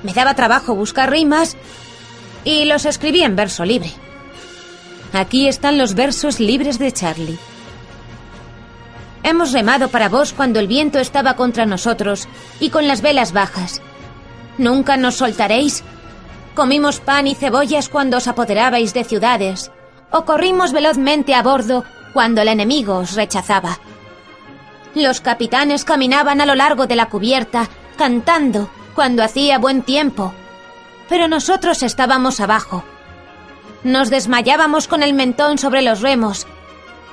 Me 0.02 0.12
daba 0.12 0.34
trabajo 0.34 0.74
buscar 0.74 1.10
rimas 1.10 1.56
y 2.44 2.64
los 2.64 2.84
escribí 2.84 3.22
en 3.22 3.36
verso 3.36 3.64
libre. 3.64 3.92
Aquí 5.12 5.48
están 5.48 5.78
los 5.78 5.94
versos 5.94 6.38
libres 6.38 6.78
de 6.78 6.92
Charlie. 6.92 7.38
Hemos 9.22 9.52
remado 9.52 9.88
para 9.88 10.08
vos 10.08 10.32
cuando 10.32 10.60
el 10.60 10.68
viento 10.68 10.98
estaba 10.98 11.34
contra 11.34 11.66
nosotros 11.66 12.28
y 12.60 12.70
con 12.70 12.86
las 12.86 13.02
velas 13.02 13.32
bajas. 13.32 13.82
Nunca 14.58 14.96
nos 14.96 15.16
soltaréis. 15.16 15.82
Comimos 16.54 17.00
pan 17.00 17.26
y 17.26 17.34
cebollas 17.34 17.88
cuando 17.88 18.16
os 18.16 18.28
apoderabais 18.28 18.94
de 18.94 19.04
ciudades, 19.04 19.70
o 20.10 20.24
corrimos 20.24 20.72
velozmente 20.72 21.34
a 21.34 21.42
bordo 21.42 21.84
cuando 22.12 22.42
el 22.42 22.48
enemigo 22.48 22.96
os 22.96 23.14
rechazaba. 23.14 23.78
Los 24.94 25.20
capitanes 25.20 25.84
caminaban 25.84 26.40
a 26.40 26.46
lo 26.46 26.54
largo 26.54 26.86
de 26.86 26.96
la 26.96 27.06
cubierta, 27.06 27.68
cantando 27.96 28.70
cuando 28.98 29.22
hacía 29.22 29.60
buen 29.60 29.82
tiempo, 29.82 30.32
pero 31.08 31.28
nosotros 31.28 31.84
estábamos 31.84 32.40
abajo. 32.40 32.82
Nos 33.84 34.10
desmayábamos 34.10 34.88
con 34.88 35.04
el 35.04 35.14
mentón 35.14 35.56
sobre 35.56 35.82
los 35.82 36.00
remos, 36.00 36.48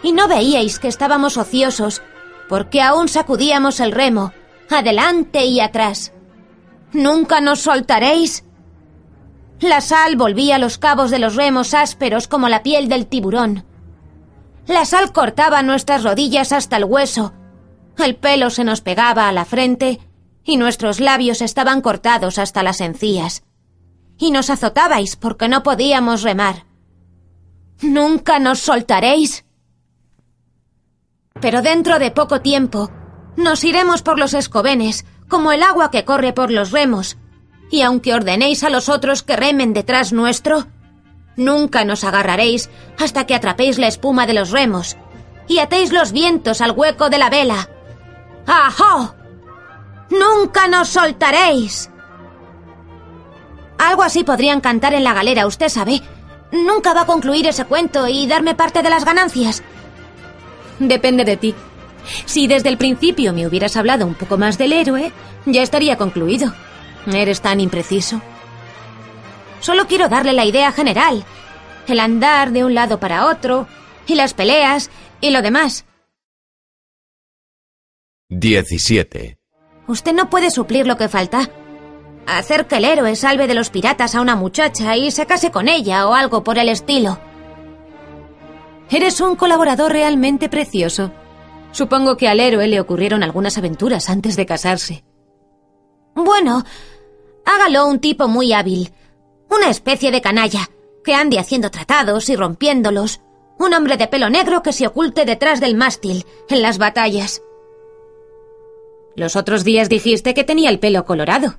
y 0.02 0.12
no 0.12 0.28
veíais 0.28 0.80
que 0.80 0.88
estábamos 0.88 1.38
ociosos, 1.38 2.02
porque 2.50 2.82
aún 2.82 3.08
sacudíamos 3.08 3.80
el 3.80 3.92
remo, 3.92 4.34
adelante 4.68 5.46
y 5.46 5.60
atrás. 5.60 6.12
¿Nunca 6.92 7.40
nos 7.40 7.60
soltaréis? 7.60 8.46
La 9.60 9.80
sal 9.80 10.16
volvía 10.16 10.58
los 10.58 10.80
cabos 10.80 11.12
de 11.12 11.20
los 11.20 11.36
remos 11.36 11.76
ásperos 11.76 12.28
como 12.28 12.50
la 12.50 12.64
piel 12.64 12.90
del 12.90 13.06
tiburón. 13.06 13.64
La 14.66 14.86
sal 14.86 15.14
cortaba 15.14 15.62
nuestras 15.62 16.04
rodillas 16.04 16.52
hasta 16.52 16.78
el 16.78 16.86
hueso. 16.86 17.34
El 18.00 18.16
pelo 18.16 18.50
se 18.50 18.64
nos 18.64 18.82
pegaba 18.82 19.30
a 19.30 19.32
la 19.32 19.46
frente 19.46 20.00
y 20.46 20.58
nuestros 20.58 21.00
labios 21.00 21.42
estaban 21.42 21.82
cortados 21.82 22.38
hasta 22.38 22.64
las 22.64 22.80
encías. 22.80 23.44
Y 24.18 24.32
nos 24.32 24.50
azotabais 24.50 25.16
porque 25.16 25.50
no 25.50 25.64
podíamos 25.64 26.22
remar. 26.22 26.66
¿Nunca 27.82 28.40
nos 28.40 28.60
soltaréis? 28.60 29.44
Pero 31.42 31.62
dentro 31.62 32.00
de 32.00 32.12
poco 32.12 32.40
tiempo 32.42 32.92
nos 33.36 33.64
iremos 33.66 34.02
por 34.02 34.18
los 34.18 34.34
escobenes, 34.34 35.06
como 35.28 35.52
el 35.52 35.64
agua 35.64 35.92
que 35.92 36.06
corre 36.06 36.32
por 36.32 36.52
los 36.52 36.72
remos, 36.72 37.18
y 37.70 37.82
aunque 37.82 38.14
ordenéis 38.14 38.64
a 38.64 38.70
los 38.70 38.88
otros 38.88 39.24
que 39.24 39.36
remen 39.36 39.74
detrás 39.74 40.14
nuestro, 40.14 40.68
nunca 41.36 41.84
nos 41.84 42.04
agarraréis 42.06 42.70
hasta 42.98 43.26
que 43.26 43.36
atrapéis 43.36 43.78
la 43.78 43.88
espuma 43.88 44.28
de 44.28 44.36
los 44.36 44.52
remos 44.52 44.96
y 45.48 45.60
atéis 45.60 45.92
los 45.92 46.12
vientos 46.12 46.62
al 46.62 46.72
hueco 46.72 47.10
de 47.10 47.18
la 47.18 47.30
vela. 47.30 47.70
¡Ajo! 48.46 49.16
¡Nunca 50.10 50.68
nos 50.68 50.90
soltaréis! 50.90 51.90
Algo 53.78 54.04
así 54.04 54.24
podrían 54.24 54.62
cantar 54.62 54.94
en 54.94 55.04
la 55.04 55.14
galera, 55.14 55.48
usted 55.48 55.70
sabe. 55.70 56.02
Nunca 56.52 56.94
va 56.94 57.02
a 57.02 57.06
concluir 57.06 57.48
ese 57.48 57.66
cuento 57.66 58.08
y 58.08 58.28
darme 58.28 58.56
parte 58.56 58.82
de 58.82 58.90
las 58.90 59.04
ganancias. 59.04 59.64
Depende 60.80 61.26
de 61.26 61.38
ti. 61.38 61.56
Si 62.26 62.48
desde 62.48 62.70
el 62.70 62.78
principio 62.78 63.34
me 63.34 63.48
hubieras 63.48 63.76
hablado 63.78 64.06
un 64.06 64.14
poco 64.14 64.38
más 64.38 64.58
del 64.58 64.74
héroe, 64.74 65.12
ya 65.46 65.62
estaría 65.62 65.98
concluido. 65.98 66.54
Eres 67.08 67.42
tan 67.42 67.60
impreciso. 67.60 68.22
Solo 69.60 69.88
quiero 69.88 70.10
darle 70.10 70.34
la 70.34 70.46
idea 70.46 70.72
general. 70.72 71.24
El 71.88 72.00
andar 72.00 72.52
de 72.52 72.64
un 72.64 72.74
lado 72.74 73.00
para 73.00 73.28
otro, 73.28 73.68
y 74.08 74.16
las 74.16 74.34
peleas, 74.34 74.90
y 75.22 75.32
lo 75.32 75.42
demás. 75.42 75.86
17. 78.30 79.38
Usted 79.88 80.14
no 80.14 80.30
puede 80.30 80.50
suplir 80.52 80.88
lo 80.88 80.98
que 80.98 81.10
falta. 81.10 81.50
Hacer 82.28 82.66
que 82.66 82.78
el 82.78 82.86
héroe 82.86 83.16
salve 83.16 83.48
de 83.48 83.54
los 83.54 83.70
piratas 83.70 84.16
a 84.16 84.22
una 84.22 84.36
muchacha 84.36 84.98
y 84.98 85.12
se 85.12 85.26
case 85.26 85.52
con 85.52 85.68
ella 85.68 86.08
o 86.08 86.14
algo 86.14 86.44
por 86.44 86.58
el 86.58 86.70
estilo. 86.70 87.20
Eres 88.90 89.20
un 89.22 89.36
colaborador 89.36 89.92
realmente 89.92 90.50
precioso. 90.50 91.12
Supongo 91.72 92.18
que 92.18 92.28
al 92.28 92.40
héroe 92.40 92.68
le 92.68 92.80
ocurrieron 92.80 93.22
algunas 93.22 93.58
aventuras 93.58 94.10
antes 94.10 94.36
de 94.36 94.46
casarse. 94.46 95.04
Bueno, 96.16 96.64
hágalo 97.46 97.86
un 97.88 98.00
tipo 98.00 98.28
muy 98.28 98.54
hábil. 98.54 98.92
Una 99.50 99.70
especie 99.70 100.12
de 100.12 100.22
canalla, 100.22 100.70
que 101.04 101.14
ande 101.14 101.38
haciendo 101.38 101.70
tratados 101.72 102.30
y 102.30 102.36
rompiéndolos. 102.36 103.22
Un 103.60 103.74
hombre 103.74 103.98
de 103.98 104.08
pelo 104.08 104.30
negro 104.30 104.64
que 104.64 104.74
se 104.74 104.88
oculte 104.88 105.26
detrás 105.26 105.60
del 105.60 105.76
mástil, 105.76 106.26
en 106.50 106.62
las 106.62 106.78
batallas. 106.78 107.42
Los 109.16 109.36
otros 109.36 109.64
días 109.64 109.90
dijiste 109.90 110.34
que 110.34 110.44
tenía 110.44 110.70
el 110.70 110.80
pelo 110.80 111.06
colorado. 111.06 111.56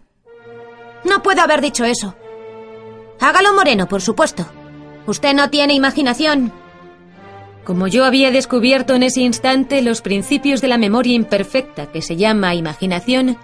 No 1.04 1.22
puedo 1.22 1.40
haber 1.40 1.60
dicho 1.60 1.84
eso. 1.84 2.14
Hágalo 3.20 3.54
moreno, 3.54 3.88
por 3.88 4.02
supuesto. 4.02 4.46
Usted 5.06 5.34
no 5.34 5.50
tiene 5.50 5.74
imaginación. 5.74 6.52
Como 7.64 7.88
yo 7.88 8.04
había 8.04 8.30
descubierto 8.30 8.94
en 8.94 9.02
ese 9.02 9.22
instante 9.22 9.82
los 9.82 10.00
principios 10.00 10.60
de 10.60 10.68
la 10.68 10.78
memoria 10.78 11.14
imperfecta 11.14 11.90
que 11.90 12.02
se 12.02 12.16
llama 12.16 12.54
imaginación, 12.54 13.38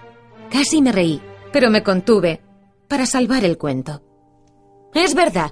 casi 0.49 0.81
me 0.81 0.91
reí, 0.91 1.21
pero 1.51 1.69
me 1.69 1.83
contuve 1.83 2.41
para 2.87 3.05
salvar 3.05 3.43
el 3.43 3.57
cuento. 3.57 4.01
Es 4.93 5.15
verdad. 5.15 5.51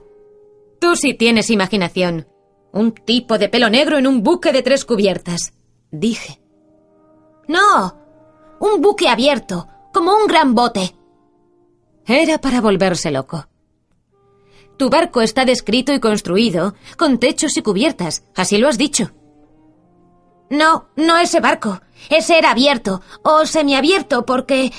Tú 0.79 0.95
sí 0.95 1.13
tienes 1.13 1.49
imaginación. 1.49 2.27
Un 2.71 2.93
tipo 2.93 3.37
de 3.37 3.49
pelo 3.49 3.69
negro 3.69 3.97
en 3.97 4.07
un 4.07 4.23
buque 4.23 4.51
de 4.53 4.61
tres 4.61 4.85
cubiertas, 4.85 5.53
dije. 5.91 6.41
No, 7.47 8.00
un 8.61 8.79
buque 8.79 9.09
abierto, 9.09 9.67
como 9.91 10.13
un 10.15 10.27
gran 10.27 10.55
bote. 10.55 10.95
Era 12.05 12.37
para 12.37 12.61
volverse 12.61 13.11
loco. 13.11 13.47
Tu 14.77 14.89
barco 14.89 15.21
está 15.21 15.45
descrito 15.45 15.93
y 15.93 15.99
construido, 15.99 16.75
con 16.97 17.19
techos 17.19 17.57
y 17.57 17.61
cubiertas, 17.61 18.23
así 18.35 18.57
lo 18.57 18.67
has 18.67 18.77
dicho. 18.77 19.11
No, 20.49 20.87
no 20.95 21.17
ese 21.17 21.39
barco. 21.39 21.81
Ese 22.09 22.37
era 22.37 22.51
abierto, 22.51 23.01
o 23.23 23.45
semiabierto, 23.45 24.25
porque... 24.25 24.71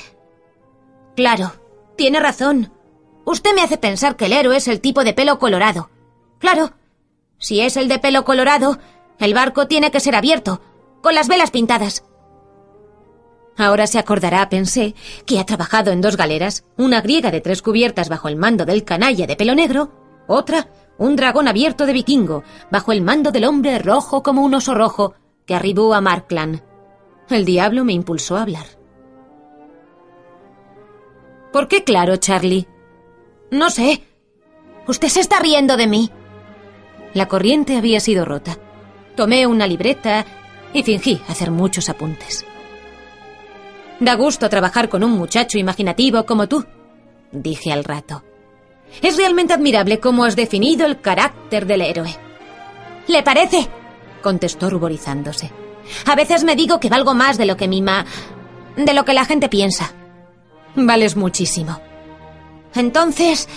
Claro, 1.16 1.52
tiene 1.96 2.20
razón. 2.20 2.72
Usted 3.24 3.54
me 3.54 3.62
hace 3.62 3.78
pensar 3.78 4.16
que 4.16 4.26
el 4.26 4.32
héroe 4.32 4.56
es 4.56 4.68
el 4.68 4.80
tipo 4.80 5.04
de 5.04 5.14
pelo 5.14 5.38
colorado. 5.38 5.90
Claro, 6.38 6.72
si 7.38 7.60
es 7.60 7.76
el 7.76 7.88
de 7.88 7.98
pelo 7.98 8.24
colorado, 8.24 8.78
el 9.18 9.34
barco 9.34 9.66
tiene 9.66 9.90
que 9.90 10.00
ser 10.00 10.14
abierto, 10.14 10.60
con 11.00 11.14
las 11.14 11.28
velas 11.28 11.50
pintadas. 11.50 12.04
Ahora 13.56 13.86
se 13.86 13.98
acordará, 13.98 14.48
pensé, 14.48 14.94
que 15.26 15.38
ha 15.38 15.44
trabajado 15.44 15.90
en 15.90 16.00
dos 16.00 16.16
galeras, 16.16 16.64
una 16.76 17.00
griega 17.00 17.30
de 17.30 17.40
tres 17.40 17.62
cubiertas 17.62 18.08
bajo 18.08 18.28
el 18.28 18.36
mando 18.36 18.64
del 18.64 18.84
canalla 18.84 19.26
de 19.26 19.36
pelo 19.36 19.54
negro, 19.54 19.92
otra, 20.26 20.68
un 20.98 21.16
dragón 21.16 21.48
abierto 21.48 21.84
de 21.84 21.92
vikingo, 21.92 22.44
bajo 22.70 22.92
el 22.92 23.02
mando 23.02 23.30
del 23.30 23.44
hombre 23.44 23.78
rojo 23.78 24.22
como 24.22 24.42
un 24.42 24.54
oso 24.54 24.74
rojo, 24.74 25.14
que 25.46 25.54
arribó 25.54 25.92
a 25.94 26.00
Markland. 26.00 26.62
El 27.28 27.44
diablo 27.44 27.84
me 27.84 27.92
impulsó 27.92 28.36
a 28.36 28.42
hablar. 28.42 28.66
¿Por 31.52 31.68
qué 31.68 31.84
claro, 31.84 32.16
Charlie? 32.16 32.66
No 33.50 33.68
sé. 33.68 34.02
Usted 34.86 35.08
se 35.08 35.20
está 35.20 35.38
riendo 35.38 35.76
de 35.76 35.86
mí. 35.86 36.10
La 37.12 37.28
corriente 37.28 37.76
había 37.76 38.00
sido 38.00 38.24
rota. 38.24 38.56
Tomé 39.16 39.46
una 39.46 39.66
libreta 39.66 40.24
y 40.72 40.82
fingí 40.82 41.20
hacer 41.28 41.50
muchos 41.50 41.90
apuntes. 41.90 42.46
Da 44.02 44.16
gusto 44.16 44.48
trabajar 44.48 44.88
con 44.88 45.04
un 45.04 45.12
muchacho 45.12 45.58
imaginativo 45.58 46.26
como 46.26 46.48
tú, 46.48 46.64
dije 47.30 47.72
al 47.72 47.84
rato. 47.84 48.24
Es 49.00 49.16
realmente 49.16 49.52
admirable 49.52 50.00
cómo 50.00 50.24
has 50.24 50.34
definido 50.34 50.86
el 50.86 51.00
carácter 51.00 51.66
del 51.66 51.82
héroe. 51.82 52.12
¿Le 53.06 53.22
parece? 53.22 53.68
contestó 54.20 54.70
ruborizándose. 54.70 55.52
A 56.04 56.16
veces 56.16 56.42
me 56.42 56.56
digo 56.56 56.80
que 56.80 56.88
valgo 56.88 57.14
más 57.14 57.38
de 57.38 57.46
lo 57.46 57.56
que 57.56 57.68
mi 57.68 57.80
ma... 57.80 58.04
de 58.76 58.92
lo 58.92 59.04
que 59.04 59.14
la 59.14 59.24
gente 59.24 59.48
piensa. 59.48 59.92
Vales 60.74 61.14
muchísimo. 61.14 61.80
Entonces, 62.74 63.48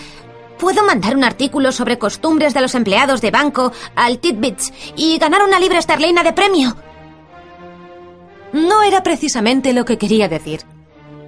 ¿puedo 0.59 0.85
mandar 0.85 1.15
un 1.15 1.23
artículo 1.23 1.71
sobre 1.71 1.97
costumbres 1.97 2.53
de 2.53 2.61
los 2.61 2.75
empleados 2.75 3.19
de 3.19 3.31
banco 3.31 3.71
al 3.95 4.19
Titbits 4.19 4.71
y 4.95 5.17
ganar 5.17 5.41
una 5.41 5.59
libra 5.59 5.79
esterlina 5.79 6.21
de 6.21 6.33
premio? 6.33 6.77
No 8.55 8.83
era 8.83 9.03
precisamente 9.03 9.73
lo 9.73 9.83
que 9.83 9.97
quería 9.97 10.29
decir. 10.29 10.61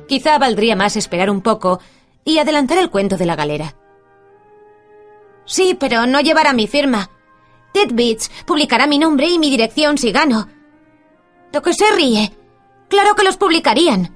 Quizá 0.08 0.38
valdría 0.38 0.78
más 0.78 0.96
esperar 0.96 1.30
un 1.30 1.42
poco 1.42 1.82
y 2.24 2.38
adelantar 2.38 2.78
el 2.78 2.90
cuento 2.90 3.18
de 3.18 3.26
la 3.26 3.36
galera. 3.36 3.76
Sí, 5.44 5.76
pero 5.78 6.08
no 6.08 6.22
llevará 6.22 6.54
mi 6.54 6.68
firma. 6.68 7.10
Titbits 7.74 8.32
publicará 8.46 8.88
mi 8.88 8.98
nombre 8.98 9.28
y 9.28 9.40
mi 9.40 9.50
dirección 9.50 9.98
si 9.98 10.14
gano. 10.14 10.48
¿De 11.52 11.62
qué 11.62 11.74
se 11.74 11.92
ríe? 11.92 12.32
Claro 12.88 13.14
que 13.14 13.26
los 13.26 13.36
publicarían. 13.36 14.16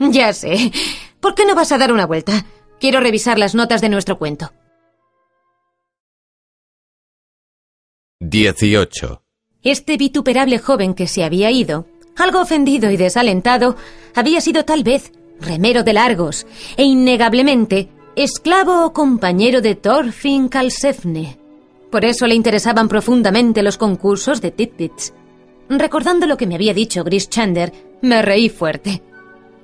Ya 0.00 0.32
sé. 0.32 0.72
¿Por 1.20 1.36
qué 1.36 1.44
no 1.46 1.54
vas 1.54 1.70
a 1.70 1.78
dar 1.78 1.92
una 1.92 2.06
vuelta? 2.06 2.44
Quiero 2.80 2.98
revisar 2.98 3.38
las 3.38 3.54
notas 3.54 3.80
de 3.80 3.88
nuestro 3.88 4.18
cuento. 4.18 4.52
18. 8.18 9.22
Este 9.62 9.96
vituperable 9.96 10.58
joven 10.58 10.94
que 10.94 11.06
se 11.06 11.22
había 11.22 11.52
ido 11.52 11.86
algo 12.18 12.40
ofendido 12.40 12.90
y 12.90 12.96
desalentado, 12.96 13.76
había 14.14 14.40
sido 14.40 14.64
tal 14.64 14.84
vez 14.84 15.12
remero 15.40 15.82
de 15.82 15.92
largos 15.92 16.46
e 16.76 16.84
innegablemente 16.84 17.88
esclavo 18.16 18.84
o 18.84 18.92
compañero 18.92 19.60
de 19.60 19.74
Thorfinn 19.74 20.48
Kalsefne. 20.48 21.38
Por 21.90 22.04
eso 22.04 22.26
le 22.26 22.34
interesaban 22.34 22.88
profundamente 22.88 23.62
los 23.62 23.78
concursos 23.78 24.40
de 24.40 24.50
Titbits. 24.50 25.14
Recordando 25.68 26.26
lo 26.26 26.36
que 26.36 26.46
me 26.46 26.54
había 26.54 26.74
dicho 26.74 27.04
Gris 27.04 27.28
Chander, 27.28 27.72
me 28.02 28.20
reí 28.22 28.48
fuerte. 28.48 29.02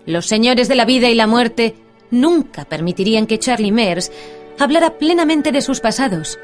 Los 0.07 0.27
señores 0.27 0.69
de 0.69 0.75
la 0.75 0.85
vida 0.85 1.09
y 1.09 1.15
la 1.15 1.27
muerte 1.27 1.75
nunca 2.11 2.65
permitirían 2.65 3.27
que 3.27 3.39
Charlie 3.39 3.73
Mears 3.73 4.13
hablara 4.59 4.99
plenamente 4.99 5.51
de 5.51 5.63
sus 5.63 5.81
pasados, 5.81 6.39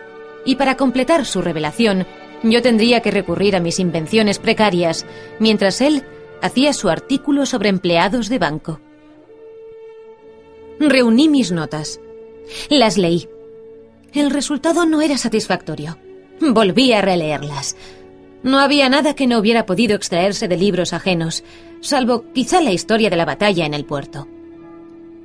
y 0.44 0.56
para 0.56 0.76
completar 0.76 1.24
su 1.26 1.42
revelación, 1.42 2.06
yo 2.42 2.62
tendría 2.62 3.00
que 3.00 3.10
recurrir 3.10 3.56
a 3.56 3.60
mis 3.60 3.78
invenciones 3.78 4.38
precarias, 4.38 5.06
mientras 5.38 5.80
él 5.80 6.04
hacía 6.42 6.72
su 6.72 6.88
artículo 6.88 7.46
sobre 7.46 7.68
empleados 7.68 8.28
de 8.28 8.38
banco. 8.38 8.80
Reuní 10.78 11.28
mis 11.28 11.52
notas. 11.52 12.00
Las 12.68 12.96
leí. 12.96 13.28
El 14.14 14.30
resultado 14.30 14.86
no 14.86 15.02
era 15.02 15.18
satisfactorio. 15.18 15.98
Volví 16.40 16.92
a 16.92 17.02
releerlas. 17.02 17.76
No 18.42 18.58
había 18.58 18.88
nada 18.88 19.14
que 19.14 19.26
no 19.26 19.38
hubiera 19.38 19.66
podido 19.66 19.94
extraerse 19.94 20.48
de 20.48 20.56
libros 20.56 20.94
ajenos, 20.94 21.44
salvo 21.80 22.24
quizá 22.32 22.62
la 22.62 22.72
historia 22.72 23.10
de 23.10 23.16
la 23.16 23.26
batalla 23.26 23.66
en 23.66 23.74
el 23.74 23.84
puerto. 23.84 24.26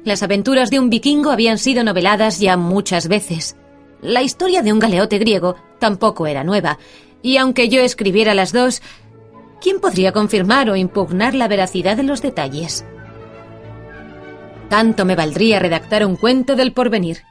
Las 0.03 0.21
aventuras 0.21 0.69
de 0.69 0.79
un 0.79 0.89
vikingo 0.89 1.31
habían 1.31 1.57
sido 1.57 1.83
noveladas 1.83 2.39
ya 2.39 2.57
muchas 2.57 3.07
veces. 3.07 3.55
La 4.05 4.21
historia 4.21 4.61
de 4.61 4.71
un 4.71 4.77
galeote 4.77 5.17
griego 5.17 5.55
tampoco 5.79 6.27
era 6.27 6.43
nueva, 6.43 6.77
y 7.23 7.37
aunque 7.37 7.69
yo 7.69 7.81
escribiera 7.81 8.35
las 8.35 8.53
dos, 8.53 8.83
¿quién 9.59 9.79
podría 9.79 10.11
confirmar 10.11 10.69
o 10.69 10.75
impugnar 10.75 11.33
la 11.33 11.47
veracidad 11.47 11.97
de 11.97 12.03
los 12.03 12.21
detalles? 12.21 12.85
Tanto 14.69 15.05
me 15.05 15.15
valdría 15.15 15.57
redactar 15.57 16.05
un 16.05 16.17
cuento 16.17 16.55
del 16.55 16.71
porvenir. 16.71 17.23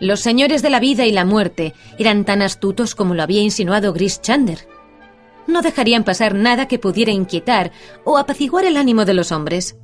Los 0.00 0.18
señores 0.18 0.62
de 0.62 0.70
la 0.70 0.80
vida 0.80 1.06
y 1.06 1.12
la 1.12 1.24
muerte 1.24 1.74
eran 1.96 2.24
tan 2.24 2.42
astutos 2.42 2.96
como 2.96 3.14
lo 3.14 3.22
había 3.22 3.40
insinuado 3.40 3.92
Gris 3.92 4.20
Chander. 4.20 4.66
No 5.46 5.62
dejarían 5.62 6.02
pasar 6.02 6.34
nada 6.34 6.66
que 6.66 6.80
pudiera 6.80 7.12
inquietar 7.12 7.70
o 8.02 8.18
apaciguar 8.18 8.64
el 8.64 8.76
ánimo 8.76 9.04
de 9.04 9.14
los 9.14 9.30
hombres. 9.30 9.76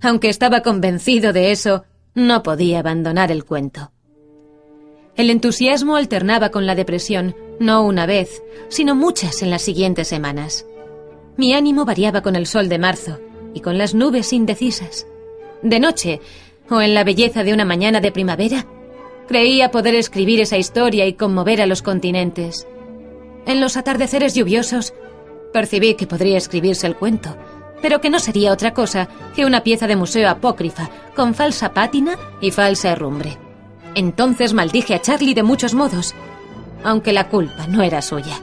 Aunque 0.00 0.30
estaba 0.30 0.62
convencido 0.62 1.34
de 1.34 1.52
eso, 1.52 1.84
no 2.14 2.42
podía 2.42 2.78
abandonar 2.78 3.30
el 3.30 3.44
cuento. 3.44 3.92
El 5.14 5.28
entusiasmo 5.28 5.96
alternaba 5.96 6.50
con 6.50 6.66
la 6.66 6.74
depresión, 6.74 7.36
no 7.60 7.82
una 7.82 8.06
vez, 8.06 8.42
sino 8.68 8.94
muchas 8.94 9.42
en 9.42 9.50
las 9.50 9.60
siguientes 9.60 10.08
semanas. 10.08 10.64
Mi 11.36 11.52
ánimo 11.52 11.84
variaba 11.84 12.22
con 12.22 12.34
el 12.34 12.46
sol 12.46 12.68
de 12.68 12.78
marzo 12.78 13.20
y 13.52 13.60
con 13.60 13.76
las 13.76 13.94
nubes 13.94 14.32
indecisas. 14.32 15.06
De 15.62 15.80
noche, 15.80 16.20
o 16.70 16.80
en 16.80 16.94
la 16.94 17.04
belleza 17.04 17.44
de 17.44 17.52
una 17.52 17.66
mañana 17.66 18.00
de 18.00 18.10
primavera, 18.10 18.66
creía 19.28 19.70
poder 19.70 19.94
escribir 19.94 20.40
esa 20.40 20.56
historia 20.56 21.06
y 21.06 21.12
conmover 21.12 21.60
a 21.60 21.66
los 21.66 21.82
continentes. 21.82 22.66
En 23.44 23.60
los 23.60 23.76
atardeceres 23.76 24.34
lluviosos, 24.34 24.94
percibí 25.52 25.94
que 25.94 26.06
podría 26.06 26.38
escribirse 26.38 26.86
el 26.86 26.96
cuento, 26.96 27.36
pero 27.82 28.00
que 28.00 28.08
no 28.08 28.18
sería 28.18 28.52
otra 28.52 28.72
cosa 28.72 29.08
que 29.34 29.44
una 29.44 29.62
pieza 29.62 29.86
de 29.86 29.96
museo 29.96 30.30
apócrifa, 30.30 30.88
con 31.14 31.34
falsa 31.34 31.74
pátina 31.74 32.16
y 32.40 32.50
falsa 32.50 32.92
herrumbre. 32.92 33.41
Entonces 33.94 34.54
maldije 34.54 34.94
a 34.94 35.00
Charlie 35.00 35.34
de 35.34 35.42
muchos 35.42 35.74
modos, 35.74 36.14
aunque 36.84 37.12
la 37.12 37.28
culpa 37.28 37.66
no 37.66 37.82
era 37.82 38.02
suya. 38.02 38.40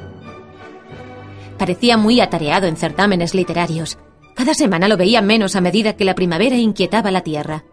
Parecía 1.57 1.97
muy 1.97 2.21
atareado 2.21 2.67
en 2.67 2.77
certámenes 2.77 3.33
literarios. 3.33 3.97
Cada 4.35 4.53
semana 4.53 4.87
lo 4.87 4.95
veía 4.95 5.21
menos 5.21 5.55
a 5.55 5.61
medida 5.61 5.97
que 5.97 6.05
la 6.05 6.15
primavera 6.15 6.55
inquietaba 6.55 7.11
la 7.11 7.21
tierra. 7.21 7.65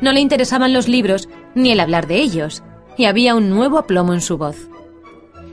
No 0.00 0.12
le 0.12 0.20
interesaban 0.20 0.72
los 0.72 0.88
libros 0.88 1.28
ni 1.54 1.70
el 1.70 1.80
hablar 1.80 2.06
de 2.06 2.16
ellos, 2.16 2.62
y 2.96 3.04
había 3.04 3.34
un 3.34 3.50
nuevo 3.50 3.78
aplomo 3.78 4.12
en 4.14 4.20
su 4.20 4.38
voz. 4.38 4.68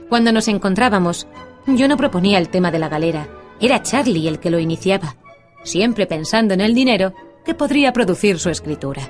Cuando 0.08 0.32
nos 0.32 0.48
encontrábamos, 0.48 1.26
yo 1.66 1.88
no 1.88 1.96
proponía 1.96 2.38
el 2.38 2.48
tema 2.48 2.70
de 2.70 2.78
la 2.78 2.88
galera, 2.88 3.28
era 3.60 3.82
Charlie 3.82 4.28
el 4.28 4.38
que 4.38 4.50
lo 4.50 4.58
iniciaba, 4.58 5.16
siempre 5.62 6.06
pensando 6.06 6.54
en 6.54 6.60
el 6.60 6.74
dinero 6.74 7.12
que 7.44 7.54
podría 7.54 7.92
producir 7.92 8.38
su 8.38 8.50
escritura. 8.50 9.08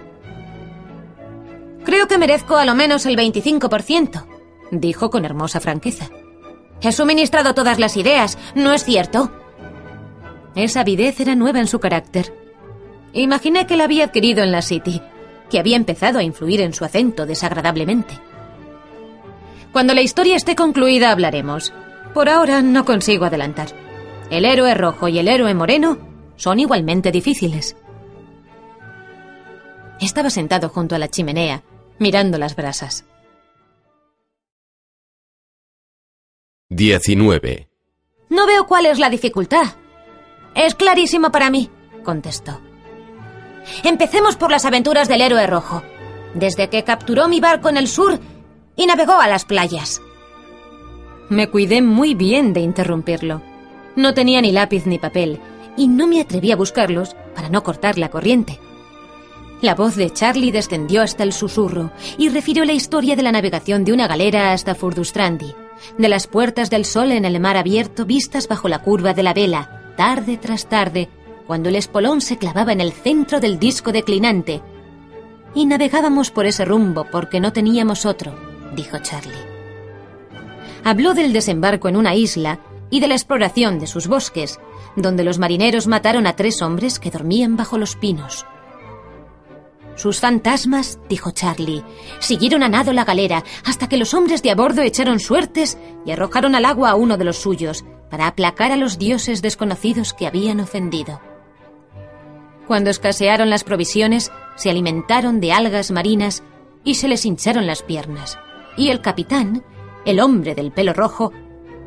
Creo 1.86 2.08
que 2.08 2.18
merezco 2.18 2.56
a 2.56 2.64
lo 2.64 2.74
menos 2.74 3.06
el 3.06 3.16
25%, 3.16 4.26
dijo 4.72 5.08
con 5.08 5.24
hermosa 5.24 5.60
franqueza. 5.60 6.10
He 6.80 6.90
suministrado 6.90 7.54
todas 7.54 7.78
las 7.78 7.96
ideas, 7.96 8.36
¿no 8.56 8.72
es 8.72 8.84
cierto? 8.84 9.30
Esa 10.56 10.80
avidez 10.80 11.20
era 11.20 11.36
nueva 11.36 11.60
en 11.60 11.68
su 11.68 11.78
carácter. 11.78 12.34
Imaginé 13.12 13.68
que 13.68 13.76
la 13.76 13.84
había 13.84 14.06
adquirido 14.06 14.42
en 14.42 14.50
la 14.50 14.62
City, 14.62 15.00
que 15.48 15.60
había 15.60 15.76
empezado 15.76 16.18
a 16.18 16.24
influir 16.24 16.60
en 16.60 16.74
su 16.74 16.84
acento 16.84 17.24
desagradablemente. 17.24 18.18
Cuando 19.70 19.94
la 19.94 20.02
historia 20.02 20.34
esté 20.34 20.56
concluida 20.56 21.12
hablaremos. 21.12 21.72
Por 22.14 22.28
ahora 22.28 22.62
no 22.62 22.84
consigo 22.84 23.26
adelantar. 23.26 23.68
El 24.28 24.44
héroe 24.44 24.74
rojo 24.74 25.06
y 25.06 25.20
el 25.20 25.28
héroe 25.28 25.54
moreno 25.54 25.98
son 26.34 26.58
igualmente 26.58 27.12
difíciles. 27.12 27.76
Estaba 30.00 30.30
sentado 30.30 30.68
junto 30.68 30.96
a 30.96 30.98
la 30.98 31.08
chimenea, 31.08 31.62
mirando 31.98 32.38
las 32.38 32.56
brasas. 32.56 33.04
19. 36.68 37.68
No 38.28 38.46
veo 38.46 38.66
cuál 38.66 38.86
es 38.86 38.98
la 38.98 39.08
dificultad. 39.08 39.66
Es 40.54 40.74
clarísimo 40.74 41.30
para 41.30 41.50
mí, 41.50 41.70
contestó. 42.04 42.60
Empecemos 43.84 44.36
por 44.36 44.50
las 44.50 44.64
aventuras 44.64 45.08
del 45.08 45.20
héroe 45.20 45.46
rojo. 45.46 45.82
Desde 46.34 46.68
que 46.68 46.84
capturó 46.84 47.28
mi 47.28 47.40
barco 47.40 47.68
en 47.68 47.76
el 47.76 47.88
sur 47.88 48.18
y 48.74 48.86
navegó 48.86 49.14
a 49.14 49.28
las 49.28 49.44
playas. 49.44 50.02
Me 51.28 51.48
cuidé 51.48 51.82
muy 51.82 52.14
bien 52.14 52.52
de 52.52 52.60
interrumpirlo. 52.60 53.42
No 53.96 54.14
tenía 54.14 54.40
ni 54.40 54.52
lápiz 54.52 54.86
ni 54.86 54.98
papel, 54.98 55.40
y 55.76 55.88
no 55.88 56.06
me 56.06 56.20
atreví 56.20 56.52
a 56.52 56.56
buscarlos 56.56 57.16
para 57.34 57.48
no 57.48 57.62
cortar 57.62 57.98
la 57.98 58.10
corriente. 58.10 58.60
La 59.62 59.74
voz 59.74 59.96
de 59.96 60.12
Charlie 60.12 60.52
descendió 60.52 61.00
hasta 61.00 61.22
el 61.22 61.32
susurro 61.32 61.90
y 62.18 62.28
refirió 62.28 62.64
la 62.64 62.74
historia 62.74 63.16
de 63.16 63.22
la 63.22 63.32
navegación 63.32 63.84
de 63.84 63.92
una 63.92 64.06
galera 64.06 64.52
hasta 64.52 64.74
Furdustrandi, 64.74 65.54
de 65.96 66.08
las 66.08 66.26
puertas 66.26 66.68
del 66.68 66.84
sol 66.84 67.10
en 67.12 67.24
el 67.24 67.40
mar 67.40 67.56
abierto 67.56 68.04
vistas 68.04 68.48
bajo 68.48 68.68
la 68.68 68.80
curva 68.80 69.14
de 69.14 69.22
la 69.22 69.32
vela, 69.32 69.94
tarde 69.96 70.36
tras 70.36 70.68
tarde, 70.68 71.08
cuando 71.46 71.70
el 71.70 71.76
espolón 71.76 72.20
se 72.20 72.36
clavaba 72.36 72.72
en 72.72 72.82
el 72.82 72.92
centro 72.92 73.40
del 73.40 73.58
disco 73.58 73.92
declinante. 73.92 74.60
Y 75.54 75.64
navegábamos 75.64 76.30
por 76.30 76.44
ese 76.44 76.66
rumbo 76.66 77.06
porque 77.10 77.40
no 77.40 77.52
teníamos 77.52 78.04
otro, 78.04 78.34
dijo 78.74 78.98
Charlie. 78.98 79.32
Habló 80.84 81.14
del 81.14 81.32
desembarco 81.32 81.88
en 81.88 81.96
una 81.96 82.14
isla 82.14 82.60
y 82.90 83.00
de 83.00 83.08
la 83.08 83.14
exploración 83.14 83.78
de 83.78 83.86
sus 83.86 84.06
bosques, 84.06 84.60
donde 84.96 85.24
los 85.24 85.38
marineros 85.38 85.86
mataron 85.86 86.26
a 86.26 86.36
tres 86.36 86.60
hombres 86.60 86.98
que 86.98 87.10
dormían 87.10 87.56
bajo 87.56 87.78
los 87.78 87.96
pinos. 87.96 88.44
Sus 89.96 90.20
fantasmas, 90.20 90.98
dijo 91.08 91.30
Charlie, 91.30 91.82
siguieron 92.20 92.62
a 92.62 92.68
nado 92.68 92.92
la 92.92 93.04
galera 93.04 93.42
hasta 93.64 93.88
que 93.88 93.96
los 93.96 94.12
hombres 94.12 94.42
de 94.42 94.50
a 94.50 94.54
bordo 94.54 94.82
echaron 94.82 95.18
suertes 95.18 95.78
y 96.04 96.10
arrojaron 96.10 96.54
al 96.54 96.66
agua 96.66 96.90
a 96.90 96.94
uno 96.94 97.16
de 97.16 97.24
los 97.24 97.38
suyos 97.38 97.84
para 98.10 98.26
aplacar 98.26 98.72
a 98.72 98.76
los 98.76 98.98
dioses 98.98 99.40
desconocidos 99.40 100.12
que 100.12 100.26
habían 100.26 100.60
ofendido. 100.60 101.20
Cuando 102.66 102.90
escasearon 102.90 103.48
las 103.48 103.64
provisiones, 103.64 104.30
se 104.56 104.70
alimentaron 104.70 105.40
de 105.40 105.52
algas 105.52 105.90
marinas 105.90 106.42
y 106.84 106.96
se 106.96 107.08
les 107.08 107.24
hincharon 107.24 107.66
las 107.66 107.82
piernas. 107.82 108.38
Y 108.76 108.90
el 108.90 109.00
capitán, 109.00 109.64
el 110.04 110.20
hombre 110.20 110.54
del 110.54 110.72
pelo 110.72 110.92
rojo, 110.92 111.32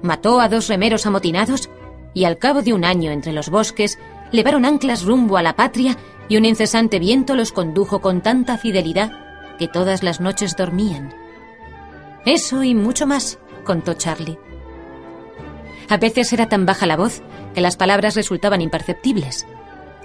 mató 0.01 0.39
a 0.39 0.49
dos 0.49 0.67
remeros 0.67 1.05
amotinados 1.05 1.69
y 2.13 2.23
al 2.23 2.39
cabo 2.39 2.63
de 2.63 2.73
un 2.73 2.85
año 2.85 3.11
entre 3.11 3.33
los 3.33 3.49
bosques 3.49 3.99
levaron 4.31 4.65
anclas 4.65 5.03
rumbo 5.03 5.37
a 5.37 5.43
la 5.43 5.55
patria 5.55 5.97
y 6.29 6.37
un 6.37 6.45
incesante 6.45 6.99
viento 6.99 7.35
los 7.35 7.51
condujo 7.51 7.99
con 7.99 8.21
tanta 8.21 8.57
fidelidad 8.57 9.11
que 9.57 9.67
todas 9.67 10.03
las 10.03 10.21
noches 10.21 10.55
dormían. 10.55 11.13
Eso 12.25 12.63
y 12.63 12.75
mucho 12.75 13.07
más, 13.07 13.39
contó 13.65 13.95
Charlie. 13.95 14.39
A 15.89 15.97
veces 15.97 16.31
era 16.31 16.47
tan 16.47 16.65
baja 16.65 16.85
la 16.85 16.95
voz 16.95 17.21
que 17.53 17.61
las 17.61 17.75
palabras 17.75 18.15
resultaban 18.15 18.61
imperceptibles. 18.61 19.47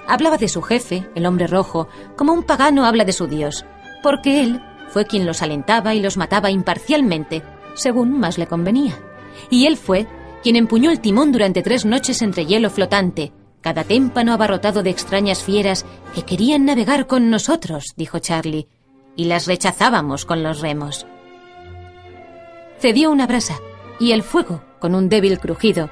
Hablaba 0.08 0.38
de 0.38 0.48
su 0.48 0.62
jefe, 0.62 1.08
el 1.14 1.26
hombre 1.26 1.46
rojo, 1.46 1.88
como 2.16 2.32
un 2.32 2.42
pagano 2.42 2.86
habla 2.86 3.04
de 3.04 3.12
su 3.12 3.26
dios, 3.26 3.64
porque 4.02 4.42
él 4.42 4.62
fue 4.88 5.06
quien 5.06 5.26
los 5.26 5.42
alentaba 5.42 5.94
y 5.94 6.00
los 6.00 6.16
mataba 6.16 6.50
imparcialmente, 6.50 7.42
según 7.74 8.18
más 8.18 8.38
le 8.38 8.46
convenía. 8.46 8.98
Y 9.50 9.66
él 9.66 9.76
fue 9.76 10.06
quien 10.42 10.56
empuñó 10.56 10.90
el 10.90 11.00
timón 11.00 11.32
durante 11.32 11.62
tres 11.62 11.84
noches 11.84 12.22
entre 12.22 12.46
hielo 12.46 12.70
flotante, 12.70 13.32
cada 13.64 13.82
témpano 13.82 14.34
abarrotado 14.34 14.82
de 14.82 14.90
extrañas 14.90 15.42
fieras 15.42 15.86
que 16.14 16.22
querían 16.22 16.66
navegar 16.66 17.06
con 17.06 17.30
nosotros, 17.30 17.94
dijo 17.96 18.18
Charlie, 18.18 18.68
y 19.16 19.24
las 19.24 19.46
rechazábamos 19.46 20.26
con 20.26 20.42
los 20.42 20.60
remos. 20.60 21.06
Cedió 22.78 23.10
una 23.10 23.26
brasa, 23.26 23.58
y 23.98 24.12
el 24.12 24.22
fuego, 24.22 24.62
con 24.80 24.94
un 24.94 25.08
débil 25.08 25.38
crujido, 25.38 25.88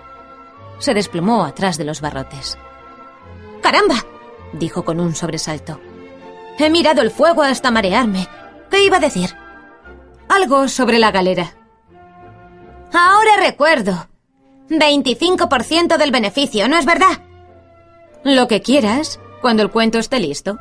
se 0.81 0.93
desplomó 0.93 1.47
atrás 1.47 1.79
de 1.79 1.85
los 1.85 2.03
barrotes. 2.03 2.59
¡Caramba! 3.63 4.05
dijo 4.53 4.85
con 4.85 5.01
un 5.01 5.15
sobresalto. 5.15 5.81
He 6.59 6.69
mirado 6.69 7.01
el 7.01 7.11
fuego 7.11 7.43
hasta 7.43 7.71
marearme. 7.71 8.29
¿Qué 8.71 8.85
iba 8.85 8.99
a 8.99 9.01
decir? 9.01 9.31
Algo 10.29 10.69
sobre 10.69 10.99
la 10.99 11.11
galera. 11.11 11.55
Ahora 12.93 13.39
recuerdo. 13.41 14.09
25% 14.69 15.97
del 15.97 16.11
beneficio, 16.11 16.69
¿no 16.69 16.77
es 16.77 16.85
verdad? 16.85 17.32
Lo 18.25 18.47
que 18.47 18.63
quieras, 18.63 19.19
cuando 19.41 19.63
el 19.63 19.71
cuento 19.71 19.99
esté 19.99 20.21
listo. 20.21 20.59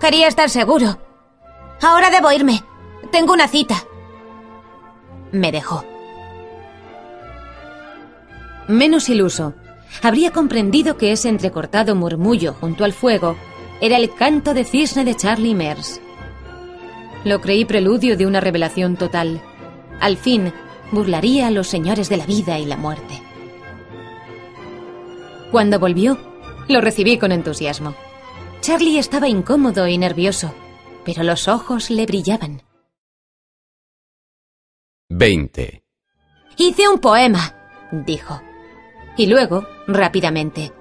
Quería 0.00 0.28
estar 0.28 0.50
seguro. 0.50 0.98
Ahora 1.80 2.10
debo 2.10 2.30
irme. 2.30 2.62
Tengo 3.10 3.32
una 3.32 3.48
cita. 3.48 3.84
Me 5.32 5.50
dejó. 5.50 5.84
Menos 8.68 9.08
iluso, 9.08 9.54
habría 10.02 10.30
comprendido 10.30 10.96
que 10.96 11.10
ese 11.10 11.28
entrecortado 11.28 11.96
murmullo 11.96 12.54
junto 12.54 12.84
al 12.84 12.92
fuego 12.92 13.36
era 13.80 13.96
el 13.96 14.14
canto 14.14 14.54
de 14.54 14.64
cisne 14.64 15.04
de 15.04 15.16
Charlie 15.16 15.56
Mers. 15.56 16.00
Lo 17.24 17.40
creí 17.40 17.64
preludio 17.64 18.16
de 18.16 18.26
una 18.26 18.40
revelación 18.40 18.96
total. 18.96 19.42
Al 20.00 20.16
fin, 20.16 20.52
burlaría 20.92 21.48
a 21.48 21.50
los 21.50 21.66
señores 21.66 22.08
de 22.08 22.16
la 22.16 22.26
vida 22.26 22.58
y 22.60 22.66
la 22.66 22.76
muerte. 22.76 23.20
Cuando 25.52 25.78
volvió, 25.78 26.16
lo 26.68 26.80
recibí 26.80 27.18
con 27.18 27.30
entusiasmo. 27.30 27.94
Charlie 28.62 28.98
estaba 28.98 29.28
incómodo 29.28 29.86
y 29.86 29.98
nervioso, 29.98 30.54
pero 31.04 31.24
los 31.24 31.46
ojos 31.46 31.90
le 31.90 32.06
brillaban. 32.06 32.62
20. 35.10 35.84
Hice 36.56 36.88
un 36.88 36.98
poema, 37.00 37.54
dijo. 37.92 38.40
Y 39.18 39.26
luego, 39.26 39.66
rápidamente. 39.86 40.72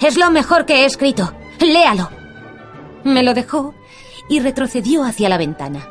Es 0.00 0.16
lo 0.16 0.30
mejor 0.30 0.64
que 0.64 0.82
he 0.82 0.84
escrito. 0.86 1.34
Léalo. 1.60 2.08
Me 3.04 3.22
lo 3.22 3.34
dejó 3.34 3.74
y 4.30 4.40
retrocedió 4.40 5.04
hacia 5.04 5.28
la 5.28 5.36
ventana. 5.36 5.86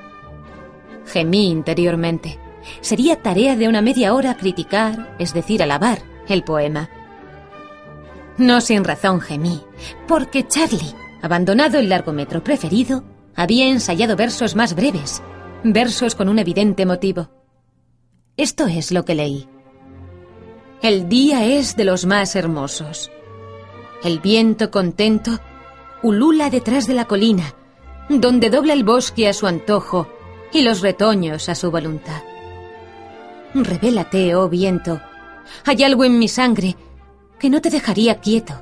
Gemí 1.05 1.51
interiormente. 1.51 2.39
Sería 2.81 3.21
tarea 3.21 3.55
de 3.55 3.67
una 3.67 3.83
media 3.83 4.15
hora 4.15 4.35
criticar, 4.37 5.15
es 5.19 5.35
decir, 5.35 5.61
alabar, 5.61 5.99
el 6.27 6.43
poema. 6.43 6.89
No 8.41 8.59
sin 8.59 8.83
razón 8.83 9.21
gemí, 9.21 9.61
porque 10.07 10.47
Charlie, 10.47 10.95
abandonado 11.21 11.77
el 11.77 11.89
largometro 11.89 12.43
preferido, 12.43 13.03
había 13.35 13.67
ensayado 13.67 14.15
versos 14.15 14.55
más 14.55 14.73
breves, 14.73 15.21
versos 15.63 16.15
con 16.15 16.27
un 16.27 16.39
evidente 16.39 16.87
motivo. 16.87 17.29
Esto 18.37 18.65
es 18.65 18.91
lo 18.91 19.05
que 19.05 19.13
leí. 19.13 19.47
El 20.81 21.07
día 21.07 21.45
es 21.45 21.75
de 21.75 21.83
los 21.83 22.07
más 22.07 22.35
hermosos. 22.35 23.11
El 24.03 24.19
viento 24.19 24.71
contento 24.71 25.39
ulula 26.01 26.49
detrás 26.49 26.87
de 26.87 26.95
la 26.95 27.05
colina, 27.05 27.53
donde 28.09 28.49
dobla 28.49 28.73
el 28.73 28.83
bosque 28.83 29.27
a 29.27 29.33
su 29.33 29.45
antojo 29.45 30.07
y 30.51 30.63
los 30.63 30.81
retoños 30.81 31.47
a 31.47 31.53
su 31.53 31.69
voluntad. 31.69 32.23
Revélate, 33.53 34.33
oh 34.33 34.49
viento. 34.49 34.99
Hay 35.63 35.83
algo 35.83 36.05
en 36.05 36.17
mi 36.17 36.27
sangre 36.27 36.75
que 37.41 37.49
no 37.49 37.59
te 37.59 37.71
dejaría 37.71 38.19
quieto. 38.19 38.53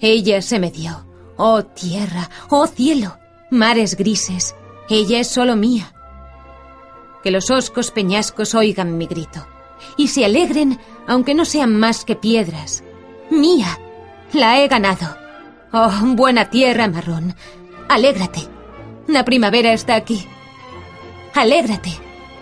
Ella 0.00 0.40
se 0.40 0.58
me 0.58 0.70
dio. 0.70 1.06
Oh 1.36 1.62
tierra, 1.62 2.30
oh 2.48 2.66
cielo, 2.66 3.18
mares 3.50 3.96
grises, 3.96 4.54
ella 4.88 5.20
es 5.20 5.28
solo 5.28 5.54
mía. 5.54 5.92
Que 7.22 7.30
los 7.30 7.50
oscos 7.50 7.90
peñascos 7.90 8.54
oigan 8.54 8.96
mi 8.96 9.06
grito 9.06 9.46
y 9.98 10.08
se 10.08 10.24
alegren 10.24 10.80
aunque 11.06 11.34
no 11.34 11.44
sean 11.44 11.78
más 11.78 12.06
que 12.06 12.16
piedras. 12.16 12.82
Mía, 13.30 13.78
la 14.32 14.60
he 14.60 14.68
ganado. 14.68 15.14
Oh, 15.72 15.92
buena 16.14 16.48
tierra 16.48 16.88
marrón, 16.88 17.34
alégrate. 17.88 18.48
La 19.08 19.26
primavera 19.26 19.74
está 19.74 19.96
aquí. 19.96 20.26
Alégrate, 21.34 21.90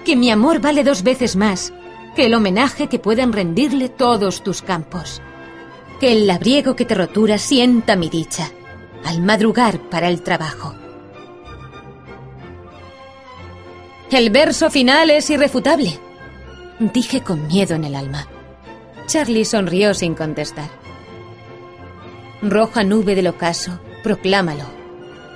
que 0.05 0.15
mi 0.15 0.31
amor 0.31 0.61
vale 0.61 0.85
dos 0.85 1.03
veces 1.03 1.35
más 1.35 1.73
que 2.15 2.27
el 2.27 2.35
homenaje 2.35 2.89
que 2.89 2.99
puedan 2.99 3.33
rendirle 3.33 3.89
todos 3.89 4.43
tus 4.43 4.63
campos. 4.63 5.23
Que 6.01 6.13
el 6.13 6.27
labriego 6.27 6.77
que 6.77 6.85
te 6.85 6.95
rotura 6.95 7.39
sienta 7.39 7.97
mi 7.97 8.09
dicha 8.09 8.51
al 9.05 9.21
madrugar 9.21 9.79
para 9.91 10.09
el 10.09 10.23
trabajo. 10.23 10.75
El 14.11 14.31
verso 14.31 14.71
final 14.71 15.11
es 15.11 15.31
irrefutable, 15.31 15.99
dije 16.79 17.23
con 17.23 17.47
miedo 17.47 17.75
en 17.75 17.85
el 17.85 17.95
alma. 17.95 18.27
Charlie 19.07 19.47
sonrió 19.47 19.95
sin 19.95 20.15
contestar. 20.15 20.69
Roja 22.43 22.85
nube 22.85 23.15
del 23.15 23.29
ocaso, 23.29 23.81
proclámalo. 24.03 24.67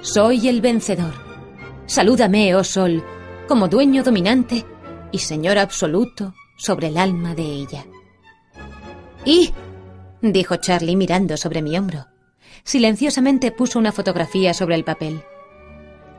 Soy 0.02 0.48
el 0.48 0.60
vencedor. 0.60 1.14
Salúdame, 1.86 2.54
oh 2.54 2.64
sol, 2.64 3.02
como 3.48 3.68
dueño 3.68 4.02
dominante 4.02 4.66
y 5.10 5.18
señor 5.18 5.56
absoluto 5.56 6.34
sobre 6.56 6.88
el 6.88 6.98
alma 6.98 7.34
de 7.34 7.42
ella. 7.42 7.86
¿Y? 9.24 9.52
dijo 10.22 10.56
Charlie 10.56 10.96
mirando 10.96 11.36
sobre 11.36 11.62
mi 11.62 11.76
hombro. 11.76 12.06
Silenciosamente 12.64 13.52
puso 13.52 13.78
una 13.78 13.92
fotografía 13.92 14.54
sobre 14.54 14.74
el 14.74 14.84
papel. 14.84 15.22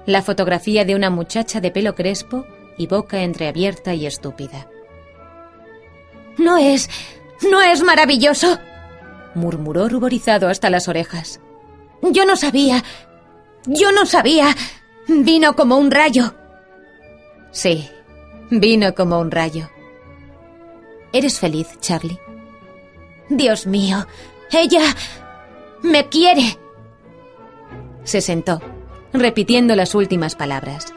La 0.06 0.22
fotografía 0.22 0.86
de 0.86 0.96
una 0.96 1.10
muchacha 1.10 1.60
de 1.60 1.72
pelo 1.72 1.96
crespo 1.96 2.46
y 2.78 2.88
boca 2.88 3.24
entreabierta 3.24 3.94
y 3.94 4.06
estúpida. 4.06 4.70
¿No 6.38 6.58
es... 6.58 6.90
no 7.50 7.62
es 7.62 7.84
maravilloso? 7.84 8.60
murmuró 9.36 9.90
ruborizado 9.90 10.48
hasta 10.48 10.70
las 10.70 10.88
orejas. 10.88 11.40
Yo 12.02 12.26
no 12.26 12.36
sabía. 12.36 12.84
Yo 13.66 13.92
no 13.92 14.06
sabía. 14.06 14.56
Vino 15.08 15.56
como 15.56 15.78
un 15.78 15.92
rayo. 15.92 16.34
Sí, 17.52 17.90
vino 18.50 18.94
como 18.94 19.20
un 19.20 19.32
rayo. 19.32 19.70
¿Eres 21.14 21.40
feliz, 21.40 21.68
Charlie? 21.80 22.20
Dios 23.30 23.68
mío, 23.68 24.06
ella 24.52 24.96
me 25.82 26.08
quiere. 26.08 26.58
Se 28.04 28.22
sentó, 28.22 28.62
repitiendo 29.14 29.76
las 29.76 29.96
últimas 29.96 30.36
palabras. 30.36 30.94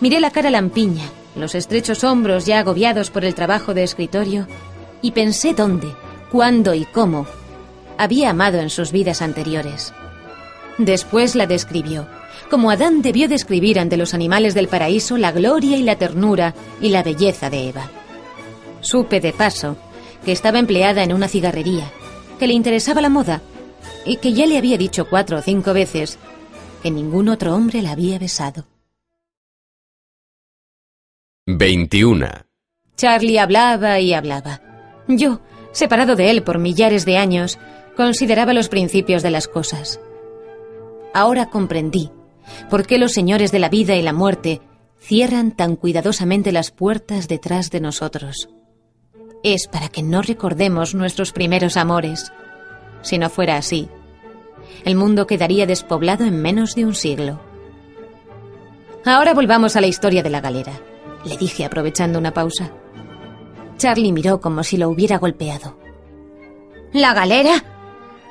Miré 0.00 0.20
la 0.20 0.30
cara 0.30 0.50
lampiña, 0.50 1.04
los 1.34 1.54
estrechos 1.54 2.04
hombros 2.04 2.46
ya 2.46 2.58
agobiados 2.58 3.10
por 3.10 3.24
el 3.24 3.34
trabajo 3.34 3.74
de 3.74 3.84
escritorio, 3.84 4.46
y 5.02 5.12
pensé 5.12 5.54
dónde, 5.54 5.94
cuándo 6.30 6.74
y 6.74 6.84
cómo 6.84 7.26
había 7.98 8.30
amado 8.30 8.58
en 8.58 8.70
sus 8.70 8.92
vidas 8.92 9.22
anteriores. 9.22 9.92
Después 10.78 11.34
la 11.34 11.46
describió, 11.46 12.06
como 12.50 12.70
Adán 12.70 13.02
debió 13.02 13.28
describir 13.28 13.78
ante 13.78 13.96
los 13.96 14.14
animales 14.14 14.54
del 14.54 14.68
paraíso 14.68 15.16
la 15.16 15.32
gloria 15.32 15.76
y 15.76 15.82
la 15.82 15.96
ternura 15.96 16.54
y 16.80 16.90
la 16.90 17.02
belleza 17.02 17.50
de 17.50 17.68
Eva. 17.68 17.90
Supe 18.86 19.18
de 19.18 19.32
paso 19.32 19.76
que 20.24 20.30
estaba 20.30 20.60
empleada 20.60 21.02
en 21.02 21.12
una 21.12 21.26
cigarrería, 21.26 21.90
que 22.38 22.46
le 22.46 22.52
interesaba 22.52 23.00
la 23.00 23.08
moda 23.08 23.42
y 24.04 24.18
que 24.18 24.32
ya 24.32 24.46
le 24.46 24.58
había 24.58 24.78
dicho 24.78 25.08
cuatro 25.10 25.38
o 25.38 25.42
cinco 25.42 25.74
veces 25.74 26.20
que 26.84 26.92
ningún 26.92 27.28
otro 27.28 27.52
hombre 27.56 27.82
la 27.82 27.90
había 27.90 28.20
besado. 28.20 28.64
21. 31.46 32.28
Charlie 32.96 33.40
hablaba 33.40 33.98
y 33.98 34.14
hablaba. 34.14 34.60
Yo, 35.08 35.40
separado 35.72 36.14
de 36.14 36.30
él 36.30 36.44
por 36.44 36.60
millares 36.60 37.04
de 37.04 37.18
años, 37.18 37.58
consideraba 37.96 38.52
los 38.52 38.68
principios 38.68 39.24
de 39.24 39.30
las 39.32 39.48
cosas. 39.48 39.98
Ahora 41.12 41.50
comprendí 41.50 42.12
por 42.70 42.86
qué 42.86 42.98
los 42.98 43.12
señores 43.12 43.50
de 43.50 43.58
la 43.58 43.68
vida 43.68 43.96
y 43.96 44.02
la 44.02 44.12
muerte 44.12 44.60
cierran 45.00 45.50
tan 45.50 45.74
cuidadosamente 45.74 46.52
las 46.52 46.70
puertas 46.70 47.26
detrás 47.26 47.72
de 47.72 47.80
nosotros. 47.80 48.48
Es 49.42 49.68
para 49.68 49.88
que 49.88 50.02
no 50.02 50.22
recordemos 50.22 50.94
nuestros 50.94 51.32
primeros 51.32 51.76
amores. 51.76 52.32
Si 53.02 53.18
no 53.18 53.30
fuera 53.30 53.56
así, 53.56 53.88
el 54.84 54.96
mundo 54.96 55.26
quedaría 55.26 55.66
despoblado 55.66 56.24
en 56.24 56.40
menos 56.42 56.74
de 56.74 56.84
un 56.84 56.94
siglo. 56.94 57.40
Ahora 59.04 59.34
volvamos 59.34 59.76
a 59.76 59.80
la 59.80 59.86
historia 59.86 60.22
de 60.22 60.30
la 60.30 60.40
galera, 60.40 60.72
le 61.24 61.36
dije 61.36 61.64
aprovechando 61.64 62.18
una 62.18 62.34
pausa. 62.34 62.72
Charlie 63.76 64.12
miró 64.12 64.40
como 64.40 64.64
si 64.64 64.76
lo 64.76 64.88
hubiera 64.88 65.18
golpeado. 65.18 65.78
¿La 66.92 67.14
galera? 67.14 67.62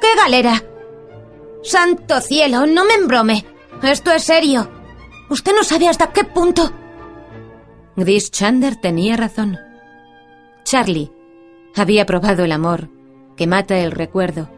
¿Qué 0.01 0.07
galera? 0.17 0.63
Santo 1.63 2.19
cielo, 2.19 2.65
no 2.65 2.85
me 2.85 2.95
embrome. 2.95 3.45
Esto 3.81 4.11
es 4.11 4.23
serio. 4.23 4.69
Usted 5.29 5.53
no 5.53 5.63
sabe 5.63 5.87
hasta 5.87 6.11
qué 6.11 6.23
punto. 6.23 6.71
Gris 7.95 8.31
Chander 8.31 8.75
tenía 8.75 9.15
razón. 9.15 9.57
Charlie 10.65 11.11
había 11.75 12.07
probado 12.07 12.43
el 12.43 12.51
amor 12.51 12.89
que 13.37 13.45
mata 13.45 13.77
el 13.77 13.91
recuerdo 13.91 14.49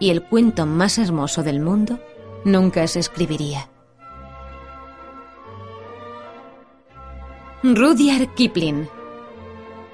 y 0.00 0.10
el 0.10 0.24
cuento 0.24 0.66
más 0.66 0.98
hermoso 0.98 1.44
del 1.44 1.60
mundo 1.60 2.00
nunca 2.44 2.84
se 2.88 2.98
escribiría. 2.98 3.68
Rudyard 7.62 8.34
Kipling. 8.34 8.88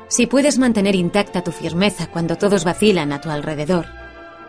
Si 0.09 0.27
puedes 0.27 0.59
mantener 0.59 0.97
intacta 0.97 1.45
tu 1.45 1.53
firmeza 1.53 2.07
cuando 2.11 2.37
todos 2.37 2.65
vacilan 2.65 3.13
a 3.13 3.21
tu 3.21 3.29
alrededor, 3.29 3.85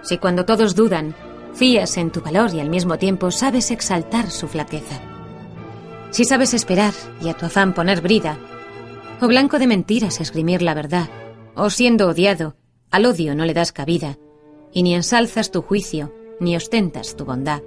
si 0.02 0.20
cuando 0.20 0.46
todos 0.46 0.74
dudan, 0.74 1.14
fías 1.54 1.98
en 1.98 2.12
tu 2.12 2.22
valor 2.22 2.54
y 2.54 2.62
al 2.62 2.70
mismo 2.70 2.98
tiempo 2.98 3.30
sabes 3.30 3.72
exaltar 3.72 4.32
su 4.32 4.48
flaqueza, 4.48 5.02
si 6.12 6.24
sabes 6.24 6.54
esperar 6.54 6.94
y 7.22 7.28
a 7.28 7.34
tu 7.34 7.46
afán 7.46 7.74
poner 7.74 8.00
brida, 8.00 8.38
o 9.22 9.28
blanco 9.28 9.60
de 9.60 9.68
mentiras 9.68 10.22
esgrimir 10.22 10.62
la 10.62 10.74
verdad, 10.74 11.10
o 11.56 11.70
siendo 11.70 12.08
odiado, 12.08 12.56
al 12.90 13.06
odio 13.06 13.36
no 13.36 13.46
le 13.46 13.54
das 13.54 13.72
cabida, 13.72 14.18
y 14.72 14.84
ni 14.84 14.96
ensalzas 14.96 15.52
tu 15.52 15.62
juicio, 15.62 16.14
ni 16.40 16.56
ostentas 16.56 17.16
tu 17.16 17.26
bondad. 17.26 17.62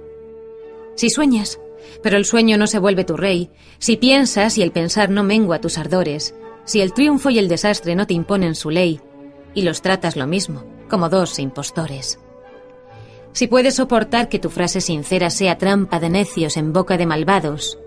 Si 0.95 1.09
sueñas, 1.09 1.59
pero 2.01 2.17
el 2.17 2.25
sueño 2.25 2.57
no 2.57 2.67
se 2.67 2.79
vuelve 2.79 3.03
tu 3.03 3.17
rey, 3.17 3.51
si 3.77 3.97
piensas 3.97 4.57
y 4.57 4.63
el 4.63 4.71
pensar 4.71 5.09
no 5.09 5.23
mengua 5.23 5.61
tus 5.61 5.77
ardores, 5.77 6.33
si 6.65 6.81
el 6.81 6.93
triunfo 6.93 7.29
y 7.29 7.39
el 7.39 7.49
desastre 7.49 7.95
no 7.95 8.07
te 8.07 8.13
imponen 8.13 8.55
su 8.55 8.69
ley, 8.69 8.99
y 9.53 9.61
los 9.61 9.81
tratas 9.81 10.15
lo 10.15 10.27
mismo, 10.27 10.63
como 10.89 11.09
dos 11.09 11.37
impostores. 11.39 12.19
Si 13.31 13.47
puedes 13.47 13.75
soportar 13.75 14.29
que 14.29 14.39
tu 14.39 14.49
frase 14.49 14.79
sincera 14.79 15.29
sea 15.29 15.57
trampa 15.57 15.99
de 15.99 16.09
necios 16.09 16.55
en 16.57 16.71
boca 16.71 16.97
de 16.97 17.05
malvados, 17.05 17.79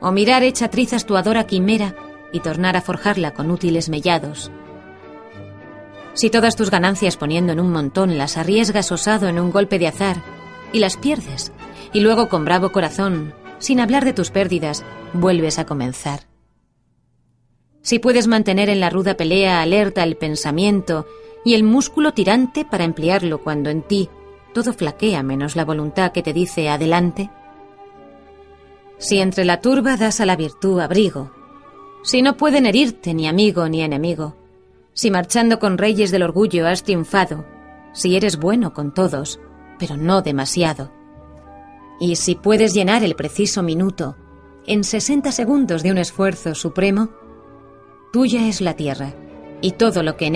o 0.00 0.10
mirar 0.12 0.42
hecha 0.42 0.68
trizas 0.68 1.06
tu 1.06 1.16
adora 1.16 1.46
quimera 1.46 1.94
y 2.32 2.40
tornar 2.40 2.76
a 2.76 2.82
forjarla 2.82 3.32
con 3.32 3.50
útiles 3.50 3.88
mellados. 3.88 4.50
Si 6.14 6.30
todas 6.30 6.56
tus 6.56 6.70
ganancias 6.70 7.16
poniendo 7.16 7.52
en 7.52 7.60
un 7.60 7.72
montón 7.72 8.18
las 8.18 8.36
arriesgas 8.36 8.92
osado 8.92 9.28
en 9.28 9.38
un 9.38 9.50
golpe 9.50 9.78
de 9.78 9.88
azar 9.88 10.16
y 10.72 10.78
las 10.78 10.96
pierdes, 10.96 11.52
y 11.92 12.00
luego 12.00 12.28
con 12.28 12.44
bravo 12.44 12.72
corazón, 12.72 13.34
sin 13.58 13.80
hablar 13.80 14.04
de 14.04 14.12
tus 14.12 14.30
pérdidas, 14.30 14.84
vuelves 15.12 15.58
a 15.58 15.66
comenzar. 15.66 16.20
Si 17.82 17.98
puedes 17.98 18.26
mantener 18.26 18.68
en 18.68 18.80
la 18.80 18.90
ruda 18.90 19.16
pelea 19.16 19.60
alerta 19.60 20.02
el 20.04 20.16
pensamiento 20.16 21.06
y 21.44 21.54
el 21.54 21.64
músculo 21.64 22.12
tirante 22.12 22.64
para 22.64 22.84
emplearlo 22.84 23.42
cuando 23.42 23.70
en 23.70 23.82
ti 23.82 24.08
todo 24.52 24.72
flaquea 24.72 25.22
menos 25.22 25.56
la 25.56 25.64
voluntad 25.64 26.12
que 26.12 26.22
te 26.22 26.32
dice 26.32 26.68
adelante. 26.68 27.30
Si 28.98 29.18
entre 29.18 29.44
la 29.44 29.60
turba 29.60 29.96
das 29.96 30.20
a 30.20 30.26
la 30.26 30.36
virtud 30.36 30.80
abrigo, 30.80 31.32
si 32.02 32.22
no 32.22 32.36
pueden 32.36 32.66
herirte 32.66 33.14
ni 33.14 33.26
amigo 33.28 33.68
ni 33.68 33.82
enemigo, 33.82 34.36
si 34.92 35.10
marchando 35.10 35.58
con 35.58 35.78
reyes 35.78 36.10
del 36.10 36.22
orgullo 36.22 36.66
has 36.66 36.82
triunfado, 36.82 37.44
si 37.92 38.16
eres 38.16 38.38
bueno 38.38 38.72
con 38.72 38.92
todos, 38.92 39.40
pero 39.78 39.96
no 39.96 40.22
demasiado, 40.22 40.92
y 42.00 42.16
si 42.16 42.34
puedes 42.34 42.74
llenar 42.74 43.04
el 43.04 43.14
preciso 43.14 43.62
minuto 43.62 44.16
en 44.66 44.84
60 44.84 45.30
segundos 45.32 45.82
de 45.82 45.92
un 45.92 45.98
esfuerzo 45.98 46.54
supremo, 46.54 47.10
tuya 48.12 48.48
es 48.48 48.60
la 48.60 48.74
tierra 48.74 49.14
y 49.60 49.72
todo 49.72 50.02
lo 50.02 50.16
que 50.16 50.26
en 50.26 50.30